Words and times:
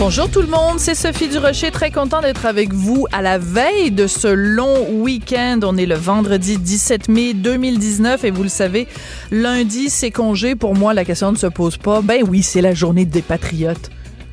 Bonjour 0.00 0.30
tout 0.30 0.40
le 0.40 0.46
monde, 0.46 0.78
c'est 0.78 0.94
Sophie 0.94 1.28
Durocher, 1.28 1.70
très 1.70 1.90
content 1.90 2.22
d'être 2.22 2.46
avec 2.46 2.72
vous 2.72 3.06
à 3.12 3.20
la 3.20 3.36
veille 3.36 3.90
de 3.90 4.06
ce 4.06 4.28
long 4.28 4.88
week-end. 4.90 5.60
On 5.62 5.76
est 5.76 5.84
le 5.84 5.94
vendredi 5.94 6.56
17 6.56 7.10
mai 7.10 7.34
2019 7.34 8.24
et 8.24 8.30
vous 8.30 8.42
le 8.42 8.48
savez, 8.48 8.88
lundi 9.30 9.90
c'est 9.90 10.10
congé. 10.10 10.54
Pour 10.54 10.74
moi, 10.74 10.94
la 10.94 11.04
question 11.04 11.32
ne 11.32 11.36
se 11.36 11.48
pose 11.48 11.76
pas. 11.76 12.00
Ben 12.00 12.24
oui, 12.26 12.42
c'est 12.42 12.62
la 12.62 12.72
journée 12.72 13.04
des 13.04 13.20
patriotes. 13.20 13.90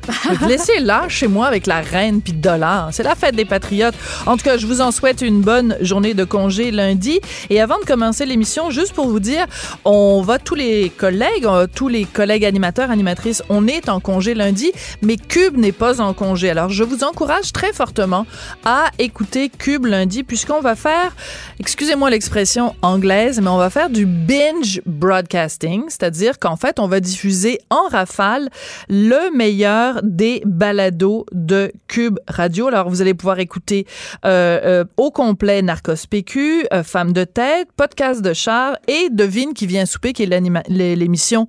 Je 0.08 0.82
là 0.82 1.08
chez 1.08 1.28
moi 1.28 1.46
avec 1.46 1.66
la 1.66 1.80
reine 1.80 2.20
puis 2.22 2.32
dollars. 2.32 2.88
C'est 2.92 3.02
la 3.02 3.14
fête 3.14 3.36
des 3.36 3.44
patriotes. 3.44 3.94
En 4.26 4.36
tout 4.36 4.44
cas, 4.44 4.56
je 4.56 4.66
vous 4.66 4.80
en 4.80 4.90
souhaite 4.90 5.22
une 5.22 5.40
bonne 5.40 5.76
journée 5.80 6.14
de 6.14 6.24
congé 6.24 6.70
lundi. 6.70 7.20
Et 7.50 7.60
avant 7.60 7.78
de 7.78 7.84
commencer 7.84 8.26
l'émission, 8.26 8.70
juste 8.70 8.92
pour 8.92 9.08
vous 9.08 9.20
dire, 9.20 9.46
on 9.84 10.22
va 10.22 10.38
tous 10.38 10.54
les 10.54 10.90
collègues, 10.90 11.44
euh, 11.44 11.66
tous 11.72 11.88
les 11.88 12.04
collègues 12.04 12.44
animateurs, 12.44 12.90
animatrices, 12.90 13.42
on 13.48 13.66
est 13.66 13.88
en 13.88 14.00
congé 14.00 14.34
lundi, 14.34 14.72
mais 15.02 15.16
Cube 15.16 15.56
n'est 15.56 15.72
pas 15.72 16.00
en 16.00 16.14
congé. 16.14 16.50
Alors, 16.50 16.70
je 16.70 16.84
vous 16.84 17.04
encourage 17.04 17.52
très 17.52 17.72
fortement 17.72 18.26
à 18.64 18.86
écouter 18.98 19.50
Cube 19.50 19.86
lundi 19.86 20.22
puisqu'on 20.22 20.60
va 20.60 20.74
faire, 20.74 21.14
excusez-moi 21.60 22.10
l'expression 22.10 22.74
anglaise, 22.82 23.40
mais 23.40 23.48
on 23.48 23.58
va 23.58 23.70
faire 23.70 23.90
du 23.90 24.06
binge 24.06 24.80
broadcasting, 24.86 25.84
c'est-à-dire 25.88 26.38
qu'en 26.38 26.56
fait, 26.56 26.78
on 26.78 26.88
va 26.88 27.00
diffuser 27.00 27.60
en 27.70 27.88
rafale 27.90 28.48
le 28.88 29.34
meilleur 29.36 29.97
des 30.02 30.42
balados 30.44 31.26
de 31.32 31.72
Cube 31.86 32.18
Radio. 32.28 32.68
Alors, 32.68 32.88
vous 32.88 33.02
allez 33.02 33.14
pouvoir 33.14 33.38
écouter 33.38 33.86
euh, 34.24 34.60
euh, 34.64 34.84
au 34.96 35.10
complet 35.10 35.62
Narcos 35.62 36.06
PQ, 36.08 36.66
euh, 36.72 36.82
Femme 36.82 37.12
de 37.12 37.24
tête, 37.24 37.68
Podcast 37.76 38.22
de 38.22 38.32
char 38.32 38.76
et 38.86 39.08
Devine 39.10 39.54
qui 39.54 39.66
vient 39.66 39.86
souper, 39.86 40.12
qui 40.12 40.24
est 40.24 40.68
l'émission 40.68 41.46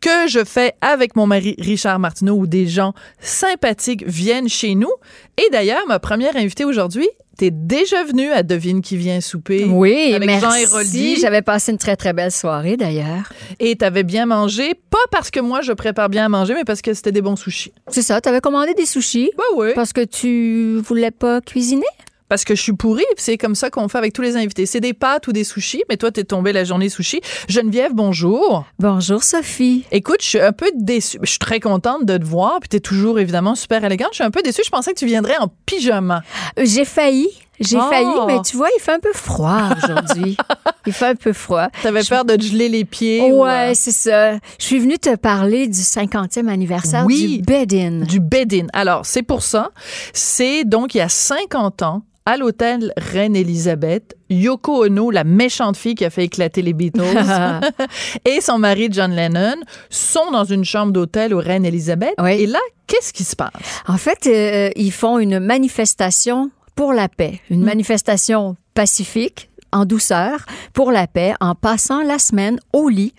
que 0.00 0.28
je 0.28 0.44
fais 0.44 0.74
avec 0.80 1.16
mon 1.16 1.26
mari 1.26 1.56
Richard 1.58 1.98
Martineau 1.98 2.36
où 2.36 2.46
des 2.46 2.66
gens 2.66 2.94
sympathiques 3.20 4.06
viennent 4.06 4.48
chez 4.48 4.74
nous. 4.74 4.92
Et 5.38 5.50
d'ailleurs, 5.50 5.86
ma 5.86 5.98
première 5.98 6.36
invitée 6.36 6.64
aujourd'hui 6.64 7.08
T'es 7.36 7.50
déjà 7.50 8.02
venu 8.04 8.30
à 8.30 8.42
Devine 8.42 8.80
qui 8.80 8.96
vient 8.96 9.20
souper. 9.20 9.64
Oui, 9.64 10.14
avec 10.14 10.26
merci. 10.26 10.46
Jean 10.46 10.54
Héroldi. 10.54 11.16
J'avais 11.16 11.42
passé 11.42 11.72
une 11.72 11.78
très, 11.78 11.94
très 11.94 12.14
belle 12.14 12.32
soirée, 12.32 12.78
d'ailleurs. 12.78 13.30
Et 13.60 13.76
t'avais 13.76 14.04
bien 14.04 14.24
mangé, 14.24 14.72
pas 14.88 14.96
parce 15.10 15.30
que 15.30 15.40
moi 15.40 15.60
je 15.60 15.72
prépare 15.72 16.08
bien 16.08 16.24
à 16.24 16.28
manger, 16.30 16.54
mais 16.54 16.64
parce 16.64 16.80
que 16.80 16.94
c'était 16.94 17.12
des 17.12 17.20
bons 17.20 17.36
sushis. 17.36 17.72
C'est 17.88 18.02
ça, 18.02 18.20
t'avais 18.22 18.40
commandé 18.40 18.72
des 18.72 18.86
sushis. 18.86 19.30
Bah 19.36 19.44
oui. 19.56 19.68
Parce 19.74 19.92
que 19.92 20.04
tu 20.04 20.78
voulais 20.78 21.10
pas 21.10 21.40
cuisiner? 21.42 21.84
Parce 22.28 22.44
que 22.44 22.54
je 22.54 22.62
suis 22.62 22.72
pourrie, 22.72 23.04
c'est 23.16 23.38
comme 23.38 23.54
ça 23.54 23.70
qu'on 23.70 23.88
fait 23.88 23.98
avec 23.98 24.12
tous 24.12 24.22
les 24.22 24.36
invités. 24.36 24.66
C'est 24.66 24.80
des 24.80 24.94
pâtes 24.94 25.26
ou 25.28 25.32
des 25.32 25.44
sushis, 25.44 25.82
mais 25.88 25.96
toi, 25.96 26.10
t'es 26.10 26.24
tombée 26.24 26.52
la 26.52 26.64
journée 26.64 26.88
sushi. 26.88 27.20
Geneviève, 27.48 27.92
bonjour. 27.94 28.64
Bonjour, 28.78 29.22
Sophie. 29.22 29.84
Écoute, 29.92 30.18
je 30.22 30.26
suis 30.26 30.40
un 30.40 30.52
peu 30.52 30.70
déçue. 30.74 31.18
Je 31.22 31.30
suis 31.30 31.38
très 31.38 31.60
contente 31.60 32.04
de 32.04 32.16
te 32.16 32.24
voir, 32.24 32.58
puis 32.60 32.68
t'es 32.68 32.80
toujours 32.80 33.18
évidemment 33.18 33.54
super 33.54 33.84
élégante. 33.84 34.08
Je 34.12 34.16
suis 34.16 34.24
un 34.24 34.30
peu 34.30 34.42
déçue. 34.42 34.62
Je 34.64 34.70
pensais 34.70 34.92
que 34.92 34.98
tu 34.98 35.06
viendrais 35.06 35.36
en 35.38 35.48
pyjama. 35.66 36.22
J'ai 36.60 36.84
failli. 36.84 37.28
J'ai 37.58 37.78
Oh. 37.78 37.88
failli, 37.88 38.06
mais 38.26 38.42
tu 38.42 38.54
vois, 38.58 38.68
il 38.76 38.82
fait 38.82 38.92
un 38.92 38.98
peu 39.00 39.14
froid 39.14 39.68
aujourd'hui. 39.82 40.36
il 40.86 40.92
fait 40.92 41.06
un 41.06 41.14
peu 41.14 41.32
froid. 41.32 41.68
T'avais 41.82 42.02
Je- 42.02 42.10
peur 42.10 42.26
de 42.26 42.36
te 42.36 42.42
geler 42.42 42.68
les 42.68 42.84
pieds. 42.84 43.22
ou, 43.22 43.44
Ouais, 43.44 43.70
euh, 43.70 43.72
c'est 43.74 43.92
ça. 43.92 44.34
Je 44.34 44.38
suis 44.58 44.78
venue 44.78 44.98
te 44.98 45.16
parler 45.16 45.66
du 45.66 45.80
50e 45.80 46.48
anniversaire 46.50 47.04
Oui. 47.06 47.38
du 47.38 47.42
bed-in. 47.44 48.00
du 48.04 48.20
bed-in. 48.20 48.66
Alors, 48.74 49.06
c'est 49.06 49.22
pour 49.22 49.42
ça. 49.42 49.70
C'est 50.12 50.64
donc 50.64 50.94
il 50.94 50.98
y 50.98 51.00
a 51.00 51.08
50 51.08 51.80
ans, 51.80 52.02
à 52.26 52.36
l'hôtel 52.36 52.92
Reine-Élisabeth, 52.96 54.16
Yoko 54.28 54.84
Ono, 54.84 55.10
la 55.10 55.24
méchante 55.24 55.76
fille 55.76 55.94
qui 55.94 56.04
a 56.04 56.10
fait 56.10 56.24
éclater 56.24 56.60
les 56.60 56.72
Beatles, 56.72 57.02
et 58.24 58.40
son 58.40 58.58
mari 58.58 58.88
John 58.90 59.12
Lennon 59.12 59.54
sont 59.88 60.30
dans 60.32 60.44
une 60.44 60.64
chambre 60.64 60.92
d'hôtel 60.92 61.32
au 61.32 61.38
Reine-Élisabeth. 61.38 62.14
Oui. 62.18 62.32
Et 62.32 62.46
là, 62.46 62.58
qu'est-ce 62.88 63.12
qui 63.12 63.24
se 63.24 63.36
passe? 63.36 63.52
En 63.86 63.96
fait, 63.96 64.26
euh, 64.26 64.70
ils 64.76 64.92
font 64.92 65.18
une 65.18 65.38
manifestation 65.38 66.50
pour 66.74 66.92
la 66.92 67.08
paix, 67.08 67.40
une 67.48 67.64
manifestation 67.64 68.56
pacifique 68.74 69.48
en 69.72 69.84
douceur 69.84 70.44
pour 70.72 70.90
la 70.90 71.06
paix 71.06 71.34
en 71.40 71.54
passant 71.54 72.02
la 72.02 72.18
semaine 72.18 72.58
au 72.72 72.88
lit. 72.88 73.14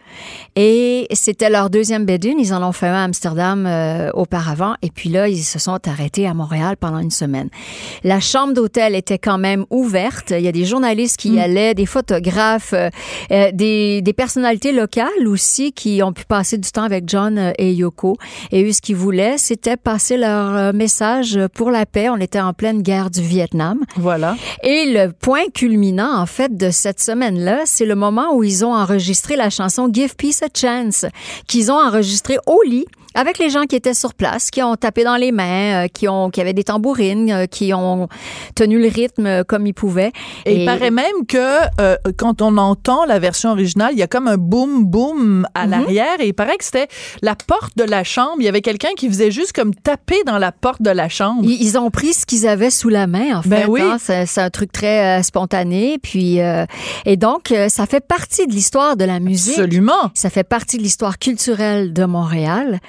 Et 0.55 1.07
c'était 1.13 1.49
leur 1.49 1.69
deuxième 1.69 2.05
bed-in. 2.05 2.35
Ils 2.39 2.53
en 2.53 2.67
ont 2.67 2.71
fait 2.71 2.87
un 2.87 2.95
à 2.95 3.03
Amsterdam 3.03 3.65
euh, 3.65 4.09
auparavant. 4.13 4.75
Et 4.81 4.89
puis 4.89 5.09
là, 5.09 5.27
ils 5.27 5.43
se 5.43 5.59
sont 5.59 5.79
arrêtés 5.87 6.27
à 6.27 6.33
Montréal 6.33 6.75
pendant 6.77 6.99
une 6.99 7.11
semaine. 7.11 7.49
La 8.03 8.19
chambre 8.19 8.53
d'hôtel 8.53 8.95
était 8.95 9.19
quand 9.19 9.37
même 9.37 9.65
ouverte. 9.69 10.31
Il 10.31 10.41
y 10.41 10.47
a 10.47 10.51
des 10.51 10.65
journalistes 10.65 11.17
qui 11.17 11.33
y 11.33 11.39
allaient, 11.39 11.73
des 11.73 11.85
photographes, 11.85 12.73
euh, 12.73 12.89
euh, 13.31 13.51
des, 13.53 14.01
des 14.01 14.13
personnalités 14.13 14.71
locales 14.71 15.27
aussi 15.27 15.71
qui 15.71 16.01
ont 16.03 16.13
pu 16.13 16.25
passer 16.25 16.57
du 16.57 16.71
temps 16.71 16.83
avec 16.83 17.03
John 17.07 17.37
euh, 17.37 17.51
et 17.57 17.73
Yoko. 17.73 18.17
Et 18.51 18.63
eux, 18.63 18.71
ce 18.71 18.81
qu'ils 18.81 18.95
voulaient, 18.95 19.37
c'était 19.37 19.77
passer 19.77 20.17
leur 20.17 20.55
euh, 20.55 20.73
message 20.73 21.39
pour 21.53 21.71
la 21.71 21.85
paix. 21.85 22.09
On 22.09 22.17
était 22.17 22.39
en 22.39 22.53
pleine 22.53 22.81
guerre 22.81 23.09
du 23.09 23.21
Vietnam. 23.21 23.79
Voilà. 23.95 24.35
Et 24.63 24.85
le 24.87 25.11
point 25.11 25.49
culminant, 25.53 26.17
en 26.17 26.25
fait, 26.25 26.55
de 26.55 26.69
cette 26.71 26.99
semaine-là, 26.99 27.61
c'est 27.65 27.85
le 27.85 27.95
moment 27.95 28.33
où 28.35 28.43
ils 28.43 28.65
ont 28.65 28.73
enregistré 28.73 29.35
la 29.35 29.49
chanson 29.49 29.89
Give 29.91 30.06
Peace 30.15 30.41
a 30.41 30.47
Chance, 30.53 31.05
qu'ils 31.47 31.71
ont 31.71 31.79
enregistré 31.79 32.37
au 32.45 32.61
lit 32.63 32.85
avec 33.17 33.39
les 33.39 33.49
gens 33.49 33.63
qui 33.63 33.75
étaient 33.75 33.93
sur 33.93 34.13
place, 34.13 34.51
qui 34.51 34.61
ont 34.61 34.75
tapé 34.75 35.03
dans 35.03 35.15
les 35.15 35.31
mains, 35.31 35.85
euh, 35.85 35.87
qui 35.87 36.07
ont 36.07 36.29
qui 36.29 36.39
avaient 36.39 36.53
des 36.53 36.63
tambourines, 36.63 37.31
euh, 37.31 37.45
qui 37.47 37.73
ont 37.73 38.07
tenu 38.55 38.79
le 38.79 38.87
rythme 38.87 39.25
euh, 39.25 39.43
comme 39.43 39.65
ils 39.65 39.73
pouvaient. 39.73 40.11
Et, 40.45 40.61
il 40.61 40.65
paraît 40.65 40.91
même 40.91 41.25
que 41.27 41.37
euh, 41.81 41.97
quand 42.17 42.41
on 42.41 42.57
entend 42.57 43.05
la 43.05 43.19
version 43.19 43.51
originale, 43.51 43.89
il 43.93 43.99
y 43.99 44.03
a 44.03 44.07
comme 44.07 44.27
un 44.27 44.37
boom 44.37 44.85
boom 44.85 45.47
à 45.55 45.65
l'arrière 45.65 46.19
et 46.19 46.27
il 46.27 46.33
paraît 46.33 46.57
que 46.57 46.63
c'était 46.63 46.87
la 47.21 47.35
porte 47.35 47.75
de 47.75 47.83
la 47.83 48.03
chambre. 48.03 48.35
Il 48.39 48.45
y 48.45 48.47
avait 48.47 48.61
quelqu'un 48.61 48.89
qui 48.95 49.07
faisait 49.07 49.31
juste 49.31 49.53
comme 49.53 49.73
taper 49.73 50.23
dans 50.25 50.37
la 50.37 50.51
porte 50.51 50.81
de 50.81 50.91
la 50.91 51.09
chambre. 51.09 51.41
Ils, 51.43 51.61
ils 51.61 51.77
ont 51.77 51.89
pris 51.89 52.13
ce 52.13 52.25
qu'ils 52.25 52.47
avaient 52.47 52.69
sous 52.69 52.89
la 52.89 53.07
main, 53.07 53.37
en 53.37 53.41
fait. 53.41 53.49
Ben 53.49 53.65
oui. 53.67 53.81
hein. 53.81 53.97
C'est, 53.99 54.37
un 54.37 54.49
truc 54.51 54.71
très 54.71 55.19
euh, 55.19 55.23
spontané. 55.23 55.97
Puis, 56.01 56.39
euh, 56.39 56.65
et 57.05 57.17
donc, 57.17 57.53
ça 57.69 57.85
fait 57.87 58.05
partie 58.05 58.45
de 58.45 58.51
l'histoire 58.51 58.95
de 58.95 59.05
la 59.05 59.19
musique. 59.19 59.57
Absolument. 59.57 60.11
Ça 60.13 60.29
fait 60.29 60.43
partie 60.43 60.77
de 60.77 60.83
l'histoire 60.83 61.17
culturelle 61.17 61.93
de 61.93 62.05
Montréal. 62.05 62.79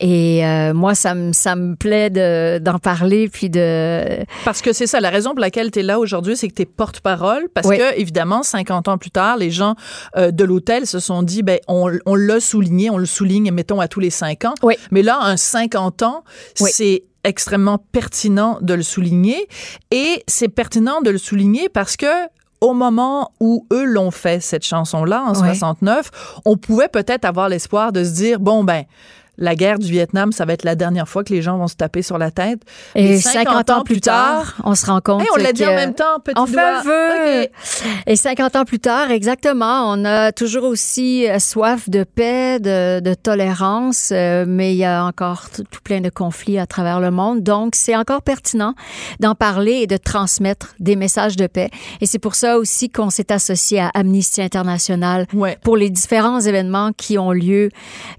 Et 0.00 0.44
euh, 0.44 0.74
moi, 0.74 0.94
ça 0.94 1.14
me, 1.14 1.32
ça 1.32 1.56
me 1.56 1.76
plaît 1.76 2.10
de, 2.10 2.58
d'en 2.58 2.78
parler, 2.78 3.28
puis 3.28 3.50
de... 3.50 4.24
Parce 4.44 4.60
que 4.62 4.72
c'est 4.72 4.86
ça, 4.86 5.00
la 5.00 5.10
raison 5.10 5.30
pour 5.30 5.40
laquelle 5.40 5.70
tu 5.70 5.80
es 5.80 5.82
là 5.82 5.98
aujourd'hui, 5.98 6.36
c'est 6.36 6.48
que 6.48 6.54
tu 6.54 6.62
es 6.62 6.66
porte-parole. 6.66 7.48
Parce 7.54 7.66
Oui. 7.68 7.78
que, 7.78 7.98
évidemment, 7.98 8.42
50 8.42 8.88
ans 8.88 8.98
plus 8.98 9.10
tard, 9.10 9.36
les 9.36 9.50
gens 9.50 9.74
euh, 10.16 10.30
de 10.30 10.44
l'hôtel 10.44 10.86
se 10.86 10.98
sont 10.98 11.22
dit, 11.22 11.42
ben, 11.42 11.58
on, 11.68 11.90
on 12.06 12.14
l'a 12.14 12.40
souligné, 12.40 12.90
on 12.90 12.98
le 12.98 13.06
souligne, 13.06 13.50
mettons, 13.52 13.80
à 13.80 13.88
tous 13.88 14.00
les 14.00 14.10
5 14.10 14.44
ans. 14.44 14.54
Oui. 14.62 14.74
Mais 14.90 15.02
là, 15.02 15.18
un 15.22 15.36
50 15.36 16.02
ans, 16.02 16.24
Oui. 16.60 16.70
c'est 16.72 17.04
extrêmement 17.24 17.78
pertinent 17.78 18.58
de 18.60 18.74
le 18.74 18.82
souligner. 18.82 19.48
Et 19.90 20.22
c'est 20.26 20.48
pertinent 20.48 21.00
de 21.00 21.10
le 21.10 21.18
souligner 21.18 21.68
parce 21.68 21.96
que 21.96 22.06
au 22.60 22.72
moment 22.74 23.30
où 23.40 23.66
eux 23.72 23.84
l'ont 23.84 24.10
fait, 24.10 24.40
cette 24.40 24.64
chanson-là, 24.64 25.22
en 25.26 25.32
Ouais. 25.40 25.48
69, 25.54 26.10
on 26.44 26.56
pouvait 26.56 26.88
peut-être 26.88 27.24
avoir 27.24 27.48
l'espoir 27.48 27.92
de 27.92 28.04
se 28.04 28.10
dire, 28.12 28.40
bon, 28.40 28.64
ben, 28.64 28.84
la 29.36 29.54
guerre 29.56 29.78
du 29.78 29.90
Vietnam, 29.90 30.32
ça 30.32 30.44
va 30.44 30.52
être 30.52 30.64
la 30.64 30.74
dernière 30.76 31.08
fois 31.08 31.24
que 31.24 31.32
les 31.32 31.42
gens 31.42 31.58
vont 31.58 31.66
se 31.66 31.74
taper 31.74 32.02
sur 32.02 32.18
la 32.18 32.30
tête. 32.30 32.60
Et 32.94 33.18
50, 33.18 33.70
ans 33.70 33.82
plus 33.82 34.00
tard, 34.00 34.54
on 34.64 34.74
se 34.74 34.86
rend 34.86 35.00
compte 35.00 35.22
Hey, 35.22 35.28
on 35.34 35.36
l'a 35.36 35.52
dit 35.52 35.66
en 35.66 35.74
même 35.74 35.94
temps, 35.94 36.20
petit 36.22 36.38
On 36.38 36.46
fait 36.46 36.52
doigt. 36.52 36.78
un 36.78 36.82
vœu. 36.82 37.42
OK. 37.44 37.50
Et 38.06 38.16
50 38.16 38.56
ans 38.56 38.64
plus 38.64 38.78
tard, 38.78 39.10
exactement, 39.10 39.90
on 39.92 40.04
a 40.04 40.30
toujours 40.30 40.64
aussi 40.64 41.28
euh, 41.28 41.38
soif 41.40 41.88
de 41.88 42.04
paix, 42.04 42.60
de, 42.60 43.00
de 43.00 43.14
tolérance, 43.14 44.10
euh, 44.12 44.44
mais 44.46 44.72
il 44.72 44.78
y 44.78 44.84
a 44.84 45.04
encore 45.04 45.50
tout, 45.50 45.64
tout 45.68 45.80
plein 45.82 46.00
de 46.00 46.10
conflits 46.10 46.58
à 46.58 46.66
travers 46.66 47.00
le 47.00 47.10
monde. 47.10 47.42
Donc, 47.42 47.74
c'est 47.74 47.96
encore 47.96 48.22
pertinent 48.22 48.74
d'en 49.20 49.34
parler 49.34 49.72
et 49.82 49.86
de 49.86 49.96
transmettre 49.96 50.74
des 50.78 50.94
messages 50.94 51.36
de 51.36 51.46
paix. 51.48 51.70
Et 52.00 52.06
c'est 52.06 52.18
pour 52.20 52.36
ça 52.36 52.56
aussi 52.58 52.88
qu'on 52.88 53.10
s'est 53.10 53.32
associé 53.32 53.80
à 53.80 53.88
Amnesty 53.94 54.42
International 54.42 55.26
Ouais. 55.34 55.58
pour 55.64 55.76
les 55.76 55.90
différents 55.90 56.40
événements 56.40 56.92
qui 56.96 57.18
ont 57.18 57.32
lieu, 57.32 57.70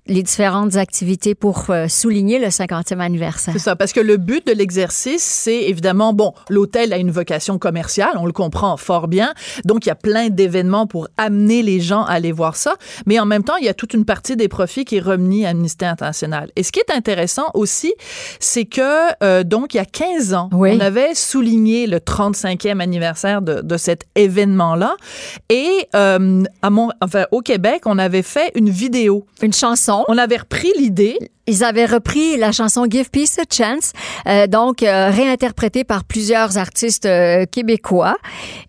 les 0.07 0.21
différentes 0.23 0.75
activités 0.75 1.04
pour 1.39 1.65
euh, 1.69 1.87
souligner 1.87 2.39
le 2.39 2.47
50e 2.47 2.99
anniversaire. 2.99 3.53
C'est 3.53 3.59
ça, 3.59 3.75
parce 3.75 3.93
que 3.93 3.99
le 3.99 4.17
but 4.17 4.45
de 4.47 4.51
l'exercice, 4.53 5.23
c'est 5.23 5.63
évidemment, 5.63 6.13
bon, 6.13 6.33
l'hôtel 6.49 6.93
a 6.93 6.97
une 6.97 7.11
vocation 7.11 7.57
commerciale, 7.59 8.11
on 8.17 8.25
le 8.25 8.31
comprend 8.31 8.75
fort 8.77 9.07
bien, 9.07 9.33
donc 9.65 9.85
il 9.85 9.89
y 9.89 9.91
a 9.91 9.95
plein 9.95 10.29
d'événements 10.29 10.87
pour 10.87 11.07
amener 11.17 11.61
les 11.61 11.79
gens 11.79 12.03
à 12.03 12.13
aller 12.13 12.31
voir 12.31 12.55
ça, 12.55 12.75
mais 13.05 13.19
en 13.19 13.25
même 13.25 13.43
temps, 13.43 13.55
il 13.57 13.65
y 13.65 13.69
a 13.69 13.73
toute 13.73 13.93
une 13.93 14.05
partie 14.05 14.35
des 14.35 14.47
profits 14.47 14.83
qui 14.85 14.97
est 14.97 15.01
remis 15.01 15.45
à 15.45 15.49
Amnesty 15.49 15.85
International. 15.85 16.49
Et 16.55 16.63
ce 16.63 16.71
qui 16.71 16.79
est 16.79 16.91
intéressant 16.91 17.45
aussi, 17.53 17.93
c'est 18.39 18.65
que, 18.65 19.13
euh, 19.23 19.43
donc, 19.43 19.73
il 19.73 19.77
y 19.77 19.79
a 19.79 19.85
15 19.85 20.33
ans, 20.33 20.49
Oui. 20.53 20.71
on 20.75 20.79
avait 20.79 21.13
souligné 21.13 21.87
le 21.87 21.99
35e 21.99 22.79
anniversaire 22.79 23.41
de, 23.41 23.61
de 23.61 23.77
cet 23.77 24.05
événement-là, 24.15 24.95
et 25.49 25.87
euh, 25.95 26.43
à 26.61 26.69
mon, 26.69 26.89
enfin, 27.01 27.25
au 27.31 27.41
Québec, 27.41 27.83
on 27.85 27.97
avait 27.99 28.21
fait 28.23 28.51
une 28.55 28.69
vidéo. 28.69 29.25
Une 29.41 29.53
chanson. 29.53 30.03
On 30.07 30.17
avait 30.17 30.37
repris 30.37 30.71
l'idée 30.77 30.94
Ils 31.47 31.63
avaient 31.63 31.85
repris 31.85 32.37
la 32.37 32.51
chanson 32.51 32.85
Give 32.89 33.09
Peace 33.11 33.37
a 33.37 33.43
Chance, 33.51 33.91
euh, 34.27 34.47
donc 34.47 34.81
euh, 34.81 35.09
réinterprétée 35.11 35.83
par 35.83 36.03
plusieurs 36.03 36.57
artistes 36.57 37.05
euh, 37.05 37.45
québécois. 37.45 38.15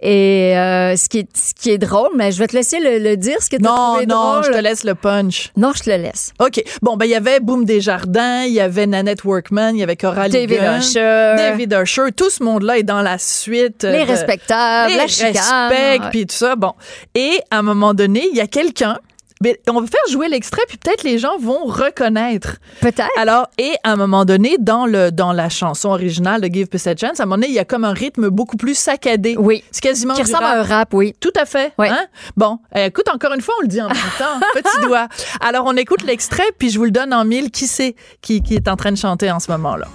Et 0.03 0.53
ce, 0.55 1.09
qui 1.09 1.21
est, 1.21 1.37
ce 1.37 1.55
qui 1.55 1.71
est 1.71 1.79
drôle, 1.79 2.11
mais 2.17 2.33
je 2.33 2.39
vais 2.39 2.47
te 2.47 2.55
laisser 2.55 2.79
le, 2.79 2.99
le 2.99 3.17
dire, 3.17 3.37
ce 3.41 3.49
que 3.49 3.57
tu 3.57 3.67
as 3.67 3.71
Non, 3.71 3.77
trouvé 3.93 4.07
non, 4.07 4.15
drôle. 4.33 4.45
je 4.45 4.51
te 4.51 4.59
laisse 4.59 4.85
le 4.85 4.95
punch. 4.95 5.53
Non, 5.57 5.73
je 5.75 5.85
te 5.85 5.91
le 5.91 5.97
laisse. 5.97 6.33
OK. 6.39 6.63
Bon, 6.83 6.97
ben, 6.97 7.07
il 7.07 7.13
y 7.13 7.15
avait 7.15 7.41
Boom 7.41 7.65
Desjardins, 7.65 8.43
il 8.43 8.53
y 8.53 8.61
avait 8.61 8.87
Nanette 8.87 9.25
Workman, 9.25 9.71
il 9.75 9.79
y 9.79 9.83
avait 9.83 9.97
Coralie 9.97 10.33
David 10.33 10.61
Usher. 10.79 11.35
David 11.37 11.73
Usher. 11.83 12.13
Tout 12.15 12.29
ce 12.31 12.43
monde-là 12.43 12.79
est 12.79 12.83
dans 12.83 13.01
la 13.03 13.17
suite. 13.19 13.85
Les 13.85 14.05
respectables, 14.05 14.93
les 14.93 14.99
la 14.99 15.07
chicane. 15.07 16.11
puis 16.11 16.27
tout 16.27 16.37
ça. 16.37 16.57
Bon. 16.57 16.73
Et 17.15 17.41
à 17.51 17.59
un 17.59 17.63
moment 17.63 17.95
donné, 17.95 18.29
il 18.31 18.37
y 18.37 18.41
a 18.41 18.47
quelqu'un. 18.47 18.99
Mais 19.43 19.61
on 19.69 19.81
va 19.81 19.87
faire 19.87 20.01
jouer 20.11 20.29
l'extrait, 20.29 20.63
puis 20.67 20.79
peut-être 20.79 21.03
les 21.03 21.19
gens 21.19 21.37
vont 21.39 21.65
reconnaître. 21.65 22.57
Peut-être. 22.81 23.09
Alors, 23.19 23.49
et 23.59 23.75
à 23.85 23.93
un 23.93 23.97
moment 23.97 24.25
donné, 24.25 24.57
dans, 24.59 24.87
le, 24.87 25.11
dans 25.11 25.33
la 25.33 25.49
chanson 25.49 25.91
originale 25.91 26.41
de 26.41 26.47
Give 26.47 26.69
Peace 26.69 26.87
a 26.87 26.97
Chance, 26.97 27.21
à 27.21 27.25
un 27.25 27.27
moment 27.27 27.37
donné, 27.37 27.49
il 27.49 27.55
y 27.55 27.59
a 27.59 27.65
comme 27.65 27.85
un 27.85 27.93
rythme 27.93 28.29
beaucoup 28.31 28.57
plus 28.57 28.75
saccadé. 28.75 29.37
Oui. 29.39 29.63
C'est 29.71 29.83
quasiment 29.83 30.15
Qui 30.15 30.23
du 30.23 30.27
ressemble 30.29 30.45
rap. 30.45 30.57
à 30.57 30.59
un 30.61 30.63
rap, 30.63 30.95
oui. 30.95 31.15
Tout 31.21 31.33
à 31.39 31.45
fait. 31.45 31.73
Ouais. 31.79 31.89
Hein? 31.91 32.07
Bon, 32.37 32.59
euh, 32.77 32.87
écoute, 32.87 33.09
encore 33.13 33.33
une 33.35 33.43
fois, 33.43 33.55
on 33.59 33.63
le 33.63 33.69
dit 33.69 33.81
en 33.83 33.89
même 33.89 33.97
temps. 34.19 34.41
Petit 34.55 34.87
doigt. 34.87 35.09
Alors, 35.41 35.65
on 35.67 35.77
écoute 35.77 36.03
l'extrait, 36.03 36.51
puis 36.59 36.71
je 36.71 36.79
vous 36.79 36.85
le 36.85 36.91
donne 36.91 37.13
en 37.13 37.25
mille. 37.25 37.51
Qui 37.51 37.67
c'est 37.67 37.95
qui, 38.23 38.43
qui 38.43 38.55
est 38.55 38.69
en 38.69 38.77
train 38.77 38.91
de 38.93 38.97
chanter 38.97 39.31
en 39.31 39.39
ce 39.41 39.51
moment-là? 39.53 39.87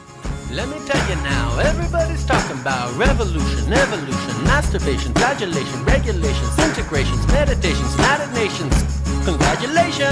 Let 0.54 0.68
me 0.68 0.76
tell 0.86 1.00
you 1.10 1.16
now, 1.24 1.60
everybody's 1.62 2.26
talking 2.26 2.58
about 2.64 2.92
revolution, 3.00 3.72
evolution, 3.72 4.44
masturbation, 4.46 5.14
flagellation, 5.16 5.80
regulations, 5.88 6.60
integrations, 6.60 7.16
meditations, 7.32 7.96
United 7.98 8.34
Nations. 8.34 9.01
Congratulations! 9.26 10.06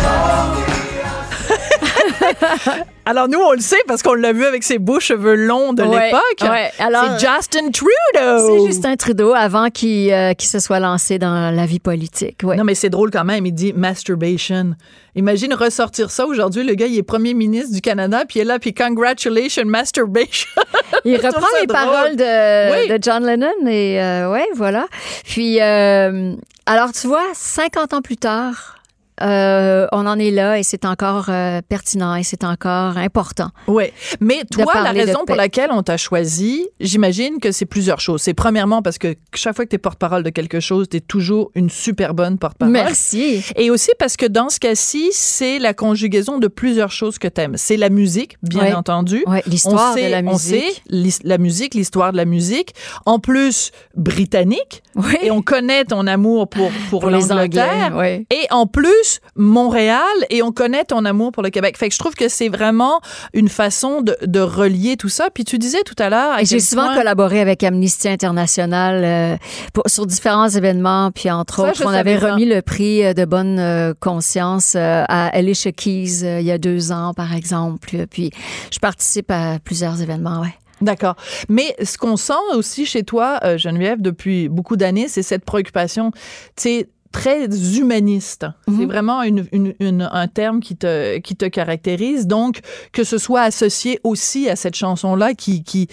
Alors, 3.06 3.28
nous, 3.28 3.40
on 3.40 3.54
le 3.54 3.60
sait 3.60 3.82
parce 3.88 4.04
qu'on 4.04 4.14
l'a 4.14 4.34
vu 4.34 4.46
avec 4.46 4.64
ses 4.64 4.78
beaux 4.78 5.00
cheveux 5.00 5.34
longs 5.34 5.74
de 5.74 5.82
Ouais, 5.84 6.06
l'époque. 6.12 6.22
ouais. 6.52 6.72
C'est 6.78 7.20
Justin 7.28 7.72
Trudeau. 7.72 8.60
C'est 8.60 8.66
Justin 8.68 8.96
Trudeau 8.98 9.34
avant 9.34 9.70
qu'il 9.70 10.12
euh, 10.14 10.34
se 10.40 10.60
soit 10.60 10.80
lancé 10.80 11.18
dans 11.18 11.54
la 11.54 11.66
vie 11.66 11.80
politique. 11.80 12.42
Ouais. 12.44 12.56
Non, 12.56 12.64
mais 12.64 12.76
c'est 12.76 12.90
drôle 12.90 13.10
quand 13.10 13.24
même. 13.26 13.46
Il 13.48 13.54
dit 13.54 13.74
masturbation. 13.74 14.76
Imagine 15.16 15.54
ressortir 15.56 16.12
ça 16.12 16.28
aujourd'hui. 16.28 16.64
Le 16.64 16.76
gars, 16.76 16.86
il 16.86 16.98
est 16.98 17.04
premier 17.04 17.34
ministre 17.34 17.74
du 17.74 17.82
Canada, 17.82 18.24
puis 18.28 18.40
il 18.40 18.42
est 18.44 18.46
là, 18.46 18.60
puis 18.60 18.74
congratulations, 18.76 19.66
masturbation. 19.66 20.48
Il 21.06 21.16
reprend 21.16 21.48
les 21.62 21.66
drôle. 21.66 21.68
paroles 21.68 22.16
de, 22.16 22.72
Oui. 22.84 22.90
de 22.90 22.98
John 23.02 23.26
Lennon 23.26 23.48
et 23.68 24.02
euh, 24.02 24.30
ouais, 24.32 24.46
voilà. 24.56 24.86
Puis 25.24 25.62
euh, 25.62 26.34
alors 26.66 26.92
tu 26.92 27.08
vois, 27.08 27.24
50 27.34 27.94
ans 27.94 28.02
plus 28.02 28.18
tard, 28.18 28.79
euh, 29.22 29.88
on 29.92 30.06
en 30.06 30.18
est 30.20 30.32
là 30.32 30.58
et 30.60 30.64
c'est 30.64 30.86
encore 30.86 31.26
euh, 31.30 31.62
pertinent 31.68 32.16
et 32.16 32.24
c'est 32.24 32.44
encore 32.44 32.98
important. 32.98 33.50
Oui, 33.68 33.86
mais 34.20 34.44
toi, 34.52 34.66
la 34.84 34.92
raison 34.92 35.26
pour 35.26 35.36
laquelle 35.36 35.70
on 35.72 35.84
t'a 35.84 35.98
choisi, 35.98 36.68
j'imagine 36.80 37.40
que 37.40 37.52
c'est 37.52 37.66
plusieurs 37.66 38.00
choses. 38.00 38.22
C'est 38.22 38.34
premièrement 38.34 38.82
parce 38.82 38.98
que 38.98 39.16
chaque 39.34 39.56
fois 39.56 39.66
que 39.66 39.70
tu 39.70 39.76
es 39.76 39.80
porte-parole 39.80 40.24
de 40.24 40.30
quelque 40.30 40.60
chose, 40.60 40.88
tu 40.90 40.98
es 40.98 41.02
toujours 41.02 41.52
une 41.56 41.70
super 41.70 42.14
bonne 42.14 42.38
porte-parole. 42.38 42.72
Merci. 42.74 43.44
Et 43.56 43.70
aussi 43.72 43.92
parce 44.00 44.18
que 44.18 44.26
dans 44.26 44.50
ce 44.50 44.60
cas-ci, 44.60 45.10
c'est 45.12 45.60
la 45.60 45.74
conjugaison 45.74 46.38
de 46.40 46.48
plusieurs 46.48 46.92
choses 46.92 47.18
que 47.18 47.28
t'aimes. 47.28 47.56
C'est 47.58 47.78
la 47.78 47.90
musique, 47.90 48.38
bien 48.44 48.62
Ouais. 48.64 48.74
entendu. 48.74 49.24
Ouais, 49.28 49.44
l'histoire 49.48 49.96
de 49.96 50.02
la 50.02 50.20
On 50.26 50.38
sait 50.38 50.64
musique. 50.92 51.22
la 51.24 51.38
musique, 51.38 51.74
l'histoire 51.74 52.12
de 52.12 52.18
la 52.18 52.26
musique. 52.26 52.74
En 53.06 53.20
plus, 53.20 53.72
britannique. 53.96 54.84
Oui. 54.96 55.16
Et 55.22 55.32
on 55.32 55.42
connaît 55.42 55.86
ton 55.86 56.06
amour 56.08 56.50
pour, 56.50 56.70
pour, 56.90 57.02
Pour 57.02 57.10
l'Angleterre. 57.10 57.94
Et 58.04 58.48
en 58.52 58.68
plus, 58.68 59.09
Montréal. 59.36 60.04
Et 60.30 60.42
on 60.44 60.52
connaît 60.52 60.84
ton 60.86 61.06
amour 61.06 61.32
pour 61.32 61.44
le 61.44 61.50
Québec. 61.50 61.78
Fait 61.78 61.88
que 61.90 61.94
je 61.94 62.00
trouve 62.00 62.16
que 62.16 62.28
c'est 62.30 62.50
vraiment 62.50 63.00
une 63.34 63.50
façon 63.50 64.02
de, 64.02 64.16
de 64.26 64.40
relier 64.40 64.98
tout 64.98 65.10
ça. 65.10 65.30
Puis 65.34 65.44
tu 65.46 65.58
disais 65.58 65.84
tout 65.86 65.96
à 66.00 66.10
l'heure. 66.10 66.38
J'ai 66.44 66.60
souvent 66.60 66.86
point- 66.86 66.96
collaboré 66.98 67.40
avec 67.40 67.64
Amnesty 67.64 68.08
International 68.10 69.04
euh, 69.04 69.38
pour- 69.74 69.84
sur 69.88 70.06
différents 70.06 70.50
événements, 70.50 71.12
puis 71.12 71.30
entre 71.32 71.58
Ça, 71.64 71.70
autres, 71.70 71.84
on 71.86 71.90
avait 71.90 72.18
remis 72.18 72.46
le 72.46 72.62
prix 72.62 73.06
euh, 73.06 73.14
de 73.14 73.26
bonne 73.26 73.60
euh, 73.60 73.94
conscience 74.00 74.74
euh, 74.76 75.04
à 75.08 75.28
Alicia 75.36 75.72
Keys 75.72 76.22
il 76.40 76.46
y 76.46 76.52
a 76.52 76.58
deux 76.58 76.92
ans, 76.92 77.14
par 77.14 77.34
exemple. 77.34 78.06
Puis 78.10 78.32
je 78.72 78.80
participe 78.80 79.32
à 79.32 79.60
plusieurs 79.64 80.02
événements, 80.02 80.42
ouais. 80.42 80.54
D'accord. 80.82 81.16
Mais 81.50 81.76
ce 81.84 81.98
qu'on 81.98 82.16
sent 82.16 82.34
aussi 82.56 82.86
chez 82.86 83.04
toi, 83.04 83.40
Geneviève, 83.58 84.02
depuis 84.02 84.48
beaucoup 84.48 84.78
d'années, 84.78 85.10
c'est 85.10 85.24
cette 85.24 85.44
préoccupation, 85.44 86.12
tu 86.12 86.18
sais, 86.56 86.90
très 87.12 87.46
humaniste. 87.78 88.46
C'est 88.68 88.86
vraiment 88.86 89.24
une, 89.24 89.46
une- 89.52 89.74
une- 89.80 90.10
un 90.12 90.28
terme 90.28 90.60
qui 90.60 90.76
te, 90.76 91.18
qui 91.20 91.36
te 91.36 91.46
caractérise. 91.46 92.28
Donc, 92.28 92.60
que 92.92 93.04
ce 93.04 93.18
soit 93.18 93.42
associé 93.42 94.00
aussi 94.04 94.48
à 94.50 94.56
cette 94.56 94.76
chanson-là, 94.76 95.34
qui, 95.34 95.64
qui 95.64 95.88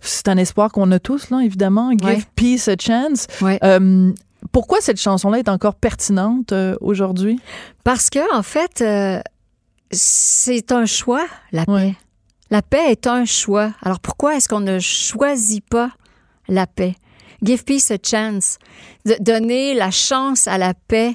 c'est 0.00 0.28
un 0.28 0.36
espoir 0.36 0.70
qu'on 0.72 0.90
a 0.92 0.98
tous, 0.98 1.30
là, 1.30 1.40
évidemment. 1.42 1.90
Give 1.92 2.06
Ouais. 2.08 2.22
peace 2.36 2.68
a 2.68 2.76
chance. 2.78 3.26
Ouais. 3.40 3.58
Euh, 3.64 4.12
pourquoi 4.52 4.80
cette 4.80 5.00
chanson-là 5.00 5.38
est 5.38 5.48
encore 5.48 5.74
pertinente 5.74 6.52
euh, 6.52 6.76
aujourd'hui? 6.80 7.40
Parce 7.84 8.10
que, 8.10 8.36
en 8.36 8.42
fait, 8.42 8.80
euh, 8.82 9.20
c'est 9.90 10.70
un 10.72 10.86
choix, 10.86 11.26
la 11.52 11.64
paix. 11.64 11.72
Ouais. 11.72 11.94
La 12.50 12.62
paix 12.62 12.90
est 12.92 13.06
un 13.06 13.24
choix. 13.24 13.72
Alors 13.82 14.00
pourquoi 14.00 14.36
est-ce 14.36 14.48
qu'on 14.48 14.60
ne 14.60 14.78
choisit 14.78 15.62
pas 15.68 15.90
la 16.48 16.66
paix? 16.66 16.94
Give 17.42 17.64
peace 17.64 17.90
a 17.90 17.96
chance. 18.02 18.58
De 19.04 19.14
donner 19.20 19.74
la 19.74 19.90
chance 19.90 20.48
à 20.48 20.58
la 20.58 20.74
paix 20.74 21.14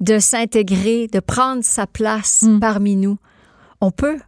de 0.00 0.18
s'intégrer, 0.18 1.06
de 1.12 1.20
prendre 1.20 1.62
sa 1.62 1.86
place 1.86 2.42
Mm. 2.42 2.58
parmi 2.60 2.96
nous. 2.96 3.18
On 3.80 3.90
peut. 3.90 4.18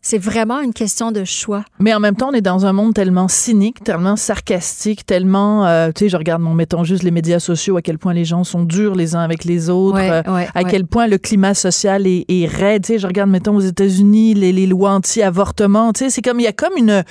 C'est 0.00 0.16
vraiment 0.18 0.60
une 0.60 0.72
question 0.72 1.10
de 1.12 1.24
choix. 1.24 1.64
Mais 1.80 1.92
en 1.92 2.00
même 2.00 2.14
temps, 2.14 2.28
on 2.30 2.32
est 2.32 2.40
dans 2.40 2.64
un 2.64 2.72
monde 2.72 2.94
tellement 2.94 3.26
cynique, 3.28 3.82
tellement 3.84 4.16
sarcastique, 4.16 5.04
tellement, 5.04 5.66
euh, 5.66 5.90
tu 5.94 6.04
sais, 6.04 6.08
je 6.08 6.16
regarde, 6.16 6.40
mon 6.40 6.54
mettons 6.54 6.84
juste 6.84 7.02
les 7.02 7.10
médias 7.10 7.40
sociaux, 7.40 7.76
à 7.76 7.82
quel 7.82 7.98
point 7.98 8.14
les 8.14 8.24
gens 8.24 8.42
sont 8.44 8.62
durs 8.62 8.94
les 8.94 9.16
uns 9.16 9.20
avec 9.20 9.44
les 9.44 9.68
autres, 9.68 9.96
Ouais, 9.98 10.08
euh, 10.10 10.32
ouais, 10.32 10.48
à 10.54 10.62
ouais. 10.62 10.70
quel 10.70 10.86
point 10.86 11.08
le 11.08 11.18
climat 11.18 11.52
social 11.52 12.06
est, 12.06 12.24
est 12.28 12.46
raide. 12.46 12.84
Tu 12.84 12.94
sais, 12.94 12.98
je 12.98 13.06
regarde, 13.06 13.28
mettons, 13.28 13.56
aux 13.56 13.60
États-Unis, 13.60 14.34
les, 14.34 14.52
les 14.52 14.66
lois 14.66 14.92
anti-avortement. 14.92 15.92
Tu 15.92 16.04
sais, 16.04 16.10
c'est 16.10 16.22
comme, 16.22 16.38
il 16.40 16.44
y 16.44 16.48
a 16.48 16.52
comme 16.52 16.76
une, 16.78 17.02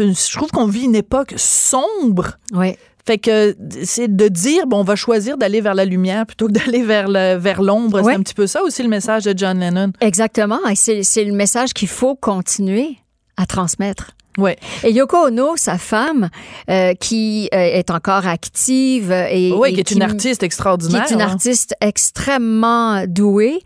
une- 0.00 0.14
je 0.14 0.36
trouve 0.36 0.50
qu'on 0.50 0.66
vit 0.66 0.82
une 0.84 0.96
époque 0.96 1.32
sombre. 1.36 2.32
Ouais. 2.52 2.76
Fait 3.06 3.18
que 3.18 3.56
c'est 3.84 4.14
de 4.14 4.28
dire, 4.28 4.66
bon, 4.66 4.80
on 4.80 4.84
va 4.84 4.96
choisir 4.96 5.38
d'aller 5.38 5.60
vers 5.60 5.74
la 5.74 5.84
lumière 5.84 6.26
plutôt 6.26 6.48
que 6.48 6.52
d'aller 6.52 6.82
vers 6.82 7.08
le, 7.08 7.36
vers 7.36 7.62
l'ombre. 7.62 8.02
Ouais. 8.02 8.12
C'est 8.12 8.18
un 8.18 8.22
petit 8.22 8.34
peu 8.34 8.46
ça 8.48 8.62
aussi 8.64 8.82
le 8.82 8.88
message 8.88 9.24
de 9.24 9.34
John 9.36 9.60
Lennon. 9.60 9.92
Exactement. 10.00 10.58
Et 10.68 10.74
c'est 10.74 11.02
c'est 11.04 11.24
le 11.24 11.32
message 11.32 11.72
qu'il 11.72 11.88
faut 11.88 12.16
continuer 12.16 12.96
à 13.36 13.46
transmettre. 13.46 14.12
Ouais. 14.38 14.56
Et 14.84 14.90
Yoko 14.90 15.28
Ono, 15.28 15.56
sa 15.56 15.78
femme, 15.78 16.28
euh, 16.68 16.94
qui 16.94 17.48
euh, 17.54 17.58
est 17.58 17.90
encore 17.90 18.26
active 18.26 19.10
et, 19.10 19.52
Oui, 19.52 19.70
et 19.70 19.72
qui 19.74 19.80
est 19.80 19.90
une 19.92 20.02
artiste 20.02 20.40
qui 20.40 20.46
extraordinaire. 20.46 21.04
est 21.04 21.14
une 21.14 21.22
hein. 21.22 21.28
artiste 21.30 21.74
extrêmement 21.80 23.04
douée, 23.06 23.60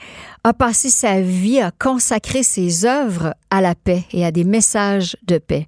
a 0.45 0.53
passé 0.53 0.89
sa 0.89 1.21
vie 1.21 1.61
à 1.61 1.73
consacrer 1.73 2.43
ses 2.43 2.85
œuvres 2.85 3.35
à 3.51 3.61
la 3.61 3.75
paix 3.75 4.05
et 4.13 4.25
à 4.25 4.31
des 4.31 4.45
messages 4.45 5.17
de 5.27 5.39
paix. 5.39 5.67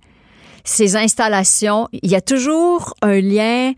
Ces 0.64 0.97
installations, 0.97 1.88
il 1.92 2.11
y 2.11 2.14
a 2.14 2.21
toujours 2.21 2.95
un 3.02 3.21
lien 3.21 3.73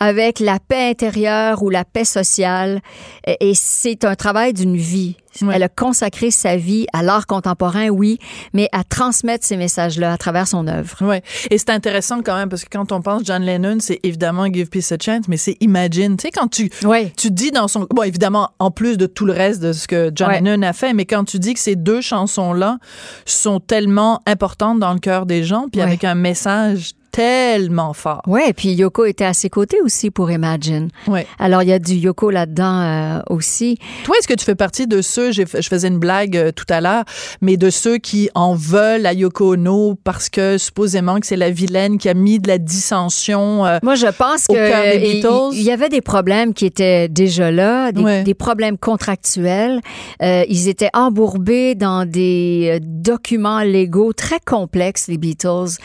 avec 0.00 0.40
la 0.40 0.58
paix 0.58 0.90
intérieure 0.90 1.62
ou 1.62 1.70
la 1.70 1.84
paix 1.84 2.04
sociale. 2.04 2.80
Et 3.26 3.54
c'est 3.54 4.04
un 4.04 4.14
travail 4.14 4.52
d'une 4.52 4.76
vie. 4.76 5.16
Elle 5.52 5.62
a 5.62 5.68
consacré 5.68 6.30
sa 6.30 6.56
vie 6.56 6.86
à 6.92 7.02
l'art 7.02 7.26
contemporain, 7.26 7.88
oui, 7.88 8.18
mais 8.52 8.68
à 8.72 8.84
transmettre 8.84 9.44
ces 9.44 9.56
messages-là 9.56 10.12
à 10.12 10.16
travers 10.16 10.46
son 10.46 10.66
œuvre. 10.66 10.96
Ouais. 11.00 11.22
Et 11.50 11.58
c'est 11.58 11.70
intéressant 11.70 12.22
quand 12.22 12.36
même 12.36 12.48
parce 12.48 12.64
que 12.64 12.70
quand 12.70 12.92
on 12.92 13.02
pense 13.02 13.22
John 13.24 13.42
Lennon, 13.42 13.78
c'est 13.80 14.00
évidemment 14.02 14.46
Give 14.52 14.68
Peace 14.68 14.92
a 14.92 14.96
Chance, 15.02 15.24
mais 15.28 15.36
c'est 15.36 15.56
Imagine. 15.60 16.16
Tu 16.16 16.22
sais, 16.22 16.30
quand 16.30 16.48
tu, 16.48 16.70
Oui. 16.84 17.10
tu 17.16 17.30
dis 17.30 17.50
dans 17.50 17.68
son. 17.68 17.86
Bon, 17.90 18.02
évidemment, 18.02 18.50
en 18.58 18.70
plus 18.70 18.96
de 18.98 19.06
tout 19.06 19.26
le 19.26 19.32
reste 19.32 19.60
de 19.60 19.72
ce 19.72 19.86
que 19.88 20.10
John. 20.14 20.30
Lennon 20.30 20.62
a 20.62 20.72
fait, 20.72 20.92
mais 20.92 21.04
quand 21.04 21.24
tu 21.24 21.38
dis 21.38 21.54
que 21.54 21.60
ces 21.60 21.76
deux 21.76 22.00
chansons-là 22.00 22.78
sont 23.24 23.60
tellement 23.60 24.20
importantes 24.26 24.78
dans 24.78 24.92
le 24.92 24.98
cœur 25.00 25.26
des 25.26 25.44
gens, 25.44 25.66
puis 25.72 25.80
avec 25.80 26.04
un 26.04 26.14
message 26.14 26.92
tellement 27.14 27.92
fort. 27.92 28.22
Ouais, 28.26 28.52
puis 28.52 28.72
Yoko 28.72 29.04
était 29.04 29.24
à 29.24 29.34
ses 29.34 29.48
côtés 29.48 29.80
aussi 29.80 30.10
pour 30.10 30.30
Imagine. 30.32 30.88
Ouais. 31.06 31.26
Alors, 31.38 31.62
il 31.62 31.68
y 31.68 31.72
a 31.72 31.78
du 31.78 31.94
Yoko 31.94 32.30
là-dedans 32.30 32.80
euh, 32.80 33.20
aussi. 33.30 33.78
Toi, 34.04 34.16
est-ce 34.18 34.26
que 34.26 34.34
tu 34.34 34.44
fais 34.44 34.56
partie 34.56 34.86
de 34.88 35.00
ceux, 35.00 35.30
je 35.32 35.44
faisais 35.44 35.86
une 35.88 35.98
blague 35.98 36.36
euh, 36.36 36.50
tout 36.50 36.64
à 36.68 36.80
l'heure, 36.80 37.04
mais 37.40 37.56
de 37.56 37.70
ceux 37.70 37.98
qui 37.98 38.30
en 38.34 38.54
veulent 38.54 39.06
à 39.06 39.12
Yoko 39.12 39.54
Ono 39.54 39.94
parce 40.02 40.28
que 40.28 40.58
supposément 40.58 41.20
que 41.20 41.26
c'est 41.26 41.36
la 41.36 41.50
vilaine 41.50 41.98
qui 41.98 42.08
a 42.08 42.14
mis 42.14 42.38
de 42.40 42.48
la 42.48 42.58
dissension. 42.58 43.64
euh, 43.64 43.78
Moi, 43.82 43.94
je 43.94 44.06
pense 44.06 44.46
Au 44.48 44.54
que 44.54 44.98
des 44.98 45.22
il- 45.52 45.62
y 45.62 45.70
avait 45.70 45.88
des 45.88 46.00
problèmes 46.00 46.52
qui 46.52 46.66
étaient 46.66 47.08
déjà 47.08 47.50
là, 47.50 47.92
des, 47.92 48.02
Ouais. 48.02 48.22
des 48.24 48.34
problèmes 48.34 48.76
contractuels. 48.76 49.80
Euh, 50.22 50.44
ils 50.48 50.68
étaient 50.68 50.90
embourbés 50.94 51.74
dans 51.76 52.08
des 52.08 52.78
documents 52.82 53.60
légaux 53.60 54.12
très 54.12 54.40
complexes, 54.44 55.06
les 55.08 55.18
Beatles. 55.18 55.78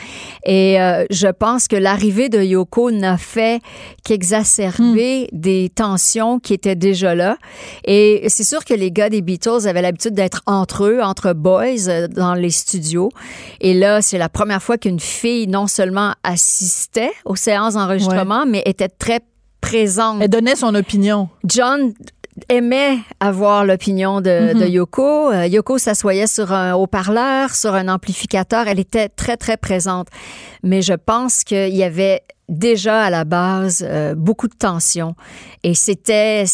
Et 0.44 0.80
euh, 0.80 1.04
je 1.20 1.28
pense 1.28 1.68
que 1.68 1.76
l'arrivée 1.76 2.28
de 2.28 2.42
Yoko 2.42 2.90
n'a 2.90 3.18
fait 3.18 3.62
qu'exacerber 4.04 4.80
Hmm. 4.80 5.26
des 5.32 5.70
tensions 5.74 6.38
qui 6.38 6.54
étaient 6.54 6.74
déjà 6.74 7.14
là. 7.14 7.36
Et 7.84 8.24
c'est 8.28 8.44
sûr 8.44 8.64
que 8.64 8.74
les 8.74 8.90
gars 8.90 9.10
des 9.10 9.22
Beatles 9.22 9.66
avaient 9.66 9.82
l'habitude 9.82 10.14
d'être 10.14 10.42
entre 10.46 10.84
eux, 10.84 11.00
entre 11.02 11.32
boys, 11.32 11.88
euh, 11.88 12.08
dans 12.08 12.34
les 12.34 12.50
studios. 12.50 13.10
Et 13.60 13.74
là, 13.74 14.02
c'est 14.02 14.18
la 14.18 14.28
première 14.28 14.62
fois 14.62 14.78
qu'une 14.78 15.00
fille 15.00 15.46
non 15.46 15.66
seulement 15.66 16.14
assistait 16.22 17.12
aux 17.24 17.36
séances 17.36 17.74
d'enregistrement, 17.74 18.46
mais 18.46 18.62
était 18.66 18.88
très 18.88 19.20
présente. 19.60 20.22
Elle 20.22 20.30
donnait 20.30 20.56
son 20.56 20.74
opinion. 20.74 21.28
John 21.44 21.92
aimait 22.48 22.98
avoir 23.18 23.64
l'opinion 23.64 24.20
de, 24.20 24.58
de 24.58 24.66
Yoko. 24.66 25.30
Euh, 25.30 25.46
Yoko 25.46 25.78
s'assoyait 25.78 26.26
sur 26.26 26.52
un 26.52 26.74
haut-parleur, 26.74 27.54
sur 27.54 27.74
un 27.74 27.88
amplificateur. 27.88 28.68
Elle 28.68 28.80
était 28.80 29.08
très, 29.08 29.36
très 29.36 29.56
présente. 29.56 30.08
Mais 30.62 30.82
je 30.82 30.94
pense 30.94 31.44
qu'il 31.44 31.74
y 31.74 31.82
avait 31.82 32.22
déjà 32.48 33.02
à 33.02 33.10
la 33.10 33.24
base 33.24 33.84
euh, 33.86 34.14
beaucoup 34.14 34.48
de 34.48 34.56
tension. 34.56 35.14
Et 35.62 35.74
c'était... 35.74 36.44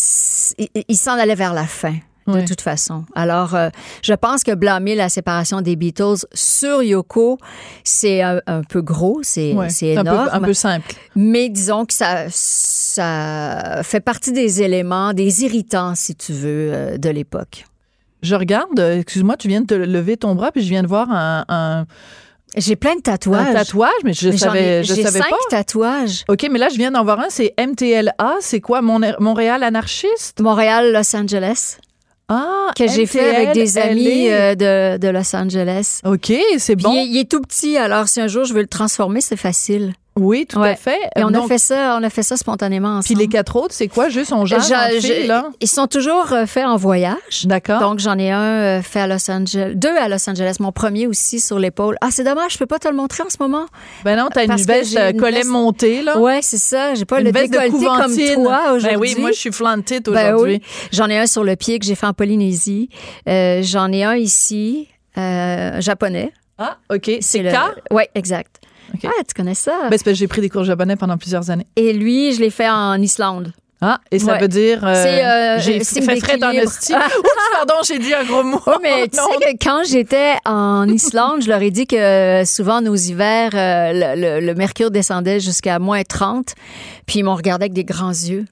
Il, 0.58 0.68
il 0.88 0.96
s'en 0.96 1.12
allait 1.12 1.34
vers 1.34 1.54
la 1.54 1.66
fin. 1.66 1.94
De 2.26 2.44
toute 2.46 2.60
façon. 2.60 3.04
Alors, 3.14 3.54
euh, 3.54 3.68
je 4.02 4.12
pense 4.14 4.42
que 4.42 4.52
blâmer 4.54 4.94
la 4.94 5.08
séparation 5.08 5.60
des 5.60 5.76
Beatles 5.76 6.26
sur 6.32 6.82
Yoko, 6.82 7.38
c'est 7.84 8.22
un, 8.22 8.40
un 8.46 8.62
peu 8.62 8.82
gros, 8.82 9.20
c'est 9.22 9.54
c'est 9.68 9.96
un 9.96 10.02
peu, 10.04 10.10
énorme. 10.10 10.28
un 10.32 10.40
peu 10.40 10.54
simple. 10.54 10.92
Mais 11.14 11.48
disons 11.48 11.84
que 11.86 11.94
ça, 11.94 12.26
ça 12.30 13.80
fait 13.82 14.00
partie 14.00 14.32
des 14.32 14.62
éléments, 14.62 15.12
des 15.12 15.44
irritants, 15.44 15.94
si 15.94 16.14
tu 16.14 16.32
veux, 16.32 16.70
euh, 16.72 16.98
de 16.98 17.08
l'époque. 17.10 17.64
Je 18.22 18.34
regarde, 18.34 18.78
euh, 18.80 18.98
excuse-moi, 19.00 19.36
tu 19.36 19.46
viens 19.48 19.60
de 19.60 19.66
te 19.66 19.74
lever 19.74 20.16
ton 20.16 20.34
bras, 20.34 20.50
puis 20.50 20.62
je 20.62 20.68
viens 20.68 20.82
de 20.82 20.88
voir 20.88 21.10
un, 21.10 21.44
un- 21.48 21.86
J'ai 22.56 22.74
plein 22.74 22.94
de 22.94 22.98
un 22.98 23.02
tatouages. 23.02 23.52
tatouage, 23.52 23.90
mais 24.04 24.14
je 24.14 24.30
Mais 24.30 24.36
savais, 24.38 24.80
ai- 24.80 24.84
je 24.84 24.94
J'ai 24.94 25.02
savais 25.04 25.18
cinq 25.20 25.30
pas. 25.30 25.36
tatouages. 25.50 26.24
OK, 26.28 26.48
mais 26.50 26.58
là, 26.58 26.68
je 26.70 26.76
viens 26.76 26.90
d'en 26.90 27.04
voir 27.04 27.20
un, 27.20 27.26
c'est 27.28 27.54
MTLA. 27.58 28.36
C'est 28.40 28.60
quoi, 28.60 28.80
Mon- 28.82 29.00
Montréal 29.20 29.62
anarchiste? 29.62 30.40
Montréal, 30.40 30.92
Los 30.92 31.14
Angeles, 31.14 31.76
Ah, 32.28 32.70
que 32.76 32.88
j'ai 32.88 33.06
fait 33.06 33.36
avec 33.36 33.52
des 33.52 33.78
amis 33.78 34.24
MTLA. 34.26 34.34
euh, 34.34 34.96
de, 34.96 34.98
de 34.98 35.08
Los 35.08 35.34
Angeles. 35.36 36.00
OK, 36.04 36.32
c'est 36.58 36.74
bon. 36.76 36.92
il 37.06 37.16
est 37.18 37.30
tout 37.30 37.40
petit, 37.40 37.76
alors 37.76 38.08
si 38.08 38.20
un 38.20 38.26
jour 38.26 38.44
je 38.44 38.52
veux 38.54 38.62
le 38.62 38.66
transformer, 38.66 39.20
c'est 39.20 39.36
facile. 39.36 39.92
Oui, 40.18 40.46
tout 40.46 40.58
Ouais. 40.58 40.70
à 40.70 40.76
fait. 40.76 40.98
Et 41.14 41.22
on 41.24 41.30
Donc, 41.30 41.44
a 41.44 41.48
fait 41.48 41.58
ça, 41.58 41.96
on 42.00 42.02
a 42.02 42.08
fait 42.10 42.22
ça 42.22 42.36
spontanément 42.38 43.00
Puis 43.00 43.12
ensemble. 43.14 43.20
les 43.20 43.28
quatre 43.28 43.56
autres, 43.56 43.74
c'est 43.74 43.88
quoi? 43.88 44.08
Juste 44.08 44.32
on 44.32 44.46
jase 44.46 44.72
filles, 45.00 45.26
là? 45.26 45.50
Ils 45.60 45.68
sont 45.68 45.86
toujours 45.86 46.32
euh, 46.32 46.46
faits 46.46 46.64
en 46.64 46.76
voyage. 46.76 47.44
D'accord. 47.44 47.80
Donc, 47.80 47.98
j'en 47.98 48.18
ai 48.18 48.30
un 48.30 48.40
euh, 48.78 48.82
fait 48.82 49.00
à 49.00 49.06
Los 49.06 49.30
Angeles, 49.30 49.72
deux 49.74 49.94
à 49.94 50.08
Los 50.08 50.28
Angeles, 50.28 50.56
mon 50.60 50.72
premier 50.72 51.06
aussi 51.06 51.38
sur 51.38 51.58
l'épaule. 51.58 51.96
Ah, 52.00 52.08
c'est 52.10 52.24
dommage, 52.24 52.54
je 52.54 52.58
peux 52.58 52.66
pas 52.66 52.78
te 52.78 52.88
le 52.88 52.94
montrer 52.94 53.24
en 53.24 53.28
ce 53.30 53.36
moment. 53.40 53.66
Ben 54.04 54.16
non, 54.16 54.28
t'as 54.32 54.44
une 54.44 54.56
veste 54.56 54.96
euh, 54.96 55.10
une 55.10 55.20
collet 55.20 55.38
veste- 55.38 55.50
montée, 55.50 56.02
là. 56.02 56.18
Ouais, 56.18 56.40
c'est 56.42 56.56
ça. 56.58 56.94
J'ai 56.94 57.04
pas 57.04 57.18
Une 57.20 57.26
le 57.26 57.32
veste 57.32 57.52
de 57.52 57.58
décolleté 57.58 57.84
comme 57.86 58.44
toi 58.44 58.72
aujourd'hui. 58.74 58.88
Ben 58.88 58.96
oui, 58.98 59.16
moi, 59.18 59.32
je 59.32 59.38
suis 59.38 59.52
flantite 59.52 60.06
Ben 60.08 60.34
aujourd'hui. 60.34 60.62
oui. 60.62 60.88
J'en 60.92 61.08
ai 61.10 61.18
un 61.18 61.26
sur 61.26 61.44
le 61.44 61.56
pied 61.56 61.78
que 61.78 61.84
j'ai 61.84 61.94
fait 61.94 62.06
en 62.06 62.14
Polynésie. 62.14 62.88
Euh, 63.28 63.60
J'en 63.62 63.92
ai 63.92 64.04
un 64.04 64.16
ici, 64.16 64.88
euh, 65.18 65.80
japonais. 65.80 66.32
Ah, 66.58 66.78
OK. 66.90 67.10
C'est 67.20 67.42
le... 67.42 67.50
K? 67.50 67.56
Oui, 67.90 68.04
exact. 68.14 68.60
OK. 68.94 69.00
Ah, 69.04 69.22
tu 69.26 69.34
connais 69.34 69.54
ça? 69.54 69.72
Ben, 69.82 69.84
c'est 69.84 69.88
parce 69.90 70.02
que 70.02 70.14
j'ai 70.14 70.28
pris 70.28 70.40
des 70.40 70.48
cours 70.50 70.64
japonais 70.64 70.96
pendant 70.96 71.16
plusieurs 71.18 71.50
années. 71.50 71.66
Et 71.76 71.92
lui, 71.92 72.32
je 72.32 72.40
l'ai 72.40 72.50
fait 72.50 72.68
en 72.68 73.00
Islande. 73.00 73.52
Ah, 73.82 74.00
et 74.10 74.18
ça 74.18 74.32
Ouais. 74.32 74.38
veut 74.40 74.48
dire. 74.48 74.80
euh, 74.86 74.94
C'est, 75.02 75.22
euh, 75.24 75.58
j'ai 75.60 76.00
fait 76.00 76.18
frais 76.18 76.38
dans. 76.38 76.48
Oups, 76.56 76.88
pardon, 77.52 77.74
j'ai 77.86 77.98
dit 77.98 78.14
un 78.14 78.24
gros 78.24 78.42
mot. 78.42 78.58
Oui, 78.66 78.72
mais 78.82 79.06
tu 79.12 79.18
Non. 79.18 79.24
sais 79.38 79.52
que 79.52 79.62
quand 79.62 79.82
j'étais 79.86 80.32
en 80.46 80.88
Islande, 80.88 81.42
je 81.42 81.48
leur 81.48 81.60
ai 81.60 81.70
dit 81.70 81.86
que 81.86 81.94
euh, 81.96 82.44
souvent 82.46 82.80
nos 82.80 82.94
hivers, 82.96 83.50
euh, 83.54 83.92
le, 84.16 84.40
le- 84.40 84.46
le 84.46 84.54
mercure 84.54 84.90
descendait 84.90 85.40
jusqu'à 85.40 85.78
moins 85.78 86.02
30, 86.04 86.54
puis 87.06 87.18
ils 87.18 87.22
m'ont 87.22 87.34
regardé 87.36 87.64
avec 87.64 87.74
des 87.74 87.84
grands 87.84 88.08
yeux. 88.08 88.46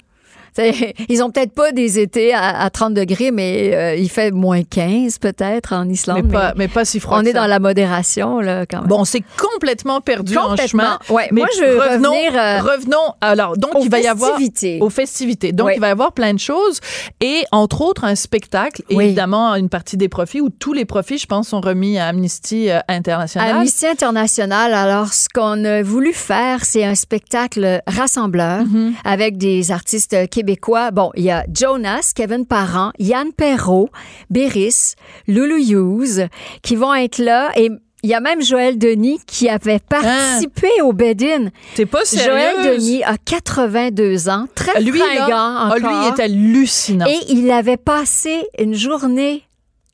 Ils 1.09 1.23
ont 1.23 1.31
peut-être 1.31 1.53
pas 1.53 1.73
des 1.73 1.99
étés 1.99 2.33
à, 2.35 2.61
à 2.61 2.71
30 2.71 2.95
degrés, 2.95 3.31
mais 3.31 3.73
euh, 3.75 3.95
il 3.97 4.09
fait 4.09 4.31
moins 4.31 4.63
15 4.63 5.19
peut-être 5.19 5.73
en 5.73 5.89
Islande. 5.89 6.23
mais, 6.27 6.33
pas, 6.33 6.53
mais 6.57 6.69
pas 6.69 6.85
si 6.85 7.01
froid. 7.01 7.19
on 7.19 7.23
que 7.23 7.29
est 7.29 7.33
ça. 7.33 7.41
dans 7.41 7.47
la 7.47 7.59
modération, 7.59 8.41
là, 8.41 8.65
quand 8.67 8.79
même. 8.81 8.89
Bon, 8.89 9.05
c'est 9.05 9.23
complètement 9.37 10.01
perdu 10.01 10.37
en 10.39 10.51
Complètement. 10.51 10.83
chemin. 10.83 10.99
Ouais, 11.11 11.29
mais 11.33 11.41
moi, 11.43 11.49
je 11.57 11.65
veux 11.65 11.79
revenons, 11.81 12.11
revenir, 12.13 12.33
euh, 12.41 12.61
revenons. 12.61 13.15
Alors, 13.21 13.57
donc, 13.57 13.75
aux 13.75 13.83
il 13.83 13.91
va 13.91 14.01
y 14.01 14.07
avoir. 14.07 14.31
festivités. 14.31 14.79
Aux 14.81 14.91
festivités. 14.91 15.53
Donc, 15.53 15.67
Ouais. 15.69 15.75
il 15.77 15.81
va 15.81 15.89
y 15.89 15.91
avoir 15.91 16.13
plein 16.13 16.33
de 16.35 16.39
choses. 16.39 16.79
Et, 17.21 17.43
entre 17.53 17.81
autres, 17.83 18.05
un 18.05 18.15
spectacle. 18.15 18.83
Et 18.91 18.97
Oui. 18.97 19.05
évidemment, 19.07 19.55
une 19.57 19.69
partie 19.69 19.97
des 19.97 20.09
profits, 20.09 20.41
où 20.41 20.51
tous 20.51 20.73
les 20.73 20.85
profits, 20.85 21.19
je 21.19 21.27
pense, 21.27 21.49
sont 21.49 21.61
remis 21.61 21.99
à 21.99 22.07
Amnesty 22.09 22.71
euh, 22.71 22.79
International. 22.89 23.51
Amnesty 23.57 23.87
International, 23.87 24.73
alors 24.75 25.13
ce 25.13 25.29
qu'on 25.29 25.65
a 25.65 25.83
voulu 25.83 26.13
faire, 26.13 26.65
c'est 26.65 26.85
un 26.85 26.95
spectacle 26.95 27.81
rassembleur 27.87 28.45
Mm-hmm. 28.65 28.93
avec 29.05 29.37
des 29.39 29.71
artistes 29.71 30.29
québécois. 30.29 30.44
Bon, 30.93 31.11
il 31.17 31.25
y 31.25 31.31
a 31.31 31.45
Jonas, 31.53 32.13
Kevin 32.15 32.47
Parent, 32.47 32.93
Yann 32.99 33.33
Perrault, 33.33 33.89
Béris, 34.31 34.95
Loulou 35.27 35.57
Hughes 35.59 36.29
qui 36.63 36.77
vont 36.77 36.95
être 36.95 37.19
là 37.19 37.51
et 37.57 37.71
il 38.03 38.11
y 38.11 38.15
a 38.15 38.21
même 38.21 38.43
Joël 38.43 38.77
Denis 38.79 39.19
qui 39.27 39.49
avait 39.49 39.79
participé 39.79 40.69
au 40.83 40.93
Bed-In. 40.93 41.49
T'es 41.75 41.87
pas 41.87 42.01
Joël 42.05 42.31
Hein? 42.59 42.63
sérieux? 42.63 42.75
Denis 42.77 43.03
a 43.03 43.17
82 43.17 44.29
ans, 44.29 44.47
très 44.55 44.83
Lui, 44.83 44.99
là, 44.99 45.05
fringant 45.07 45.27
ah, 45.37 45.73
encore. 45.75 45.79
lui, 45.79 45.87
il 45.89 46.09
est 46.09 46.23
hallucinant. 46.23 47.07
Et 47.07 47.19
il 47.33 47.51
avait 47.51 47.79
passé 47.79 48.47
une 48.59 48.75
journée 48.75 49.45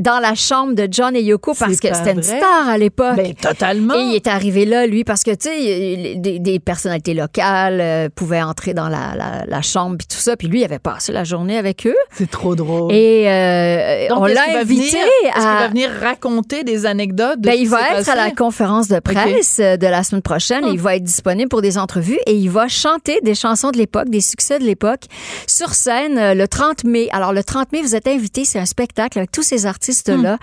dans 0.00 0.18
la 0.18 0.34
chambre 0.34 0.74
de 0.74 0.88
John 0.90 1.14
et 1.14 1.22
Yoko 1.22 1.54
parce 1.54 1.78
que 1.78 1.94
c'était 1.94 2.12
une 2.12 2.22
star 2.22 2.68
à 2.68 2.78
l'époque. 2.78 3.16
Ben, 3.16 3.34
totalement. 3.34 3.94
Et 3.94 4.02
il 4.10 4.14
est 4.16 4.26
arrivé 4.26 4.64
là, 4.64 4.86
lui, 4.86 5.04
parce 5.04 5.22
que, 5.22 5.30
tu 5.30 5.48
sais, 5.48 5.62
il- 5.62 6.20
des, 6.20 6.38
des 6.38 6.58
personnalités 6.58 7.14
locales 7.14 7.80
euh, 7.80 8.08
pouvaient 8.14 8.42
entrer 8.42 8.74
dans 8.74 8.88
la, 8.88 9.14
la, 9.16 9.44
la 9.46 9.62
chambre, 9.62 9.96
puis 9.98 10.06
tout 10.06 10.16
ça. 10.18 10.36
Puis 10.36 10.48
lui, 10.48 10.60
il 10.60 10.64
avait 10.64 10.78
passé 10.78 11.12
la 11.12 11.24
journée 11.24 11.56
avec 11.58 11.86
eux. 11.86 11.94
C'est 12.12 12.30
trop 12.30 12.54
drôle. 12.54 12.92
Et 12.92 13.24
euh, 13.28 14.08
Donc, 14.08 14.18
on 14.20 14.24
l'a 14.26 14.58
invité 14.60 14.80
venir- 14.90 14.96
Est-ce 15.24 15.34
qu'il 15.34 15.42
va 15.42 15.58
à... 15.64 15.68
venir 15.68 15.90
raconter 16.00 16.64
des 16.64 16.86
anecdotes 16.86 17.40
de 17.40 17.46
Ben, 17.46 17.54
il 17.58 17.68
va 17.68 17.80
être 17.98 18.08
à 18.08 18.14
la 18.16 18.30
conférence 18.30 18.88
de 18.88 18.98
presse 18.98 19.58
euh, 19.60 19.76
de 19.76 19.86
la 19.86 20.02
semaine 20.02 20.22
prochaine. 20.22 20.64
Hum. 20.64 20.70
Il 20.72 20.80
va 20.80 20.96
être 20.96 21.04
disponible 21.04 21.48
pour 21.48 21.62
des 21.62 21.78
entrevues 21.78 22.18
et 22.26 22.34
il 22.34 22.48
va 22.50 22.68
chanter 22.68 23.20
des 23.22 23.34
chansons 23.34 23.70
de 23.70 23.78
l'époque, 23.78 24.08
des 24.08 24.20
succès 24.20 24.58
de 24.58 24.64
l'époque, 24.64 25.02
sur 25.46 25.74
scène 25.74 26.18
euh, 26.18 26.34
le 26.34 26.48
30 26.48 26.84
mai. 26.84 27.08
Alors, 27.12 27.32
le 27.32 27.42
30 27.44 27.72
mai, 27.72 27.82
vous 27.82 27.94
êtes 27.94 28.08
invités. 28.08 28.44
C'est 28.44 28.58
un 28.58 28.66
spectacle 28.66 29.18
avec 29.18 29.30
tous 29.32 29.42
ces 29.42 29.66
artistes-là 29.90 30.38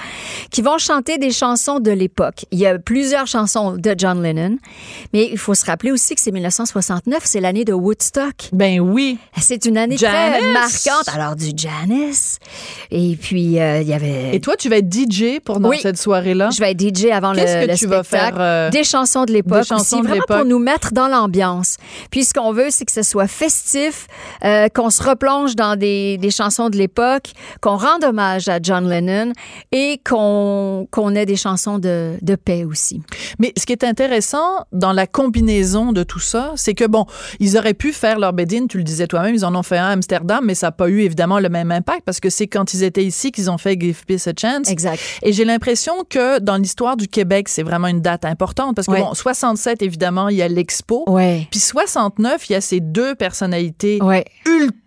qui 0.51 0.62
vont 0.62 0.77
chanter 0.77 1.18
des 1.18 1.32
chansons 1.32 1.80
de 1.80 1.92
l'époque. 1.92 2.46
Il 2.51 2.60
y 2.60 2.66
a 2.66 2.77
plusieurs 2.77 3.27
chansons 3.27 3.77
de 3.77 3.96
John 3.98 4.22
Lennon, 4.22 4.58
mais 5.13 5.30
il 5.32 5.38
faut 5.38 5.54
se 5.54 5.66
rappeler 5.66 5.92
aussi 5.92 6.16
que 6.16 6.22
c'est 6.22 6.32
1969, 6.32 7.22
c'est 7.25 7.39
l'année 7.39 7.66
de 7.66 7.74
Woodstock. 7.74 8.50
Ben 8.54 8.80
oui. 8.80 9.18
C'est 9.39 9.66
une 9.66 9.77
année 9.77 9.98
Janice. 9.98 10.39
très 10.39 10.54
marquante. 10.54 11.10
Alors, 11.13 11.36
du 11.36 11.51
Janice. 11.56 12.39
Et 12.92 13.16
puis, 13.16 13.60
euh, 13.60 13.82
il 13.82 13.88
y 13.88 13.94
avait... 13.94 14.36
Et 14.36 14.39
toi, 14.39 14.56
tu 14.58 14.70
vas 14.70 14.77
être 14.77 14.92
DJ 14.92 15.39
pour 15.44 15.58
Oui. 15.63 15.80
cette 15.82 15.98
soirée-là? 15.98 16.50
Je 16.51 16.60
vais 16.60 16.72
être 16.72 16.80
DJ 16.82 17.06
avant 17.12 17.34
le, 17.34 17.39
que 17.39 17.72
le 17.72 17.77
tu 17.77 17.88
vas 17.88 18.04
faire, 18.04 18.36
euh, 18.39 18.70
des 18.70 18.84
chansons 18.84 19.25
de 19.25 19.32
l'époque 19.32 19.63
de 19.70 20.08
vraiment 20.08 20.24
pour 20.27 20.46
nous 20.46 20.60
mettre 20.60 20.94
dans 20.94 21.08
l'ambiance. 21.08 21.77
Puis 22.12 22.24
ce 22.25 22.34
qu'on 22.34 22.51
veut, 22.51 22.68
c'est 22.70 22.86
que 22.86 22.92
ce 22.92 23.04
soit 23.04 23.27
festif, 23.27 24.08
euh, 24.44 24.68
qu'on 24.70 24.89
se 24.89 25.01
replonge 25.04 25.56
dans 25.56 25.75
des, 25.75 26.18
des 26.18 26.32
chansons 26.32 26.70
de 26.70 26.77
l'époque, 26.77 27.32
qu'on 27.62 27.77
rende 27.77 28.04
hommage 28.04 28.48
à 28.48 28.60
John 28.62 28.89
Lennon, 28.89 29.32
et 29.72 30.00
qu'on 30.08 30.88
ait 31.15 31.25
des 31.25 31.36
chansons 31.36 31.79
de, 31.79 32.13
de 32.22 32.36
paix 32.36 32.63
aussi. 32.63 33.01
Mais 33.39 33.53
ce 33.58 33.65
qui 33.65 33.74
est 33.74 33.84
intéressant 33.84 34.65
dans 34.72 34.94
la 34.94 35.08
combinaison 35.08 35.91
de 35.91 36.03
tout 36.03 36.20
ça, 36.20 36.53
c'est 36.56 36.74
que 36.74 36.86
bon, 36.86 37.06
ils 37.39 37.58
auraient 37.58 37.74
pu 37.74 37.94
faire 37.94 38.20
leur 38.20 38.34
bed-in, 38.34 38.67
tu 38.67 38.77
le 38.77 38.84
disais 38.84 39.08
toi-même, 39.08 39.36
ils 39.36 39.46
en 39.46 39.56
ont 39.56 39.63
fait 39.63 39.77
un 39.77 39.86
à 39.88 39.91
Amsterdam, 39.91 40.44
mais 40.44 40.56
ça 40.56 40.67
n'a 40.67 40.72
pas 40.72 40.89
eu 40.89 41.01
évidemment 41.01 41.39
le 41.39 41.50
même 41.50 41.72
impact 41.72 42.01
parce 42.06 42.20
que 42.20 42.29
c'est 42.29 42.48
quand 42.48 42.74
ils 42.74 42.84
étaient 42.84 43.06
ici 43.06 43.32
qu'ils 43.32 43.50
ont 43.51 43.58
fait 43.58 43.79
Give 43.79 44.03
Peace 44.06 44.27
a 44.27 44.34
Chance. 44.39 44.70
Exact. 44.70 45.00
Et 45.24 45.32
j'ai 45.34 45.46
l'impression 45.46 45.94
que 46.10 46.39
dans 46.39 46.58
l'histoire 46.58 46.98
du 46.98 47.08
Québec, 47.08 47.50
c'est 47.50 47.63
vraiment 47.63 47.88
une 47.88 48.01
date 48.01 48.25
importante 48.25 48.75
parce 48.75 48.88
que 48.88 48.91
Ouais. 48.94 49.00
bon, 49.01 49.13
67 49.13 49.82
évidemment, 49.82 50.29
il 50.29 50.38
y 50.38 50.41
a 50.41 50.48
l'expo. 50.48 51.03
Ouais. 51.08 51.48
Puis 51.51 51.60
69, 51.60 52.50
il 52.50 52.53
y 52.53 52.56
a 52.56 52.62
ces 52.62 52.79
deux 52.79 53.15
personnalités 53.15 54.00
Ouais. 54.01 54.25
ultra 54.46 54.77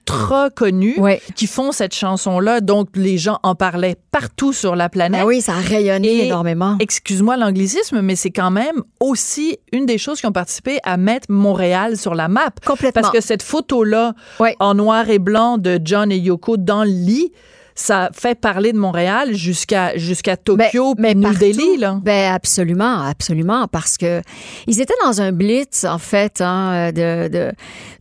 connues 0.54 0.98
Ouais. 0.98 1.20
qui 1.34 1.46
font 1.46 1.72
cette 1.72 1.94
chanson-là. 1.94 2.60
Donc, 2.60 2.88
les 2.94 3.18
gens 3.18 3.38
en 3.42 3.54
parlaient 3.54 3.96
partout 4.10 4.52
sur 4.52 4.76
la 4.76 4.88
planète. 4.88 5.20
Ben 5.22 5.26
oui, 5.26 5.40
ça 5.40 5.54
a 5.54 5.60
rayonné 5.60 6.08
Et- 6.08 6.26
énormément. 6.26 6.76
Excuse-moi 6.80 7.36
l'anglicisme, 7.36 8.00
mais 8.00 8.16
c'est 8.16 8.30
quand 8.30 8.50
même 8.50 8.82
aussi 9.00 9.58
une 9.72 9.86
des 9.86 9.98
choses 9.98 10.20
qui 10.20 10.26
ont 10.26 10.32
participé 10.32 10.78
à 10.84 10.96
mettre 10.96 11.26
Montréal 11.30 11.96
sur 11.96 12.14
la 12.14 12.28
map. 12.28 12.50
Complètement. 12.66 13.02
Parce 13.02 13.12
que 13.14 13.20
cette 13.20 13.42
photo-là, 13.42 14.14
Ouais. 14.38 14.56
en 14.60 14.74
noir 14.74 15.08
et 15.10 15.18
blanc 15.18 15.58
de 15.58 15.78
John 15.82 16.10
et 16.12 16.18
Yoko 16.18 16.56
dans 16.56 16.84
le 16.84 16.90
lit, 16.90 17.32
ça 17.80 18.10
fait 18.12 18.34
parler 18.34 18.72
de 18.72 18.78
Montréal 18.78 19.34
jusqu'à 19.34 19.96
jusqu'à 19.96 20.36
Tokyo, 20.36 20.94
puis 20.94 21.14
New 21.14 21.22
partout. 21.22 21.38
Delhi. 21.38 21.76
Là. 21.78 21.98
Ben 22.02 22.32
absolument, 22.32 23.02
absolument, 23.02 23.66
parce 23.68 23.96
que 23.96 24.22
ils 24.66 24.80
étaient 24.80 24.94
dans 25.04 25.20
un 25.20 25.32
blitz 25.32 25.84
en 25.84 25.98
fait 25.98 26.40
hein, 26.40 26.92
de, 26.92 27.28
de 27.28 27.52